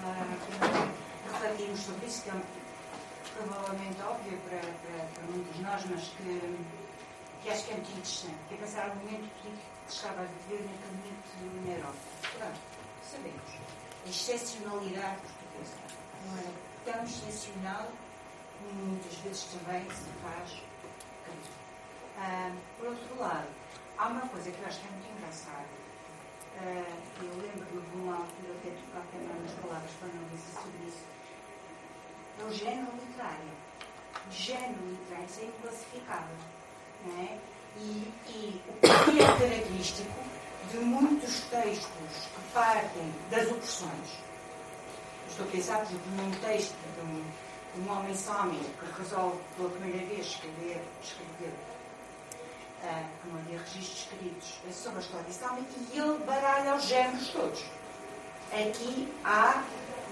que 0.02 1.30
refletimos 1.30 1.80
sobre 1.80 2.06
isso, 2.08 2.24
que 2.24 2.30
é 2.30 2.34
provavelmente 3.36 4.02
óbvio 4.02 4.38
para, 4.50 4.60
para, 4.60 5.06
para 5.14 5.24
muitos 5.30 5.56
de 5.56 5.62
nós, 5.62 5.86
mas 5.86 6.04
que, 6.18 6.58
que 7.42 7.50
acho 7.50 7.66
que 7.66 7.72
é 7.72 7.78
interessante, 7.78 8.38
que 8.48 8.54
é 8.54 8.58
pensar 8.58 8.88
no 8.90 8.96
momento 8.96 9.30
que 9.42 9.54
estava 9.90 10.22
a 10.22 10.26
viver 10.26 10.66
naquele 10.66 10.96
momento 10.98 11.66
na 11.66 11.74
Europa. 11.74 11.98
Pronto, 12.38 12.60
sabemos. 13.10 13.52
A 14.06 14.10
excepcionalidade 14.10 15.18
portuguesa 15.22 15.78
não 16.26 16.38
era 16.40 16.52
tão 16.86 17.04
excepcional 17.04 17.92
como 18.60 18.86
muitas 18.86 19.14
vezes 19.20 19.44
também 19.46 19.84
se 19.90 20.10
faz. 20.24 20.62
Ah, 22.18 22.52
por 22.78 22.90
outro 22.90 23.20
lado, 23.20 23.48
Há 23.98 24.08
uma 24.08 24.28
coisa 24.28 24.52
que 24.52 24.60
eu 24.60 24.68
acho 24.68 24.80
que 24.80 24.88
é 24.88 24.92
muito 24.92 25.18
engraçada. 25.18 25.66
Uh, 26.58 27.24
eu 27.24 27.42
lembro-me 27.42 27.82
de 27.82 27.98
uma 27.98 28.16
altura 28.18 28.54
ter 28.64 28.74
tocado 28.86 29.06
também 29.12 29.42
nas 29.42 29.52
palavras 29.54 29.92
quando 30.00 30.16
eu 30.16 30.30
disse 30.30 30.52
sobre 30.54 30.88
isso. 30.88 31.04
É 32.40 32.44
o 32.44 32.52
género 32.52 32.92
literário. 32.98 33.52
Género 34.32 34.90
literário, 34.90 35.26
isso 35.26 35.40
é 35.42 35.46
inclassificável. 35.46 36.38
Não 37.06 37.24
é? 37.24 37.38
E, 37.78 38.14
e 38.28 38.62
o 38.68 38.74
que 38.80 39.22
é 39.22 39.26
característico 39.26 40.20
de 40.72 40.78
muitos 40.78 41.42
textos 41.42 42.28
que 42.34 42.54
partem 42.54 43.14
das 43.30 43.50
opressões. 43.52 44.20
Estou 45.30 45.46
a 45.46 45.50
pensar, 45.50 45.86
num 46.18 46.32
texto 46.42 46.76
de 46.96 47.02
um, 47.02 47.24
de 47.76 47.82
um 47.82 47.92
homem 47.92 48.16
sami 48.16 48.60
que 48.60 49.02
resolve 49.02 49.40
pela 49.56 49.70
primeira 49.70 50.06
vez 50.08 50.26
escrever, 50.26 50.82
escrever 51.02 51.54
uh, 52.84 53.06
não 53.26 53.40
havia 53.40 53.60
registros 53.60 54.00
escritos 54.00 54.60
sobre 54.72 55.00
a 55.00 55.02
história 55.02 55.30
islâmica 55.30 55.72
e 55.94 56.00
ele 56.00 56.18
baralha 56.26 56.76
os 56.76 56.84
géneros 56.84 57.28
todos. 57.30 57.64
Aqui 58.52 59.08
há 59.24 59.64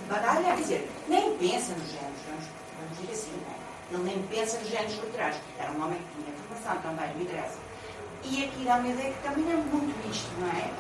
baralha, 0.08 0.56
quer 0.56 0.62
dizer, 0.62 0.92
nem 1.08 1.38
pensa 1.38 1.74
nos 1.74 1.90
géneros, 1.92 2.22
vamos, 2.28 2.46
vamos 2.80 2.98
dizer 3.00 3.14
assim, 3.14 3.32
não 3.32 3.54
é? 3.54 3.60
Ele 3.92 4.04
nem 4.04 4.28
pensa 4.28 4.58
nos 4.60 4.70
géneros 4.70 4.94
literários. 5.04 5.42
Era 5.58 5.72
um 5.72 5.84
homem 5.84 5.98
que 6.00 6.24
tinha 6.24 6.38
formação 6.38 6.82
também, 6.82 7.16
me 7.16 7.24
interessa. 7.24 7.58
E 8.24 8.46
aqui 8.46 8.64
dá 8.64 8.76
uma 8.76 8.88
ideia 8.88 9.14
que 9.14 9.24
também 9.24 9.52
é 9.52 9.56
muito 9.56 10.12
isto, 10.12 10.30
não 10.40 10.48
é? 10.48 10.72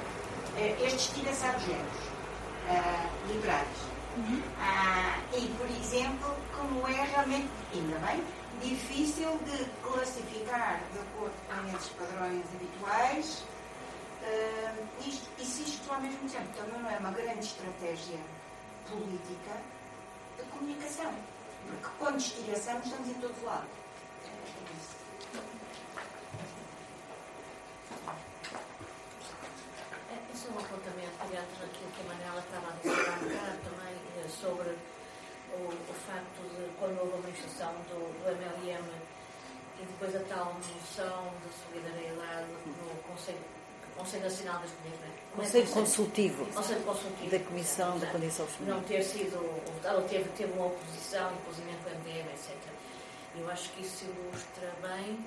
Eh, 0.57 0.85
estes 0.85 1.07
tira-se 1.13 1.41
géneros 1.41 2.09
uh, 2.69 3.27
literários. 3.27 3.79
Uhum. 4.17 4.37
Uh, 4.37 5.37
e, 5.37 5.47
por 5.57 5.69
exemplo, 5.69 6.35
como 6.55 6.87
é 6.87 7.03
realmente, 7.03 7.49
ainda 7.73 7.97
bem, 7.99 8.23
difícil 8.61 9.37
de 9.39 9.65
classificar 9.81 10.81
de 10.91 10.99
acordo 10.99 11.33
com 11.47 11.77
esses 11.77 11.89
padrões 11.89 12.45
habituais. 12.53 13.43
Uh, 14.21 15.07
isto, 15.07 15.29
e 15.39 15.45
se 15.45 15.63
isto 15.63 15.91
ao 15.91 16.01
mesmo 16.01 16.29
tempo 16.29 16.47
também 16.57 16.81
não 16.81 16.89
é 16.89 16.97
uma 16.97 17.11
grande 17.11 17.39
estratégia 17.39 18.19
política 18.89 19.61
de 20.37 20.43
comunicação. 20.51 21.13
Porque 21.67 21.87
quando 21.97 22.19
estilhaçamos 22.19 22.85
estamos 22.85 23.07
em 23.07 23.13
todo 23.13 23.45
lado. 23.45 23.67
É, 30.11 30.33
isso 30.33 30.47
é 30.47 30.51
um 30.51 30.59
apontamento 30.59 31.17
dentro 31.29 31.55
daquilo 31.61 31.91
que 31.91 32.01
a 32.01 32.13
Manela 32.13 32.39
estava 32.39 32.67
a 32.67 32.75
dizer 32.75 33.09
há 33.09 33.69
também 33.69 33.95
eh, 34.17 34.27
sobre 34.27 34.75
o, 35.57 35.67
o 35.69 35.93
facto 36.05 36.41
de 36.55 36.69
quando 36.79 36.99
houve 36.99 37.13
a 37.13 37.21
manifestação 37.21 37.73
do, 37.89 37.99
do 37.99 38.31
MLM 38.31 38.85
e 39.79 39.85
depois 39.85 40.15
a 40.15 40.19
tal 40.27 40.53
moção 40.53 41.31
de 41.41 41.49
solidariedade 41.63 42.47
no 42.65 43.03
Conselho, 43.03 43.39
Conselho 43.95 44.23
Nacional 44.23 44.59
das 44.59 44.71
Mulheres, 44.79 44.99
não 44.99 45.07
é? 45.07 45.45
Conselho 45.45 45.67
Consultivo, 45.67 46.45
Conselho 46.47 46.83
Consultivo 46.83 47.29
da 47.29 47.39
Comissão 47.39 47.99
da 47.99 48.07
Condição 48.07 48.45
Feminina. 48.47 48.77
Não 48.77 48.83
ter 48.83 49.03
sido 49.03 49.63
votado, 49.73 50.01
teve, 50.09 50.29
teve 50.37 50.51
uma 50.53 50.67
oposição, 50.67 51.31
inclusive 51.33 51.67
com 51.83 51.89
o 51.89 51.93
MDM, 51.93 52.29
etc. 52.33 52.55
Eu 53.37 53.49
acho 53.49 53.69
que 53.69 53.81
isso 53.81 54.05
ilustra 54.05 54.73
bem 54.81 55.17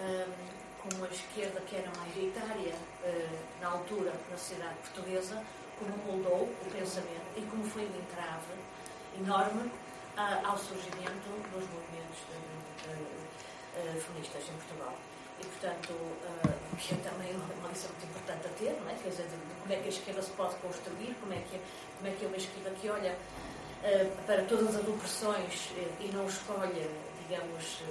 um, 0.00 0.88
como 0.88 1.04
a 1.04 1.08
esquerda, 1.08 1.60
que 1.62 1.76
era 1.76 1.90
majoritária 1.98 2.74
uh, 3.04 3.38
na 3.60 3.68
altura 3.68 4.12
na 4.30 4.36
sociedade 4.36 4.76
portuguesa, 4.76 5.42
como 5.78 6.16
mudou 6.16 6.42
o 6.44 6.70
pensamento 6.70 7.26
e 7.36 7.42
como 7.42 7.64
foi 7.64 7.82
um 7.82 7.98
entrave 7.98 8.54
enorme 9.18 9.70
ao 10.44 10.58
surgimento 10.58 11.28
dos 11.52 11.64
movimentos 11.70 12.18
feministas 14.06 14.42
em 14.48 14.52
Portugal. 14.52 14.94
E, 15.40 15.44
portanto, 15.46 15.94
que 16.78 16.94
é 16.94 16.96
também 16.98 17.32
uma 17.34 17.68
lição 17.68 17.90
muito 17.90 18.10
importante 18.10 18.46
a 18.46 18.50
ter, 18.58 18.78
não 18.82 18.90
é? 18.90 18.94
Quer 19.02 19.08
dizer, 19.08 19.26
como 19.62 19.72
é 19.72 19.76
que 19.76 19.86
a 19.86 19.88
esquerda 19.88 20.22
se 20.22 20.30
pode 20.32 20.54
construir, 20.56 21.16
como 21.20 21.32
é 21.32 21.38
que 21.38 21.58
como 21.96 22.08
é, 22.08 22.14
que 22.16 22.24
é 22.24 22.28
uma 22.28 22.36
esquerda 22.36 22.70
que 22.70 22.88
olha 22.90 23.16
para 24.26 24.42
todas 24.44 24.76
as 24.76 24.86
opressões 24.86 25.70
e 25.98 26.10
não 26.12 26.26
escolhe, 26.26 26.90
digamos, 27.26 27.82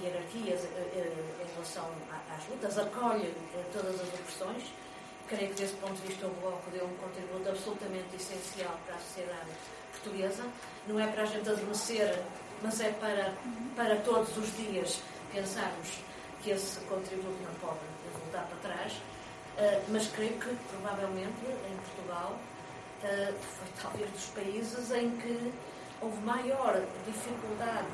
hierarquias 0.00 0.60
em 0.94 1.54
relação 1.54 1.90
às 2.30 2.46
lutas, 2.48 2.78
acolhe 2.78 3.34
todas 3.72 4.00
as 4.00 4.08
opressões 4.08 4.62
creio 5.26 5.48
que 5.48 5.62
desse 5.62 5.74
ponto 5.76 5.94
de 5.94 6.06
vista 6.06 6.26
o 6.26 6.30
Bloco 6.40 6.70
deu 6.70 6.84
um 6.84 6.94
contributo 6.96 7.48
absolutamente 7.48 8.14
essencial 8.14 8.78
para 8.86 8.94
a 8.94 8.98
sociedade 8.98 9.50
portuguesa. 10.04 10.44
Não 10.86 11.00
é 11.00 11.06
para 11.06 11.22
a 11.22 11.26
gente 11.26 11.48
adormecer, 11.48 12.22
mas 12.62 12.80
é 12.80 12.90
para, 12.92 13.32
para 13.74 13.96
todos 13.96 14.36
os 14.36 14.56
dias 14.56 15.00
pensarmos 15.32 15.98
que 16.42 16.50
esse 16.50 16.78
contributo 16.80 17.36
não 17.42 17.54
pode 17.54 17.80
voltar 18.12 18.46
para 18.46 18.70
trás. 18.70 18.92
Uh, 18.92 19.82
mas 19.88 20.08
creio 20.08 20.32
que, 20.34 20.54
provavelmente, 20.70 21.46
em 21.46 21.76
Portugal, 21.76 22.36
uh, 23.02 23.34
foi 23.40 23.68
talvez 23.80 24.10
dos 24.10 24.26
países 24.26 24.90
em 24.90 25.10
que 25.16 25.52
houve 26.02 26.20
maior 26.22 26.82
dificuldade, 27.06 27.86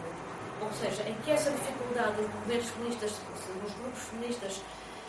ou 0.61 0.73
seja, 0.73 1.09
em 1.09 1.15
que 1.23 1.31
essa 1.31 1.51
dificuldade 1.51 2.17
dos 2.17 2.35
movimentos 2.35 2.71
feministas, 2.71 3.13
dos 3.63 3.73
grupos 3.75 4.03
feministas, 4.03 4.63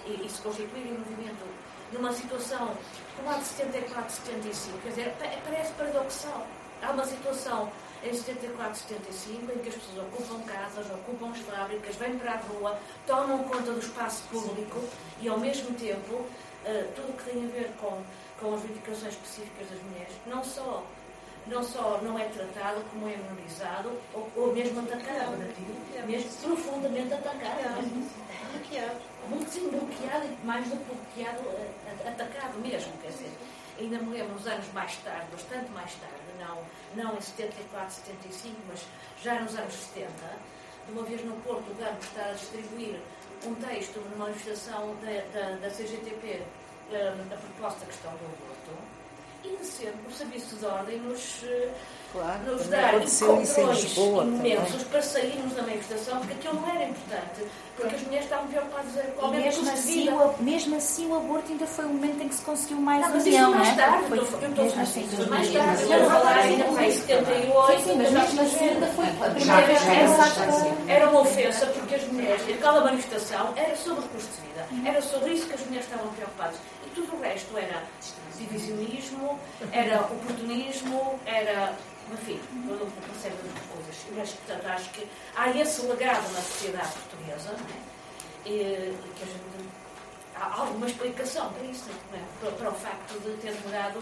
e, 0.06 0.26
e 0.26 0.30
se 0.30 0.42
constituírem 0.42 0.94
um 0.94 1.00
movimento 1.00 1.46
numa 1.94 2.12
situação 2.14 2.76
como 3.16 3.30
a 3.30 3.38
de 3.38 3.46
74, 3.46 4.14
75, 4.14 4.78
quer 4.80 4.90
dizer, 4.90 5.16
parece 5.46 5.74
paradoxal. 5.74 6.48
Há 6.82 6.92
uma 6.92 7.06
situação 7.06 7.72
em 8.04 8.14
74, 8.14 8.76
75 8.76 9.52
em 9.52 9.60
que 9.60 9.70
as 9.70 9.76
pessoas 9.76 10.08
ocupam 10.08 10.42
casas, 10.44 10.86
ocupam 10.90 11.30
as 11.30 11.40
fábricas, 11.40 11.96
vêm 11.96 12.18
para 12.18 12.34
a 12.34 12.38
rua, 12.38 12.80
tomam 13.06 13.44
conta 13.44 13.72
do 13.72 13.80
espaço 13.80 14.24
público 14.30 14.84
e, 15.22 15.28
ao 15.28 15.40
mesmo 15.40 15.76
tempo, 15.76 16.16
uh, 16.16 16.92
tudo 16.96 17.10
o 17.10 17.14
que 17.14 17.32
tem 17.32 17.46
a 17.46 17.48
ver 17.48 17.72
com, 17.80 18.02
com 18.40 18.56
as 18.56 18.62
reivindicações 18.62 19.14
específicas 19.14 19.70
das 19.70 19.82
mulheres, 19.84 20.14
não 20.26 20.44
só 20.44 20.84
não 21.48 21.64
só 21.64 22.00
não 22.04 22.20
é 22.20 22.26
tratado, 22.26 22.84
como 22.92 23.08
é 23.08 23.18
menorizado 23.18 23.92
ou, 24.14 24.30
ou 24.36 24.54
mesmo 24.54 24.80
atacado. 24.80 25.38
Mesmo 26.06 26.30
profundamente 26.42 27.14
atacado. 27.14 27.82
Bloqueado. 28.52 29.00
Muito 29.28 29.52
sim, 29.52 29.70
bloqueado 29.70 30.26
e 30.26 30.46
mais 30.46 30.68
do 30.68 30.78
que 30.78 30.86
bloqueado, 30.86 31.42
atacado 32.08 32.60
mesmo. 32.60 32.92
Quer 33.02 33.10
dizer, 33.10 33.32
ainda 33.80 33.98
me 34.00 34.18
lembro 34.18 34.36
uns 34.36 34.46
anos 34.46 34.72
mais 34.74 34.96
tarde, 34.98 35.28
bastante 35.32 35.72
mais 35.72 35.94
tarde, 35.96 36.16
não, 36.42 36.64
não 36.96 37.18
em 37.18 37.22
74, 37.22 37.94
75, 37.94 38.56
mas 38.68 38.86
já 39.24 39.40
nos 39.40 39.56
anos 39.56 39.74
70, 39.74 40.12
de 40.88 40.92
uma 40.92 41.04
vez 41.04 41.24
no 41.24 41.36
Porto, 41.42 41.72
o 41.72 41.76
GAMP 41.76 42.02
está 42.02 42.26
a 42.26 42.34
distribuir 42.34 43.00
um 43.46 43.56
texto 43.56 44.00
numa 44.00 44.26
manifestação 44.26 44.96
da, 44.96 45.58
da, 45.60 45.70
CGTP 45.70 46.42
um, 46.92 47.34
a 47.34 47.38
propósito 47.38 47.80
da 47.80 47.86
questão 47.86 48.12
do 48.12 48.26
aborto 48.26 49.02
e 49.44 49.66
sempre 49.66 50.08
o 50.08 50.12
serviço 50.12 50.56
de 50.58 50.66
ordem 50.66 51.00
nos, 51.00 51.44
eh, 51.44 51.74
claro, 52.12 52.40
nos 52.46 52.68
dar 52.68 52.94
controlões 52.94 53.98
imensos 53.98 54.84
para 54.84 55.02
sairmos 55.02 55.54
da 55.54 55.62
manifestação, 55.64 56.20
porque 56.20 56.34
aquilo 56.34 56.62
não 56.62 56.70
era 56.70 56.84
importante, 56.86 57.48
porque 57.76 57.96
as 57.96 58.02
mulheres 58.02 58.26
estavam 58.26 58.48
preocupadas 58.48 58.92
com 59.16 59.26
o 59.26 59.32
mesmo 59.32 59.72
assim, 59.72 60.10
o, 60.10 60.44
mesmo 60.44 60.76
assim 60.76 61.08
o 61.08 61.16
aborto 61.16 61.52
ainda 61.52 61.66
foi 61.66 61.86
o 61.86 61.90
momento 61.90 62.24
em 62.24 62.28
que 62.30 62.36
se 62.36 62.42
conseguiu 62.42 62.78
mais 62.78 63.02
não, 63.02 63.20
união, 63.20 63.52
mais 63.52 63.68
não 63.68 63.74
é? 63.74 63.76
Tarde, 63.76 64.08
foi, 64.08 64.18
eu 64.18 64.24
estou 64.24 64.66
assim, 64.82 65.28
mais 65.30 65.52
tarde, 65.52 65.84
eu 65.84 66.00
vou 66.00 66.10
falar 66.10 66.38
ainda 66.38 66.84
em 66.84 66.92
78, 66.92 67.84
sim, 67.84 67.96
mas 67.96 68.12
mesmo 68.12 68.42
assim 68.42 68.70
ainda 68.70 68.88
foi 68.88 69.06
a 69.06 69.30
primeira 69.32 69.68
vez 69.68 69.82
que 69.82 70.92
era 70.92 71.10
uma 71.10 71.22
ofensa, 71.22 71.66
porque 71.68 71.96
as 71.96 72.04
mulheres, 72.08 72.42
aquela 72.50 72.82
manifestação 72.82 73.54
era 73.56 73.76
sobre 73.76 74.06
o 74.06 74.08
custo 74.10 74.30
de 74.36 74.48
vida, 74.48 74.90
era 74.90 75.02
sobre 75.02 75.34
isso 75.34 75.48
que 75.48 75.54
as 75.54 75.66
mulheres 75.66 75.86
estavam 75.86 76.12
preocupadas, 76.14 76.56
e 76.86 76.90
tudo 76.90 77.16
o 77.16 77.22
resto 77.22 77.58
era 77.58 77.84
divisionismo, 78.42 79.40
era 79.72 80.02
oportunismo, 80.02 81.20
era, 81.26 81.74
enfim, 82.12 82.40
uma 82.54 83.20
série 83.22 83.36
de 83.36 83.62
coisas. 83.68 83.96
Mas, 84.16 84.32
portanto, 84.32 84.66
acho 84.68 84.90
que 84.92 85.08
há 85.36 85.50
esse 85.50 85.86
legado 85.86 86.32
na 86.34 86.42
sociedade 86.42 86.94
portuguesa, 86.94 87.52
não 87.52 87.66
é? 87.66 87.92
E, 88.46 88.98
que 89.16 89.24
a 89.24 89.26
gente, 89.26 89.70
há 90.36 90.62
alguma 90.62 90.88
explicação 90.88 91.52
para 91.54 91.64
isso, 91.64 91.86
não 92.12 92.20
é? 92.20 92.24
para, 92.40 92.52
para 92.52 92.70
o 92.70 92.74
facto 92.74 93.20
de 93.20 93.38
ter 93.42 93.54
demorado 93.54 94.02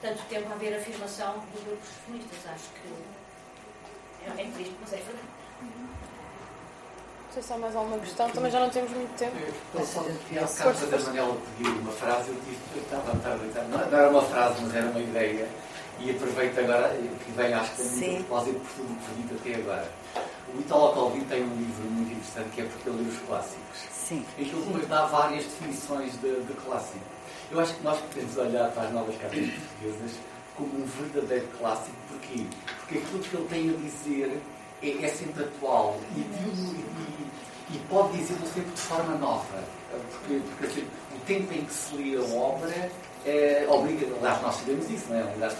tanto 0.00 0.22
tempo 0.24 0.48
a 0.50 0.54
haver 0.54 0.76
afirmação 0.76 1.38
dos 1.52 1.62
grupos 1.64 1.88
feministas. 2.04 2.52
Acho 2.52 2.64
que 2.70 4.40
é, 4.40 4.42
é 4.42 4.50
triste, 4.50 4.76
mas 4.80 4.92
é 4.92 4.96
verdade 4.96 5.36
sei 7.36 7.42
se 7.42 7.52
há 7.52 7.58
mais 7.58 7.76
alguma 7.76 7.98
questão, 7.98 8.30
também 8.30 8.50
já 8.50 8.58
não 8.58 8.70
temos 8.70 8.90
muito 8.92 9.14
tempo. 9.18 9.36
Eu 9.74 9.84
só 9.84 10.02
que 10.02 10.38
ao 10.38 10.46
bocado 10.46 10.86
da 10.86 10.98
Manela 10.98 11.36
pediu 11.58 11.72
uma 11.80 11.92
frase, 11.92 12.30
eu 12.30 12.36
tive, 12.36 12.56
eu 12.74 12.82
estava, 12.82 13.12
estava, 13.12 13.68
não, 13.68 13.90
não 13.90 13.98
era 13.98 14.08
uma 14.08 14.22
frase, 14.22 14.62
mas 14.62 14.74
era 14.74 14.86
uma 14.86 15.00
ideia, 15.00 15.48
e 16.00 16.10
aproveito 16.10 16.58
agora, 16.58 16.88
que 17.24 17.32
vem 17.32 17.54
acho 17.54 17.70
que 17.70 17.82
tem 17.82 18.10
muito 18.10 18.24
propósito 18.26 18.60
por 18.60 18.70
tudo 18.76 18.98
que 19.00 19.22
dito 19.22 19.34
até 19.34 19.54
agora. 19.60 19.92
O 20.54 20.60
Italo 20.60 20.94
Calvin 20.94 21.24
tem 21.24 21.42
um 21.42 21.56
livro 21.56 21.90
muito 21.90 22.12
interessante 22.12 22.50
que 22.50 22.60
é 22.60 22.64
porque 22.64 22.88
ele 22.88 23.02
lê 23.02 23.08
os 23.08 23.18
clássicos. 23.20 23.78
Sim. 23.90 24.24
Em 24.38 24.44
que 24.44 24.50
ele 24.54 24.64
depois 24.64 24.88
dá 24.88 25.06
várias 25.06 25.44
definições 25.44 26.12
de, 26.20 26.40
de 26.42 26.52
clássico. 26.64 27.04
Eu 27.50 27.60
acho 27.60 27.74
que 27.74 27.82
nós 27.82 27.98
podemos 28.00 28.36
olhar 28.36 28.70
para 28.70 28.82
as 28.84 28.92
novas 28.92 29.16
cartas 29.16 29.40
portuguesas 29.40 30.12
como 30.56 30.82
um 30.82 30.84
verdadeiro 30.84 31.46
clássico. 31.58 31.96
Porquê? 32.08 32.46
Porque 32.78 32.98
aquilo 32.98 33.18
que 33.20 33.36
ele 33.36 33.48
tem 33.48 33.70
a 33.70 33.72
dizer 33.72 34.40
é, 34.82 35.04
é 35.04 35.08
sempre 35.08 35.44
atual 35.44 35.98
e, 36.16 36.20
e, 36.20 37.74
e 37.74 37.78
pode 37.88 38.16
dizê-lo 38.18 38.46
sempre 38.46 38.70
de 38.70 38.80
forma 38.80 39.14
nova. 39.16 39.64
Porque, 39.90 40.40
porque 40.48 40.66
assim, 40.66 40.86
o 41.14 41.18
tempo 41.26 41.52
em 41.52 41.64
que 41.64 41.72
se 41.72 41.96
lê 41.96 42.16
a 42.16 42.36
obra 42.36 42.90
é, 43.26 43.66
obriga, 43.68 44.06
aliás, 44.16 44.40
nós 44.40 44.54
sabemos 44.54 44.88
isso, 44.88 45.06
não 45.08 45.16
é? 45.16 45.22
Aliás, 45.22 45.56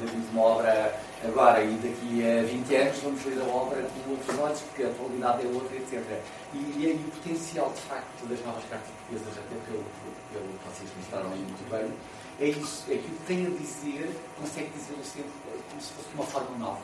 lemos 0.00 0.30
uma 0.30 0.42
obra 0.42 0.94
agora 1.24 1.62
e 1.62 1.74
daqui 1.76 2.22
a 2.24 2.42
20 2.42 2.76
anos 2.76 2.98
vamos 2.98 3.24
ler 3.24 3.40
a 3.40 3.44
obra 3.44 3.82
com 3.82 4.10
outros 4.10 4.38
olhos, 4.38 4.60
porque 4.60 4.84
a 4.84 4.88
atualidade 4.88 5.46
é 5.46 5.50
outra, 5.50 5.76
etc. 5.76 6.02
E, 6.54 6.58
e 6.78 6.86
aí 6.86 6.94
o 6.94 7.10
potencial, 7.10 7.72
de 7.74 7.80
facto, 7.82 8.26
das 8.26 8.40
novas 8.46 8.64
cartas 8.70 8.88
portuguesas, 8.90 9.34
até 9.38 9.56
pelo, 9.66 9.84
que 9.84 10.68
vocês 10.70 10.90
mostraram 10.96 11.32
aí 11.32 11.40
muito 11.40 11.70
bem, 11.70 11.92
é 12.40 12.46
isso, 12.48 12.84
é 12.88 12.96
que 12.96 13.02
que 13.02 13.26
tem 13.26 13.46
a 13.46 13.50
dizer, 13.50 14.10
consegue 14.40 14.70
dizê-lo 14.70 15.04
sempre 15.04 15.30
como 15.70 15.80
se 15.80 15.92
fosse 15.92 16.08
uma 16.14 16.24
forma 16.24 16.58
nova 16.58 16.82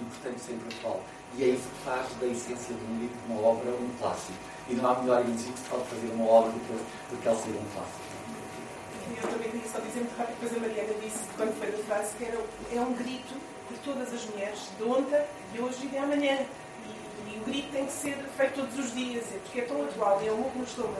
e, 0.00 0.04
portanto, 0.04 0.38
sempre 0.38 0.76
atual. 0.76 1.00
E 1.36 1.44
é 1.44 1.46
isso 1.48 1.68
que 1.68 1.84
faz 1.84 2.06
da 2.20 2.26
essência 2.26 2.74
de 2.74 2.84
um 2.84 2.98
livro, 2.98 3.16
de 3.16 3.32
uma 3.32 3.40
obra, 3.40 3.70
um 3.70 3.90
clássico. 3.98 4.38
E 4.68 4.74
não 4.74 4.90
há 4.90 5.00
melhor 5.00 5.20
elogio 5.20 5.52
que 5.52 5.58
se 5.58 5.68
pode 5.68 5.84
fazer 5.84 6.12
uma 6.12 6.26
obra 6.26 6.50
do 6.52 6.60
que, 6.60 6.72
do 7.14 7.22
que 7.22 7.28
ela 7.28 7.36
ser 7.36 7.50
um 7.50 7.64
clássico. 7.74 8.09
Eu 9.16 9.28
também 9.28 9.50
queria 9.50 9.68
só 9.68 9.78
dizer 9.80 10.00
muito 10.00 10.16
rápido, 10.16 10.36
depois 10.40 10.56
a 10.56 10.66
Mariana 10.66 10.94
disse, 11.02 11.18
quando 11.36 11.58
foi 11.58 11.70
da 11.70 11.78
frase, 11.84 12.16
que 12.16 12.24
era, 12.24 12.38
é 12.72 12.80
um 12.80 12.92
grito 12.94 13.34
por 13.68 13.78
todas 13.78 14.12
as 14.12 14.24
mulheres, 14.26 14.60
de 14.76 14.84
ontem, 14.84 15.24
de 15.52 15.60
hoje 15.60 15.78
e 15.84 15.88
de 15.88 15.98
amanhã. 15.98 16.38
E, 16.86 17.34
e, 17.34 17.38
o 17.38 17.44
grito 17.44 17.72
tem 17.72 17.86
que 17.86 17.92
ser 17.92 18.16
feito 18.36 18.54
todos 18.54 18.78
os 18.78 18.94
dias, 18.94 19.24
é 19.34 19.38
porque 19.38 19.60
é 19.60 19.64
tão 19.64 19.84
atual 19.84 20.20
e 20.22 20.28
é 20.28 20.32
um 20.32 20.50
que 20.50 20.58
nos 20.58 20.72
toma. 20.72 20.98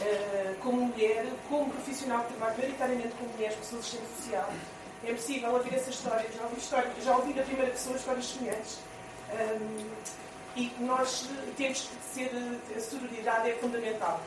Uh, 0.00 0.54
como 0.62 0.86
mulher, 0.86 1.26
como 1.50 1.70
profissional 1.70 2.24
que 2.24 2.32
trabalha 2.32 2.56
maioritariamente 2.56 3.14
com 3.18 3.26
mulheres, 3.26 3.56
pessoas 3.56 3.84
de 3.84 3.98
assistente 3.98 4.16
social, 4.16 4.52
é 5.04 5.12
possível 5.12 5.52
ouvir 5.52 5.74
essa 5.74 5.90
história. 5.90 6.26
Já 6.34 6.42
ouvi, 6.44 6.58
história, 6.58 6.90
já 7.02 7.16
ouvi 7.16 7.34
na 7.34 7.42
primeira 7.42 7.70
pessoa 7.72 7.96
histórias 7.96 8.26
semelhantes. 8.26 8.78
Um, 9.32 9.90
e 10.54 10.70
nós 10.80 11.28
temos 11.56 11.88
que 11.88 12.14
ser, 12.14 12.30
a 12.76 12.80
sororidade 12.80 13.50
é 13.50 13.54
fundamental. 13.54 14.20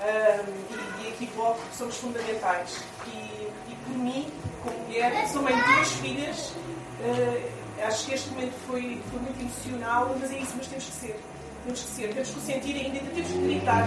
Um, 0.00 1.02
e, 1.02 1.06
e 1.06 1.08
aqui 1.08 1.26
bloco 1.34 1.60
somos 1.72 1.96
fundamentais. 1.96 2.84
E, 3.06 3.50
e 3.68 3.76
por 3.84 3.96
mim, 3.96 4.30
como 4.62 4.78
mulher, 4.80 5.28
sou 5.28 5.42
mãe 5.42 5.56
de 5.56 5.62
duas 5.62 5.92
filhas, 5.92 6.50
uh, 6.50 7.86
acho 7.86 8.06
que 8.06 8.14
este 8.14 8.30
momento 8.30 8.54
foi, 8.66 9.02
foi 9.10 9.20
muito 9.20 9.40
emocional, 9.40 10.16
mas 10.20 10.32
é 10.32 10.38
isso, 10.38 10.54
mas 10.56 10.66
temos 10.66 10.84
que 10.84 10.92
ser. 10.92 11.20
Temos 11.64 11.80
que 11.80 11.90
ser, 11.90 12.12
temos 12.12 12.28
que 12.30 12.40
sentir 12.40 12.76
ainda, 12.76 12.98
temos 12.98 13.30
que 13.30 13.38
gritar. 13.38 13.86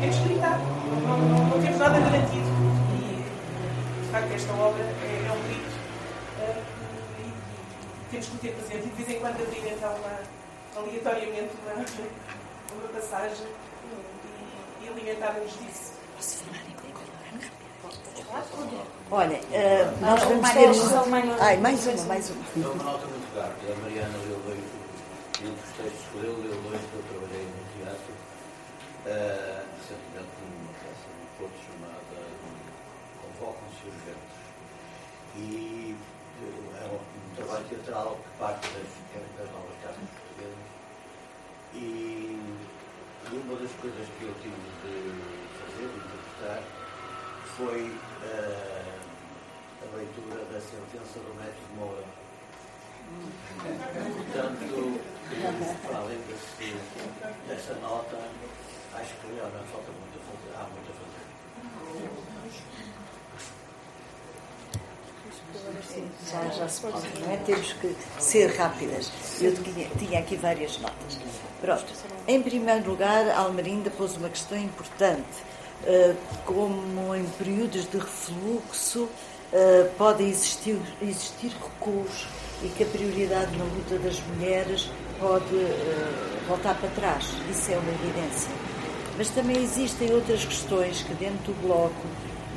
Temos 0.00 0.16
que 0.16 0.28
gritar. 0.28 0.58
Não, 0.58 1.18
não, 1.18 1.44
não 1.46 1.62
temos 1.62 1.78
nada 1.78 2.00
garantido. 2.00 2.48
E, 2.98 4.04
de 4.04 4.10
facto, 4.10 4.32
esta 4.32 4.52
obra 4.54 4.82
é, 4.82 5.26
é 5.28 5.32
um 5.32 5.42
grito 5.48 5.72
temos 8.12 8.26
que 8.28 8.36
ter 8.38 8.52
presente 8.52 8.86
e 8.86 8.90
de 8.90 9.02
vez 9.02 9.08
em 9.08 9.20
quando 9.20 9.42
abrir 9.42 9.72
então 9.72 9.96
uma, 9.96 10.80
aleatoriamente 10.80 11.50
uma, 11.64 11.74
uma 12.76 12.88
passagem 12.92 13.46
e, 14.96 15.04
e 15.04 15.10
alimentar-nos 15.10 15.52
disso. 15.58 15.92
Olha, 19.10 19.36
uh, 19.36 20.00
nós 20.00 20.22
vamos 20.22 20.50
ter. 20.50 20.68
Ai, 21.40 21.56
mais 21.58 21.86
uma, 21.86 22.04
mais 22.04 22.30
uma. 22.30 22.44
É 22.56 22.68
uma 22.68 22.84
nota 22.84 23.06
muito 23.06 23.38
rápida. 23.38 23.72
A 23.72 23.76
Mariana 23.76 24.18
leu 24.26 24.40
dois, 24.46 24.58
entre 25.34 25.50
os 25.50 25.76
textos 25.76 26.08
que 26.10 26.18
leu, 26.18 26.32
leu 26.38 26.62
dois 26.62 26.80
que 26.80 26.94
eu 26.94 27.02
trabalhei 27.10 27.44
no 27.44 27.84
teatro. 27.84 28.12
Uh, 29.04 29.66
recentemente 29.76 30.32
numa 30.48 30.72
peça 30.80 31.08
no 31.12 31.26
Porto 31.38 31.58
chamada 31.66 32.16
Convocam-se 33.20 33.88
os 33.88 33.94
Ventos. 34.04 34.42
E 35.36 35.96
trabalho 37.36 37.64
teatral 37.64 38.18
que 38.22 38.38
parte 38.38 38.68
das, 38.68 38.88
das 39.36 39.50
novas 39.52 39.76
casas 39.82 40.08
portuguesas. 40.08 40.66
E, 41.74 42.31
uma 43.36 43.56
das 43.56 43.72
coisas 43.80 44.06
que 44.18 44.24
eu 44.24 44.34
tive 44.42 44.54
de 44.54 44.92
fazer, 45.58 45.88
de 45.88 45.96
interpretar, 45.96 46.62
foi 47.56 47.80
uh, 47.88 49.02
a 49.82 49.96
leitura 49.96 50.44
da 50.52 50.60
sentença 50.60 51.18
do 51.20 51.34
mestre 51.36 51.66
Moura. 51.76 52.04
Portanto, 53.62 55.00
para 55.86 55.98
além 55.98 56.18
dessa 57.48 57.74
nota, 57.74 58.16
acho 58.94 59.14
que 59.14 59.26
realmente 59.34 59.68
falta 59.70 59.92
muito 59.92 60.18
a 60.18 60.22
fazer, 60.28 60.52
há 60.56 60.64
muito 60.68 60.90
a 60.90 60.94
fazer. 60.94 61.24
Já, 66.30 66.48
já 66.48 66.68
se 66.68 66.80
pode, 66.80 67.20
não 67.20 67.30
é? 67.32 67.36
Temos 67.38 67.72
que 67.74 67.94
ser 68.18 68.54
rápidas. 68.56 69.10
Eu 69.40 69.54
tinha, 69.54 69.88
tinha 69.98 70.18
aqui 70.20 70.36
várias 70.36 70.78
notas. 70.78 71.18
Pronto. 71.60 71.84
Em 72.26 72.42
primeiro 72.42 72.90
lugar, 72.90 73.28
a 73.28 73.38
Almerinda 73.38 73.90
pôs 73.90 74.16
uma 74.16 74.28
questão 74.28 74.58
importante. 74.58 75.52
Uh, 75.84 76.16
como 76.44 77.14
em 77.14 77.24
períodos 77.38 77.90
de 77.90 77.98
refluxo 77.98 79.02
uh, 79.02 79.90
podem 79.98 80.28
existir, 80.28 80.80
existir 81.02 81.48
recuos 81.48 82.28
e 82.62 82.68
que 82.68 82.84
a 82.84 82.86
prioridade 82.86 83.56
na 83.56 83.64
luta 83.64 83.98
das 83.98 84.20
mulheres 84.20 84.88
pode 85.18 85.54
uh, 85.54 86.46
voltar 86.46 86.74
para 86.74 86.88
trás. 86.90 87.32
Isso 87.50 87.72
é 87.72 87.76
uma 87.76 87.90
evidência. 87.90 88.50
Mas 89.18 89.28
também 89.30 89.62
existem 89.62 90.12
outras 90.12 90.44
questões 90.44 91.02
que, 91.02 91.14
dentro 91.14 91.52
do 91.52 91.62
bloco, 91.66 92.06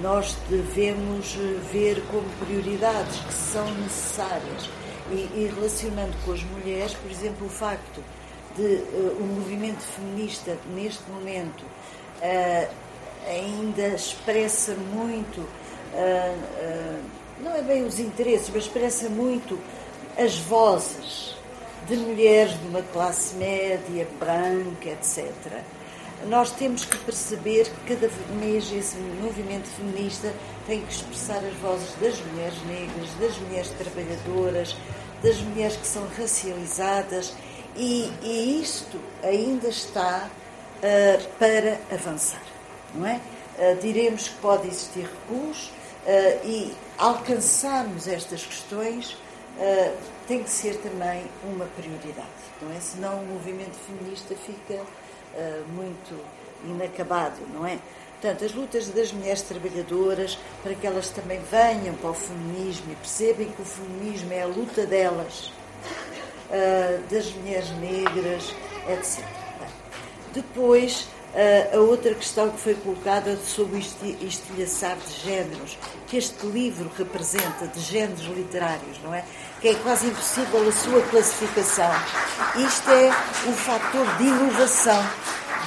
nós 0.01 0.37
devemos 0.49 1.37
eh, 1.39 1.59
ver 1.71 2.01
como 2.07 2.27
prioridades 2.45 3.19
que 3.19 3.33
são 3.33 3.69
necessárias. 3.75 4.69
E, 5.11 5.29
e 5.35 5.51
relacionando 5.53 6.15
com 6.25 6.31
as 6.31 6.43
mulheres, 6.43 6.93
por 6.95 7.11
exemplo, 7.11 7.45
o 7.45 7.49
facto 7.49 8.03
de 8.55 8.63
uh, 8.63 9.17
o 9.19 9.23
movimento 9.23 9.81
feminista, 9.81 10.57
neste 10.73 11.03
momento, 11.11 11.61
uh, 11.63 12.67
ainda 13.27 13.89
expressa 13.89 14.73
muito, 14.73 15.41
uh, 15.41 17.03
não 17.39 17.55
é 17.55 17.61
bem 17.61 17.83
os 17.83 17.99
interesses, 17.99 18.49
mas 18.51 18.63
expressa 18.63 19.09
muito 19.09 19.59
as 20.17 20.37
vozes 20.37 21.37
de 21.87 21.97
mulheres 21.97 22.59
de 22.59 22.67
uma 22.67 22.81
classe 22.81 23.35
média, 23.35 24.07
branca, 24.19 24.89
etc 24.89 25.31
nós 26.29 26.51
temos 26.51 26.85
que 26.85 26.97
perceber 26.99 27.65
que 27.65 27.95
cada 27.95 28.11
mês 28.39 28.71
esse 28.71 28.97
movimento 28.97 29.67
feminista 29.67 30.33
tem 30.67 30.81
que 30.81 30.91
expressar 30.91 31.37
as 31.37 31.53
vozes 31.55 31.93
das 32.01 32.19
mulheres 32.19 32.57
negras, 32.65 33.09
das 33.19 33.37
mulheres 33.37 33.69
trabalhadoras, 33.71 34.75
das 35.21 35.37
mulheres 35.37 35.75
que 35.75 35.87
são 35.87 36.07
racializadas 36.17 37.33
e, 37.75 38.11
e 38.21 38.61
isto 38.61 38.99
ainda 39.23 39.67
está 39.67 40.29
uh, 40.29 41.27
para 41.37 41.79
avançar, 41.91 42.41
não 42.93 43.05
é? 43.05 43.19
Uh, 43.57 43.75
diremos 43.81 44.27
que 44.27 44.35
pode 44.35 44.67
existir 44.67 45.03
recuos 45.03 45.67
uh, 45.67 46.47
e 46.47 46.75
alcançarmos 46.97 48.07
estas 48.07 48.43
questões 48.43 49.17
tem 50.27 50.43
que 50.43 50.49
ser 50.49 50.75
também 50.81 51.23
uma 51.45 51.63
prioridade, 51.77 52.27
não 52.61 52.75
é? 52.75 52.79
Senão 52.81 53.21
o 53.21 53.25
movimento 53.25 53.77
feminista 53.87 54.35
fica 54.35 54.81
uh, 55.35 55.67
muito 55.73 56.19
inacabado, 56.65 57.41
não 57.53 57.65
é? 57.65 57.77
Portanto, 58.21 58.45
as 58.45 58.53
lutas 58.53 58.87
das 58.87 59.11
mulheres 59.11 59.41
trabalhadoras, 59.41 60.37
para 60.63 60.73
que 60.73 60.87
elas 60.87 61.09
também 61.09 61.39
venham 61.51 61.93
para 61.95 62.09
o 62.09 62.13
feminismo 62.13 62.91
e 62.91 62.95
percebem 62.95 63.49
que 63.51 63.61
o 63.61 63.65
feminismo 63.65 64.33
é 64.33 64.41
a 64.41 64.47
luta 64.47 64.85
delas, 64.85 65.51
uh, 66.49 67.13
das 67.13 67.31
mulheres 67.33 67.69
negras, 67.71 68.55
etc. 68.89 69.23
Depois, 70.33 71.07
uh, 71.33 71.77
a 71.77 71.79
outra 71.81 72.15
questão 72.15 72.49
que 72.49 72.59
foi 72.59 72.73
colocada 72.75 73.37
sobre 73.37 73.77
o 73.77 74.25
estilhaçar 74.25 74.97
de 74.97 75.13
géneros, 75.21 75.77
que 76.07 76.17
este 76.17 76.47
livro 76.47 76.89
representa, 76.97 77.67
de 77.67 77.79
géneros 77.79 78.25
literários, 78.25 78.99
não 79.03 79.13
é? 79.13 79.23
Que 79.65 79.69
é 79.69 79.75
quase 79.77 80.05
impossível 80.05 80.69
a 80.69 80.71
sua 80.71 81.01
classificação. 81.01 81.89
Isto 82.55 82.91
é 82.91 83.09
um 83.47 83.53
fator 83.53 84.05
de 84.17 84.23
inovação 84.25 85.03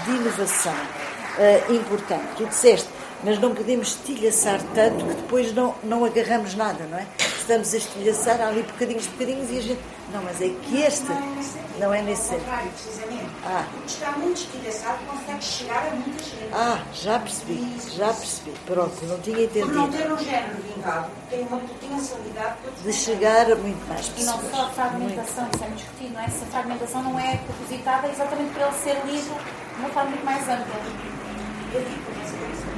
de 0.04 0.12
inovação 0.12 0.72
uh, 0.72 1.74
importante. 1.74 2.22
Tu 2.36 2.46
disseste, 2.46 2.88
mas 3.24 3.40
não 3.40 3.52
podemos 3.56 3.88
estilhaçar 3.88 4.60
tanto 4.72 5.04
que 5.04 5.14
depois 5.14 5.52
não, 5.52 5.74
não 5.82 6.04
agarramos 6.04 6.54
nada, 6.54 6.84
não 6.88 6.96
é? 6.96 7.08
Estamos 7.18 7.74
a 7.74 7.76
estilhaçar 7.76 8.40
ali 8.40 8.62
bocadinhos, 8.62 9.08
bocadinhos 9.08 9.50
e 9.50 9.58
a 9.58 9.62
gente. 9.62 9.80
Não, 10.12 10.22
mas 10.22 10.40
é 10.42 10.48
que 10.48 10.80
este 10.80 11.06
não 11.80 11.92
é 11.92 12.00
nesse 12.00 12.28
sentido. 12.28 12.46
Ah. 13.50 13.64
Está 13.86 14.12
muito 14.12 14.42
estilhaçado, 14.42 14.98
consegue 15.06 15.42
chegar 15.42 15.86
a 15.86 15.90
muita 15.94 16.22
gente. 16.22 16.50
Ah, 16.52 16.82
já 16.92 17.18
percebi, 17.18 17.66
já 17.96 18.12
percebi. 18.12 18.52
Pronto, 18.66 19.06
não 19.06 19.18
tinha 19.20 19.44
entendido. 19.44 19.66
Por 19.68 19.74
não 19.74 19.90
ter 19.90 20.12
um 20.12 20.18
género 20.18 20.56
vingado, 20.62 21.10
tem 21.30 21.46
uma 21.46 21.58
potencialidade 21.58 22.56
de 22.84 22.92
chegar 22.92 23.50
a 23.50 23.56
muito 23.56 23.88
mais 23.88 24.06
pessoas. 24.10 24.40
E 24.40 24.44
não 24.44 24.50
só 24.50 24.66
a 24.66 24.68
fragmentação, 24.68 25.48
isso 25.54 25.64
é 25.64 25.66
muito 25.66 25.78
discutido, 25.78 26.12
não 26.12 26.20
é? 26.20 26.28
Se 26.28 26.44
a 26.44 26.46
fragmentação 26.46 27.02
não 27.02 27.18
é 27.18 27.36
propositada 27.38 28.06
é 28.06 28.10
exatamente 28.10 28.52
para 28.52 28.66
ele 28.66 28.76
ser 28.76 29.06
lido 29.06 29.34
de 29.34 29.80
uma 29.80 29.88
forma 29.88 30.10
muito 30.10 30.24
mais 30.26 30.42
ampla. 30.42 31.18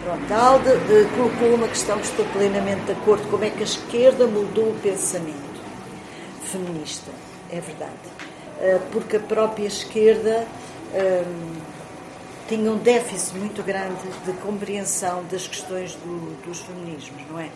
Pronto, 0.04 0.32
a 0.32 0.38
Alda 0.38 0.78
colocou 1.16 1.54
uma 1.54 1.66
questão 1.66 1.98
que 1.98 2.06
estou 2.06 2.24
plenamente 2.26 2.82
de 2.82 2.92
acordo, 2.92 3.28
como 3.28 3.44
é 3.44 3.50
que 3.50 3.60
a 3.60 3.64
esquerda 3.64 4.26
mudou 4.28 4.70
o 4.70 4.80
pensamento 4.80 5.60
feminista, 6.44 7.10
é 7.50 7.60
verdade. 7.60 8.19
Ah, 8.60 8.78
porque 8.92 9.16
a 9.16 9.20
própria 9.20 9.66
esquerda 9.66 10.46
um, 10.92 11.52
tinha 12.46 12.70
um 12.70 12.76
déficit 12.76 13.38
muito 13.38 13.62
grande 13.62 14.02
de 14.26 14.32
compreensão 14.34 15.24
das 15.30 15.46
questões 15.46 15.94
do, 15.94 16.36
dos 16.44 16.60
feminismos, 16.60 17.22
não 17.30 17.40
é? 17.40 17.48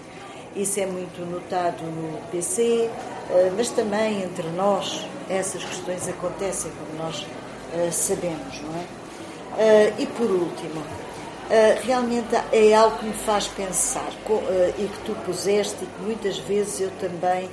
Isso 0.56 0.80
é 0.80 0.86
muito 0.86 1.20
notado 1.30 1.82
no 1.82 2.18
PC, 2.30 2.88
ah, 3.30 3.52
mas 3.54 3.68
também 3.68 4.22
entre 4.22 4.48
nós 4.50 5.06
essas 5.28 5.62
questões 5.62 6.08
acontecem, 6.08 6.70
como 6.70 7.04
nós 7.04 7.26
ah, 7.74 7.92
sabemos, 7.92 8.62
não 8.62 8.74
é? 8.80 8.84
E 9.98 10.06
por 10.06 10.28
último, 10.28 10.82
realmente 11.84 12.34
é 12.50 12.74
algo 12.74 12.98
que 12.98 13.04
me 13.04 13.12
faz 13.12 13.46
pensar 13.46 14.10
e 14.76 14.88
que 14.88 14.98
tu 15.04 15.14
puseste 15.24 15.76
e 15.80 15.86
que 15.86 16.02
muitas 16.02 16.38
vezes 16.38 16.80
eu 16.80 16.90
também 16.98 17.48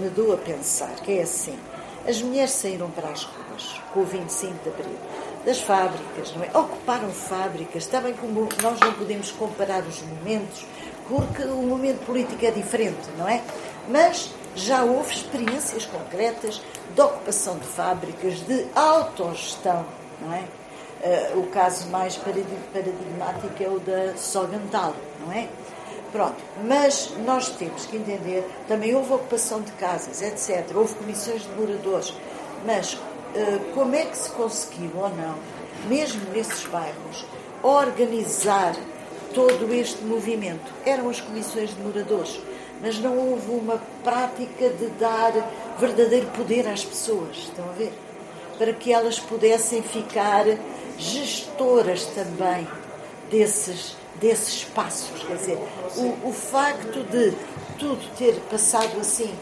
me 0.00 0.08
dou 0.08 0.32
a 0.32 0.38
pensar, 0.38 0.94
que 1.04 1.18
é 1.18 1.22
assim, 1.22 1.58
as 2.08 2.22
mulheres 2.22 2.52
saíram 2.52 2.90
para 2.90 3.08
as 3.08 3.24
ruas 3.24 3.80
com 3.92 4.00
o 4.00 4.04
25 4.04 4.54
de 4.62 4.68
Abril, 4.68 4.98
das 5.44 5.60
fábricas, 5.60 6.34
não 6.34 6.44
é? 6.44 6.50
Ocuparam 6.56 7.10
fábricas, 7.10 7.84
está 7.84 8.00
bem 8.00 8.14
como 8.14 8.48
nós 8.62 8.80
não 8.80 8.92
podemos 8.92 9.30
comparar 9.32 9.82
os 9.82 10.02
momentos, 10.02 10.66
porque 11.08 11.42
o 11.42 11.62
momento 11.62 12.04
político 12.04 12.44
é 12.44 12.50
diferente, 12.50 13.08
não 13.16 13.28
é? 13.28 13.42
Mas 13.88 14.30
já 14.54 14.82
houve 14.82 15.14
experiências 15.14 15.86
concretas 15.86 16.60
de 16.94 17.00
ocupação 17.00 17.58
de 17.58 17.66
fábricas, 17.66 18.40
de 18.40 18.66
autogestão, 18.74 19.84
não 20.20 20.32
é? 20.32 20.44
Uh, 20.98 21.40
o 21.40 21.46
caso 21.48 21.88
mais 21.88 22.16
paradigmático 22.16 23.62
é 23.62 23.68
o 23.68 23.78
da 23.78 24.16
Sogantal, 24.16 24.94
não 25.20 25.32
é? 25.32 25.48
Pronto, 26.12 26.36
mas 26.64 27.12
nós 27.24 27.48
temos 27.50 27.84
que 27.86 27.96
entender, 27.96 28.44
também 28.68 28.94
houve 28.94 29.12
ocupação 29.12 29.60
de 29.60 29.72
casas, 29.72 30.22
etc., 30.22 30.74
houve 30.74 30.94
comissões 30.94 31.42
de 31.42 31.48
moradores, 31.50 32.14
mas 32.64 32.94
uh, 32.94 32.98
como 33.74 33.94
é 33.94 34.04
que 34.04 34.16
se 34.16 34.30
conseguiu 34.30 34.90
ou 34.94 35.08
não, 35.10 35.34
mesmo 35.88 36.22
nesses 36.32 36.64
bairros, 36.66 37.26
organizar 37.62 38.74
todo 39.34 39.72
este 39.74 40.02
movimento? 40.04 40.72
Eram 40.84 41.10
as 41.10 41.20
comissões 41.20 41.70
de 41.74 41.82
moradores, 41.82 42.40
mas 42.80 42.98
não 42.98 43.18
houve 43.18 43.50
uma 43.50 43.80
prática 44.04 44.70
de 44.70 44.86
dar 44.98 45.32
verdadeiro 45.78 46.26
poder 46.28 46.66
às 46.68 46.84
pessoas, 46.84 47.36
estão 47.36 47.68
a 47.68 47.72
ver? 47.72 47.92
Para 48.58 48.72
que 48.72 48.92
elas 48.92 49.18
pudessem 49.18 49.82
ficar 49.82 50.44
gestoras 50.98 52.06
também 52.06 52.66
desses, 53.30 53.96
desses 54.20 54.54
espaços. 54.54 55.22
Quer 55.22 55.36
dizer, 55.36 55.58
o, 55.96 56.28
o 56.28 56.32
facto 56.32 57.02
de 57.10 57.32
tudo 57.78 58.02
ter 58.16 58.34
passado 58.50 58.98
assim, 59.00 59.32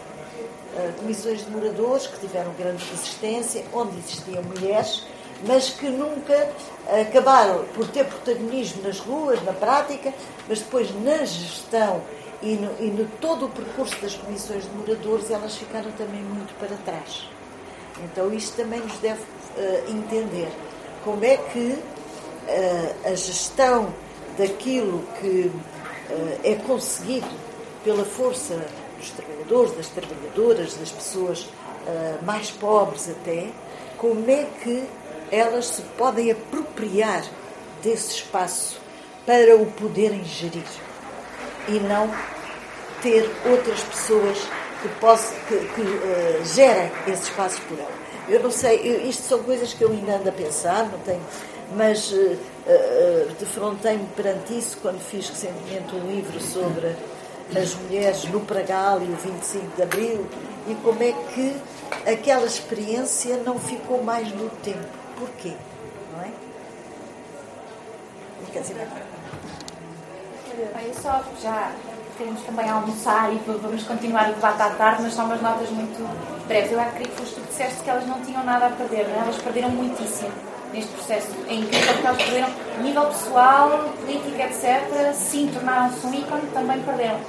uh, 0.77 0.93
comissões 1.01 1.45
de 1.45 1.51
moradores 1.51 2.07
que 2.07 2.21
tiveram 2.21 2.53
grande 2.55 2.85
resistência, 2.91 3.65
onde 3.73 3.97
existiam 3.99 4.43
mulheres, 4.43 5.07
mas 5.47 5.71
que 5.71 5.89
nunca 5.89 6.49
acabaram 7.01 7.65
por 7.75 7.87
ter 7.89 8.05
protagonismo 8.05 8.83
nas 8.83 8.99
ruas, 8.99 9.43
na 9.43 9.53
prática, 9.53 10.13
mas 10.49 10.61
depois 10.61 10.89
na 11.03 11.19
gestão 11.25 12.03
e 12.43 12.57
no, 12.57 12.85
e 12.85 12.91
no 12.91 13.07
todo 13.21 13.47
o 13.47 13.49
percurso 13.49 13.97
das 14.01 14.15
comissões 14.15 14.65
de 14.65 14.71
moradores, 14.71 15.31
elas 15.31 15.57
ficaram 15.57 15.91
também 15.93 16.21
muito 16.21 16.55
para 16.59 16.77
trás. 16.85 17.29
Então, 18.05 18.33
isto 18.33 18.57
também 18.57 18.81
nos 18.81 18.99
deve 18.99 19.21
uh, 19.21 19.91
entender 19.91 20.49
como 21.05 21.25
é 21.25 21.37
que 21.37 21.79
uh, 21.79 23.09
a 23.09 23.15
gestão 23.15 23.95
daquilo 24.37 25.05
que 25.21 25.51
uh, 26.11 26.41
é 26.43 26.55
conseguido 26.57 27.29
pela 27.83 28.05
força 28.05 28.67
dos 28.99 29.11
trabalhadores, 29.11 29.73
das 29.73 29.89
trabalhadoras, 29.89 30.75
das 30.75 30.91
pessoas 30.91 31.43
uh, 31.43 32.25
mais 32.25 32.51
pobres 32.51 33.09
até, 33.09 33.49
como 33.99 34.29
é 34.31 34.47
que 34.63 34.85
elas 35.31 35.67
se 35.67 35.83
podem 35.97 36.31
apropriar 36.31 37.25
desse 37.83 38.17
espaço 38.17 38.81
para 39.27 39.57
o 39.57 39.67
poderem 39.67 40.25
gerir 40.25 40.65
e 41.69 41.73
não 41.81 42.11
ter 43.03 43.31
outras 43.51 43.81
pessoas 43.83 44.39
que, 44.83 44.89
possam, 45.01 45.37
que, 45.49 45.57
que 45.57 45.81
uh, 45.81 46.45
gerem 46.45 46.91
esse 47.07 47.25
espaço 47.25 47.61
por 47.63 47.79
ela. 47.79 48.05
Eu 48.29 48.43
não 48.43 48.51
sei, 48.51 48.81
eu, 48.83 49.07
isto 49.07 49.23
são 49.23 49.43
coisas 49.43 49.75
que 49.75 49.83
eu 49.83 49.91
ainda 49.91 50.17
ando 50.17 50.29
a 50.31 50.33
pensar, 50.33 50.89
não 50.91 50.99
tenho, 51.01 51.23
mas 51.77 52.11
uh, 52.67 53.35
defrontei-me 53.39 54.07
perante 54.17 54.57
isso 54.57 54.79
quando 54.81 55.01
fiz 55.01 55.29
recentemente 55.29 55.95
um 55.95 56.07
livro 56.07 56.41
sobre 56.41 56.97
as 57.57 57.75
mulheres 57.75 58.25
no 58.25 58.41
Pragal 58.41 59.03
e 59.03 59.05
o 59.05 59.17
25 59.17 59.77
de 59.77 59.83
Abril 59.83 60.27
e 60.67 60.75
como 60.77 61.03
é 61.03 61.13
que 61.13 61.57
aquela 62.11 62.47
experiência 62.47 63.37
não 63.39 63.59
ficou 63.59 64.03
mais 64.03 64.31
no 64.33 64.49
tempo. 64.63 64.87
Porquê? 65.19 65.53
Não 66.13 66.23
é? 66.23 66.31
Quer 68.53 68.61
dizer, 68.61 68.89
Bem, 70.75 70.95
só 70.95 71.23
já 71.43 71.73
queremos 72.17 72.41
também 72.43 72.69
almoçar 72.71 73.33
e 73.33 73.39
vamos 73.39 73.83
continuar 73.83 74.31
o 74.31 74.35
debate 74.35 74.63
à 74.63 74.71
tarde, 74.71 75.03
mas 75.03 75.15
são 75.15 75.25
umas 75.25 75.43
notas 75.43 75.69
muito 75.71 76.47
breves. 76.47 76.71
Eu 76.71 76.79
queria 76.93 77.09
que 77.09 77.23
tu 77.23 77.41
disseste 77.49 77.83
que 77.83 77.91
elas 77.91 78.07
não 78.07 78.21
tinham 78.21 78.45
nada 78.45 78.67
a 78.67 78.71
perder, 78.71 79.09
não 79.09 79.17
é? 79.17 79.19
elas 79.25 79.37
perderam 79.39 79.71
muitíssimo 79.71 80.54
neste 80.75 80.91
processo. 80.93 81.29
Incrível 81.49 81.95
que 81.95 82.07
elas 82.07 82.23
perderam, 82.23 82.49
nível 82.83 83.07
pessoal, 83.07 83.71
política, 84.01 84.43
etc. 84.43 85.15
Sim, 85.15 85.51
tornaram-se 85.55 86.07
um 86.07 86.13
ícone, 86.13 86.43
também 86.53 86.81
perderam. 86.83 87.21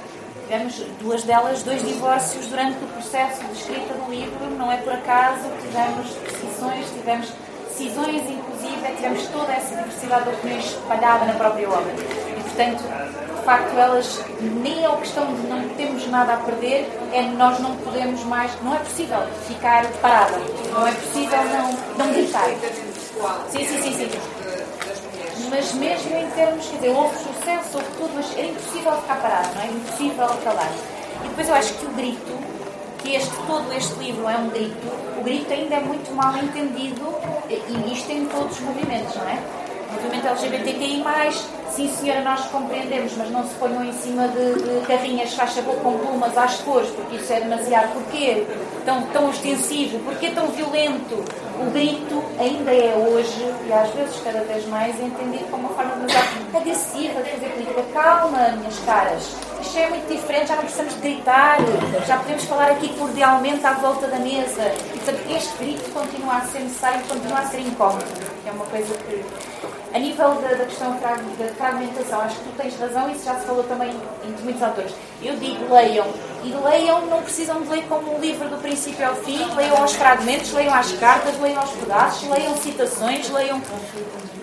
Tivemos 0.42 0.74
duas 1.00 1.22
delas, 1.24 1.62
dois 1.62 1.82
divórcios 1.82 2.46
durante 2.46 2.76
o 2.84 2.86
processo 2.88 3.42
de 3.44 3.52
escrita 3.52 3.94
do 3.94 4.10
livro, 4.10 4.50
não 4.56 4.70
é 4.70 4.76
por 4.76 4.92
acaso, 4.92 5.42
tivemos 5.60 6.14
decisões, 6.14 6.86
tivemos 6.92 7.32
decisões, 7.68 8.22
inclusive, 8.30 8.96
tivemos 8.96 9.26
toda 9.28 9.52
essa 9.52 9.74
diversidade 9.74 10.24
de 10.24 10.30
opiniões 10.30 10.64
espalhada 10.66 11.24
na 11.24 11.32
própria 11.34 11.68
obra. 11.68 11.92
E, 11.92 12.42
portanto, 12.42 12.84
de 13.38 13.44
facto, 13.44 13.76
elas, 13.76 14.20
nem 14.40 14.84
é 14.84 14.86
a 14.86 14.96
questão 14.96 15.26
de 15.34 15.46
não 15.48 15.68
termos 15.70 16.06
nada 16.08 16.34
a 16.34 16.36
perder, 16.38 16.88
é 17.12 17.22
nós 17.22 17.58
não 17.58 17.76
podemos 17.78 18.22
mais, 18.24 18.50
não 18.62 18.74
é 18.74 18.78
possível 18.78 19.18
ficar 19.48 19.84
parada, 20.00 20.38
não 20.72 20.86
é 20.86 20.92
possível 20.92 21.44
não, 21.44 21.72
não 21.98 22.12
gritar. 22.12 22.48
Sim, 23.50 23.64
sim, 23.64 23.82
sim, 23.82 23.92
sim. 23.94 24.10
Mas 25.48 25.72
mesmo 25.74 26.16
em 26.16 26.28
termos, 26.30 26.66
quer 26.66 26.76
dizer, 26.76 26.90
houve 26.90 27.16
sucesso, 27.16 27.78
houve 27.78 27.88
tudo, 27.96 28.10
mas 28.14 28.36
era 28.36 28.46
impossível 28.46 28.92
ficar 29.00 29.20
parado, 29.22 29.54
não 29.54 29.62
é? 29.62 29.66
Impossível 29.68 30.28
calar. 30.44 30.72
E 31.24 31.28
depois 31.28 31.48
eu 31.48 31.54
acho 31.54 31.74
que 31.74 31.86
o 31.86 31.88
grito, 31.90 32.38
que 32.98 33.14
este, 33.14 33.34
todo 33.46 33.72
este 33.72 33.94
livro 33.94 34.28
é 34.28 34.36
um 34.36 34.48
grito, 34.50 34.86
o 35.18 35.22
grito 35.22 35.52
ainda 35.52 35.76
é 35.76 35.80
muito 35.80 36.14
mal 36.14 36.36
entendido, 36.36 37.14
e 37.48 37.92
isto 37.92 38.10
em 38.12 38.26
todos 38.26 38.52
os 38.52 38.60
movimentos, 38.60 39.14
não 39.16 39.28
é? 39.28 39.42
Movimento 39.96 40.26
LGBTQI, 40.26 41.02
sim 41.70 41.88
senhora, 41.88 42.20
nós 42.20 42.44
compreendemos, 42.46 43.16
mas 43.16 43.30
não 43.30 43.42
se 43.46 43.54
ponham 43.54 43.82
em 43.82 43.92
cima 43.94 44.28
de, 44.28 44.54
de 44.54 44.86
carrinhas, 44.86 45.32
faz 45.32 45.54
favor, 45.54 45.74
com 45.76 45.98
plumas 45.98 46.36
às 46.36 46.56
cores, 46.56 46.90
porque 46.90 47.16
isso 47.16 47.32
é 47.32 47.40
demasiado. 47.40 47.92
Porquê 47.94 48.46
tão, 48.84 49.02
tão 49.06 49.28
ostensivo? 49.30 49.98
Porquê 50.00 50.30
tão 50.30 50.48
violento? 50.48 51.24
O 51.58 51.70
grito 51.70 52.22
ainda 52.38 52.70
é 52.70 52.94
hoje, 52.94 53.50
e 53.66 53.72
às 53.72 53.90
vezes 53.90 54.20
cada 54.22 54.40
vez 54.40 54.66
mais, 54.68 55.00
entendido 55.00 55.44
como 55.50 55.66
uma 55.66 55.74
forma 55.74 55.94
demasiado 55.96 56.26
agressiva 56.54 57.22
de 57.22 57.30
fazer 57.30 57.48
política. 57.48 57.82
Calma, 57.94 58.48
minhas 58.58 58.78
caras. 58.80 59.34
Isto 59.60 59.78
é 59.78 59.88
muito 59.88 60.08
diferente, 60.08 60.48
já 60.48 60.56
não 60.56 60.62
precisamos 60.62 60.94
de 60.94 61.00
gritar, 61.00 61.58
já 62.06 62.18
podemos 62.18 62.44
falar 62.44 62.70
aqui 62.72 62.88
cordialmente 62.98 63.66
à 63.66 63.72
volta 63.72 64.06
da 64.06 64.18
mesa. 64.18 64.62
E, 64.94 64.98
portanto, 64.98 65.20
este 65.30 65.56
grito 65.58 65.90
continua 65.92 66.36
a 66.36 66.40
ser 66.42 66.60
necessário 66.60 67.00
continua 67.08 67.38
a 67.38 67.46
ser 67.46 67.60
incómodo, 67.60 68.04
que 68.42 68.48
é 68.48 68.52
uma 68.52 68.66
coisa 68.66 68.94
que 68.94 69.24
a 69.92 69.98
nível 69.98 70.34
da, 70.34 70.48
da 70.48 70.64
questão 70.64 70.92
da 70.92 71.48
fragmentação, 71.56 72.20
acho 72.20 72.36
que 72.36 72.44
tu 72.44 72.56
tens 72.56 72.78
razão, 72.78 73.10
isso 73.10 73.24
já 73.24 73.34
se 73.38 73.46
falou 73.46 73.64
também 73.64 73.90
em 73.90 74.42
muitos 74.42 74.62
autores. 74.62 74.92
Eu 75.22 75.36
digo, 75.36 75.72
leiam. 75.72 76.06
E 76.44 76.52
leiam, 76.52 77.06
não 77.06 77.22
precisam 77.22 77.62
de 77.62 77.68
ler 77.68 77.84
como 77.88 78.16
um 78.16 78.20
livro 78.20 78.48
do 78.48 78.58
princípio 78.58 79.06
ao 79.06 79.16
fim, 79.16 79.42
leiam 79.54 79.76
aos 79.76 79.94
fragmentos, 79.94 80.52
leiam 80.52 80.74
as 80.74 80.92
cartas, 80.92 81.38
leiam 81.40 81.60
aos 81.60 81.70
pedaços, 81.70 82.28
leiam 82.28 82.56
citações, 82.56 83.30
leiam. 83.30 83.60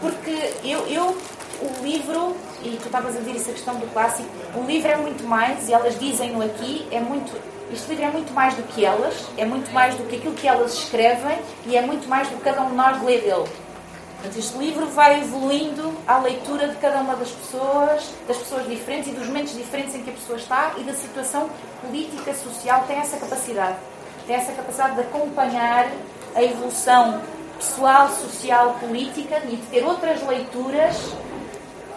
Porque 0.01 0.53
eu, 0.63 0.85
eu 0.87 1.17
o 1.63 1.83
livro, 1.83 2.35
e 2.63 2.77
tu 2.81 2.87
estavas 2.87 3.15
a 3.15 3.19
dizer 3.19 3.35
essa 3.35 3.51
questão 3.51 3.75
do 3.75 3.87
clássico, 3.93 4.27
o 4.55 4.63
livro 4.63 4.91
é 4.91 4.97
muito 4.97 5.23
mais, 5.23 5.69
e 5.69 5.73
elas 5.73 5.97
dizem-no 5.97 6.43
aqui, 6.43 6.87
é 6.91 6.99
muito. 6.99 7.31
Este 7.71 7.89
livro 7.89 8.05
é 8.05 8.09
muito 8.09 8.33
mais 8.33 8.53
do 8.53 8.63
que 8.63 8.85
elas, 8.85 9.15
é 9.37 9.45
muito 9.45 9.71
mais 9.71 9.95
do 9.95 10.03
que 10.03 10.17
aquilo 10.17 10.33
que 10.35 10.47
elas 10.47 10.73
escrevem 10.73 11.39
e 11.65 11.75
é 11.75 11.81
muito 11.81 12.07
mais 12.07 12.27
do 12.27 12.35
que 12.37 12.43
cada 12.43 12.61
um 12.61 12.69
de 12.69 12.75
nós 12.75 13.01
lê 13.01 13.17
dele. 13.17 13.45
Portanto, 14.23 14.39
este 14.39 14.57
livro 14.57 14.85
vai 14.87 15.19
evoluindo 15.19 15.93
à 16.07 16.17
leitura 16.17 16.69
de 16.69 16.77
cada 16.77 17.01
uma 17.01 17.13
das 17.13 17.29
pessoas, 17.29 18.09
das 18.25 18.37
pessoas 18.37 18.65
diferentes 18.65 19.11
e 19.11 19.15
dos 19.15 19.27
momentos 19.27 19.53
diferentes 19.53 19.93
em 19.95 20.01
que 20.01 20.11
a 20.11 20.13
pessoa 20.13 20.37
está 20.37 20.75
e 20.77 20.83
da 20.83 20.93
situação 20.93 21.49
política, 21.81 22.33
social. 22.33 22.85
Tem 22.87 22.99
essa 22.99 23.17
capacidade. 23.17 23.75
Tem 24.25 24.37
essa 24.37 24.53
capacidade 24.53 24.95
de 24.95 25.01
acompanhar 25.01 25.91
a 26.33 26.41
evolução 26.41 27.21
pessoal, 27.57 28.07
social, 28.07 28.77
política 28.79 29.41
e 29.45 29.57
de 29.57 29.63
ter 29.63 29.83
outras 29.83 30.25
leituras 30.25 30.95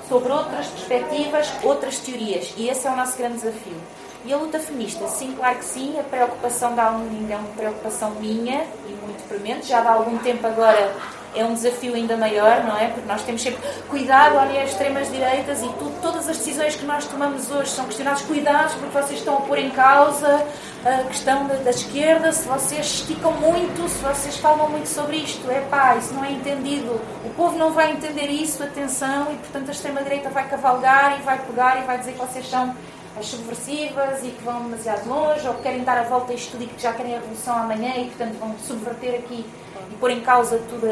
sobre 0.09 0.33
outras 0.33 0.67
perspectivas, 0.67 1.49
outras 1.63 2.01
teorias. 2.01 2.53
E 2.57 2.69
esse 2.69 2.89
é 2.89 2.91
o 2.91 2.97
nosso 2.97 3.17
grande 3.17 3.35
desafio. 3.35 3.81
E 4.25 4.33
a 4.33 4.37
luta 4.37 4.59
feminista, 4.59 5.07
sim, 5.07 5.33
claro 5.37 5.59
que 5.59 5.65
sim, 5.65 5.97
a 6.01 6.03
preocupação 6.03 6.75
da 6.75 6.87
Almeida 6.87 7.35
é 7.35 7.37
uma 7.37 7.51
preocupação 7.51 8.11
minha 8.17 8.67
e 8.89 8.93
muito 9.05 9.29
premente. 9.29 9.69
Já 9.69 9.79
há 9.81 9.93
algum 9.93 10.19
tempo 10.19 10.45
agora 10.45 10.93
é 11.37 11.45
um 11.45 11.55
desafio 11.55 11.95
ainda 11.95 12.17
maior, 12.17 12.65
não 12.65 12.77
é? 12.77 12.89
Porque 12.89 13.07
nós 13.07 13.23
temos 13.23 13.43
sempre 13.43 13.61
cuidado, 13.89 14.37
olha, 14.37 14.63
as 14.63 14.71
extremas-direitas 14.71 15.63
e 15.63 15.69
tudo, 15.69 16.01
todas 16.01 16.29
as 16.29 16.39
decisões 16.39 16.75
que 16.75 16.85
nós 16.85 17.07
tomamos 17.07 17.51
hoje 17.51 17.71
são 17.71 17.85
questionadas. 17.85 18.23
Cuidados, 18.23 18.75
porque 18.75 18.99
vocês 18.99 19.19
estão 19.19 19.39
a 19.39 19.41
pôr 19.43 19.59
em 19.59 19.71
causa 19.71 20.45
a 20.85 21.05
questão 21.05 21.47
da, 21.47 21.55
da 21.55 21.71
esquerda, 21.71 22.33
se 22.33 22.47
vocês 22.47 22.87
esticam 22.87 23.33
muito, 23.33 23.89
se 23.89 24.03
vocês 24.03 24.37
falam 24.37 24.69
muito 24.69 24.89
sobre 24.89 25.17
isto. 25.17 25.51
É 25.51 25.61
pá, 25.63 25.97
isso 25.97 26.15
não 26.15 26.25
é 26.25 26.31
entendido. 26.31 27.01
O 27.25 27.31
povo 27.37 27.59
não 27.59 27.73
vai 27.73 27.93
entender 27.93 28.27
isso, 28.27 28.63
atenção, 28.63 29.33
e 29.33 29.37
portanto 29.37 29.69
a 29.69 29.73
extrema-direita 29.73 30.31
vai 30.31 30.49
cavalgar 30.49 31.19
e 31.19 31.23
vai 31.23 31.39
pegar 31.39 31.83
e 31.83 31.87
vai 31.87 31.99
dizer 31.99 32.13
que 32.13 32.19
vocês 32.19 32.49
são 32.49 32.75
as 33.19 33.27
subversivas 33.27 34.23
e 34.23 34.29
que 34.29 34.45
vão 34.45 34.63
demasiado 34.63 35.09
longe, 35.09 35.47
ou 35.49 35.55
que 35.55 35.63
querem 35.63 35.83
dar 35.83 35.99
a 35.99 36.03
volta 36.03 36.33
a 36.33 36.35
isto 36.35 36.53
tudo 36.53 36.65
e 36.65 36.67
que 36.67 36.81
já 36.81 36.93
querem 36.93 37.17
a 37.17 37.19
revolução 37.19 37.57
amanhã 37.57 37.95
e, 37.97 38.05
portanto, 38.07 38.39
vão 38.39 38.55
subverter 38.59 39.15
aqui 39.15 39.45
e 39.91 39.95
pôr 39.97 40.11
em 40.11 40.21
causa 40.21 40.61
tudo, 40.69 40.87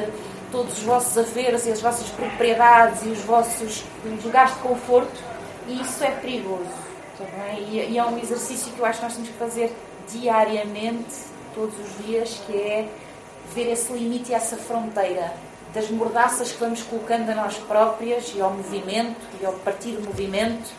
todos 0.55 0.79
os 0.79 0.85
vossos 0.85 1.19
haveres 1.19 1.67
e 1.67 1.73
as 1.73 1.81
vossas 1.81 2.09
propriedades 2.11 3.03
e 3.05 3.09
os 3.09 3.19
vossos 3.23 3.83
lugares 4.25 4.55
de 4.55 4.61
conforto, 4.61 5.21
e 5.67 5.83
isso 5.83 6.05
é 6.05 6.13
perigoso. 6.13 6.85
Tá 7.19 7.25
e, 7.59 7.91
e 7.91 7.99
é 7.99 8.05
um 8.05 8.17
exercício 8.19 8.73
que 8.73 8.79
eu 8.79 8.87
acho 8.87 9.01
que 9.01 9.05
nós 9.05 9.15
temos 9.15 9.31
que 9.31 9.37
fazer 9.37 9.77
diariamente, 10.09 11.13
todos 11.57 11.75
os 11.77 12.07
dias, 12.07 12.41
que 12.47 12.57
é 12.57 12.89
ver 13.53 13.73
esse 13.73 13.93
limite 13.93 14.31
e 14.31 14.35
essa 14.35 14.57
fronteira 14.57 15.33
das 15.75 15.91
mordaças 15.91 16.53
que 16.53 16.61
vamos 16.61 16.83
colocando 16.85 17.31
a 17.31 17.35
nós 17.35 17.57
próprias 17.57 18.33
e 18.37 18.41
ao 18.41 18.51
movimento 18.53 19.27
e 19.41 19.45
ao 19.45 19.55
partido 19.55 20.05
movimento 20.05 20.73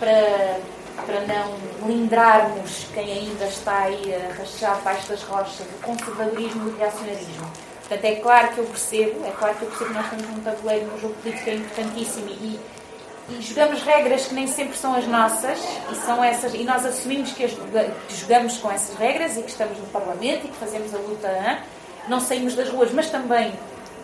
para, 0.00 0.58
para 1.06 1.20
não 1.20 1.88
lindrarmos 1.88 2.88
quem 2.92 3.12
ainda 3.12 3.44
está 3.44 3.82
aí 3.82 4.12
a 4.12 4.34
rachar 4.34 4.80
baixo 4.82 5.08
das 5.08 5.22
rochas 5.22 5.64
do 5.66 5.80
conservadorismo 5.82 6.68
e 6.68 6.72
do 6.72 6.78
reacionarismo. 6.78 7.73
Portanto, 7.94 8.04
é 8.04 8.14
claro 8.16 8.48
que 8.48 8.58
eu 8.58 8.64
percebo, 8.64 9.26
é 9.26 9.30
claro 9.30 9.54
que 9.56 9.62
eu 9.62 9.68
percebo 9.68 9.90
que 9.90 9.96
nós 9.96 10.10
temos 10.10 10.28
um 10.36 10.40
tabuleiro 10.40 10.86
no 10.86 11.00
jogo 11.00 11.14
político 11.14 11.50
é 11.50 11.54
importantíssimo 11.54 12.28
e, 12.28 12.60
e 13.28 13.40
jogamos 13.40 13.82
regras 13.82 14.26
que 14.26 14.34
nem 14.34 14.46
sempre 14.46 14.76
são 14.76 14.94
as 14.94 15.06
nossas 15.06 15.58
e 15.92 15.94
são 16.04 16.22
essas 16.22 16.54
e 16.54 16.64
nós 16.64 16.84
assumimos 16.84 17.32
que, 17.32 17.44
as, 17.44 17.52
que 17.52 18.16
jogamos 18.16 18.58
com 18.58 18.70
essas 18.70 18.96
regras 18.96 19.36
e 19.36 19.42
que 19.42 19.50
estamos 19.50 19.78
no 19.78 19.86
Parlamento 19.86 20.46
e 20.46 20.48
que 20.48 20.56
fazemos 20.56 20.92
a 20.92 20.98
luta, 20.98 21.28
hein? 21.28 21.58
não 22.08 22.20
saímos 22.20 22.54
das 22.54 22.68
ruas, 22.68 22.90
mas 22.92 23.08
também 23.10 23.52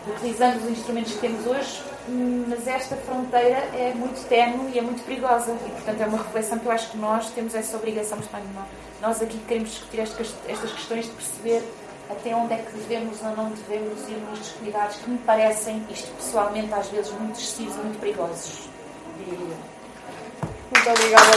utilizamos 0.07 0.63
os 0.63 0.69
instrumentos 0.71 1.13
que 1.13 1.19
temos 1.19 1.45
hoje 1.45 1.81
mas 2.07 2.67
esta 2.67 2.95
fronteira 2.95 3.57
é 3.73 3.93
muito 3.95 4.27
tenue 4.27 4.71
e 4.73 4.79
é 4.79 4.81
muito 4.81 5.03
perigosa 5.05 5.51
e 5.51 5.69
portanto 5.71 6.01
é 6.01 6.05
uma 6.07 6.17
reflexão 6.17 6.57
que 6.57 6.65
eu 6.65 6.71
acho 6.71 6.89
que 6.89 6.97
nós 6.97 7.29
temos 7.29 7.53
essa 7.53 7.77
obrigação 7.77 8.17
nós 8.99 9.21
aqui 9.21 9.37
queremos 9.47 9.69
discutir 9.69 9.99
estas 9.99 10.71
questões 10.71 11.05
de 11.05 11.11
perceber 11.11 11.63
até 12.11 12.35
onde 12.35 12.53
é 12.53 12.57
que 12.57 12.71
devemos 12.73 13.21
ou 13.21 13.35
não 13.35 13.49
devemos 13.49 14.07
ir 14.09 14.17
nos 14.17 14.49
cuidados 14.51 14.97
que 14.97 15.09
me 15.09 15.17
parecem, 15.19 15.85
isto 15.89 16.11
pessoalmente 16.15 16.73
às 16.73 16.87
vezes 16.89 17.11
muito 17.13 17.39
excessivos 17.39 17.75
e 17.75 17.79
muito 17.79 17.99
perigosos 17.99 18.71
muito 20.71 20.89
obrigada 20.89 21.31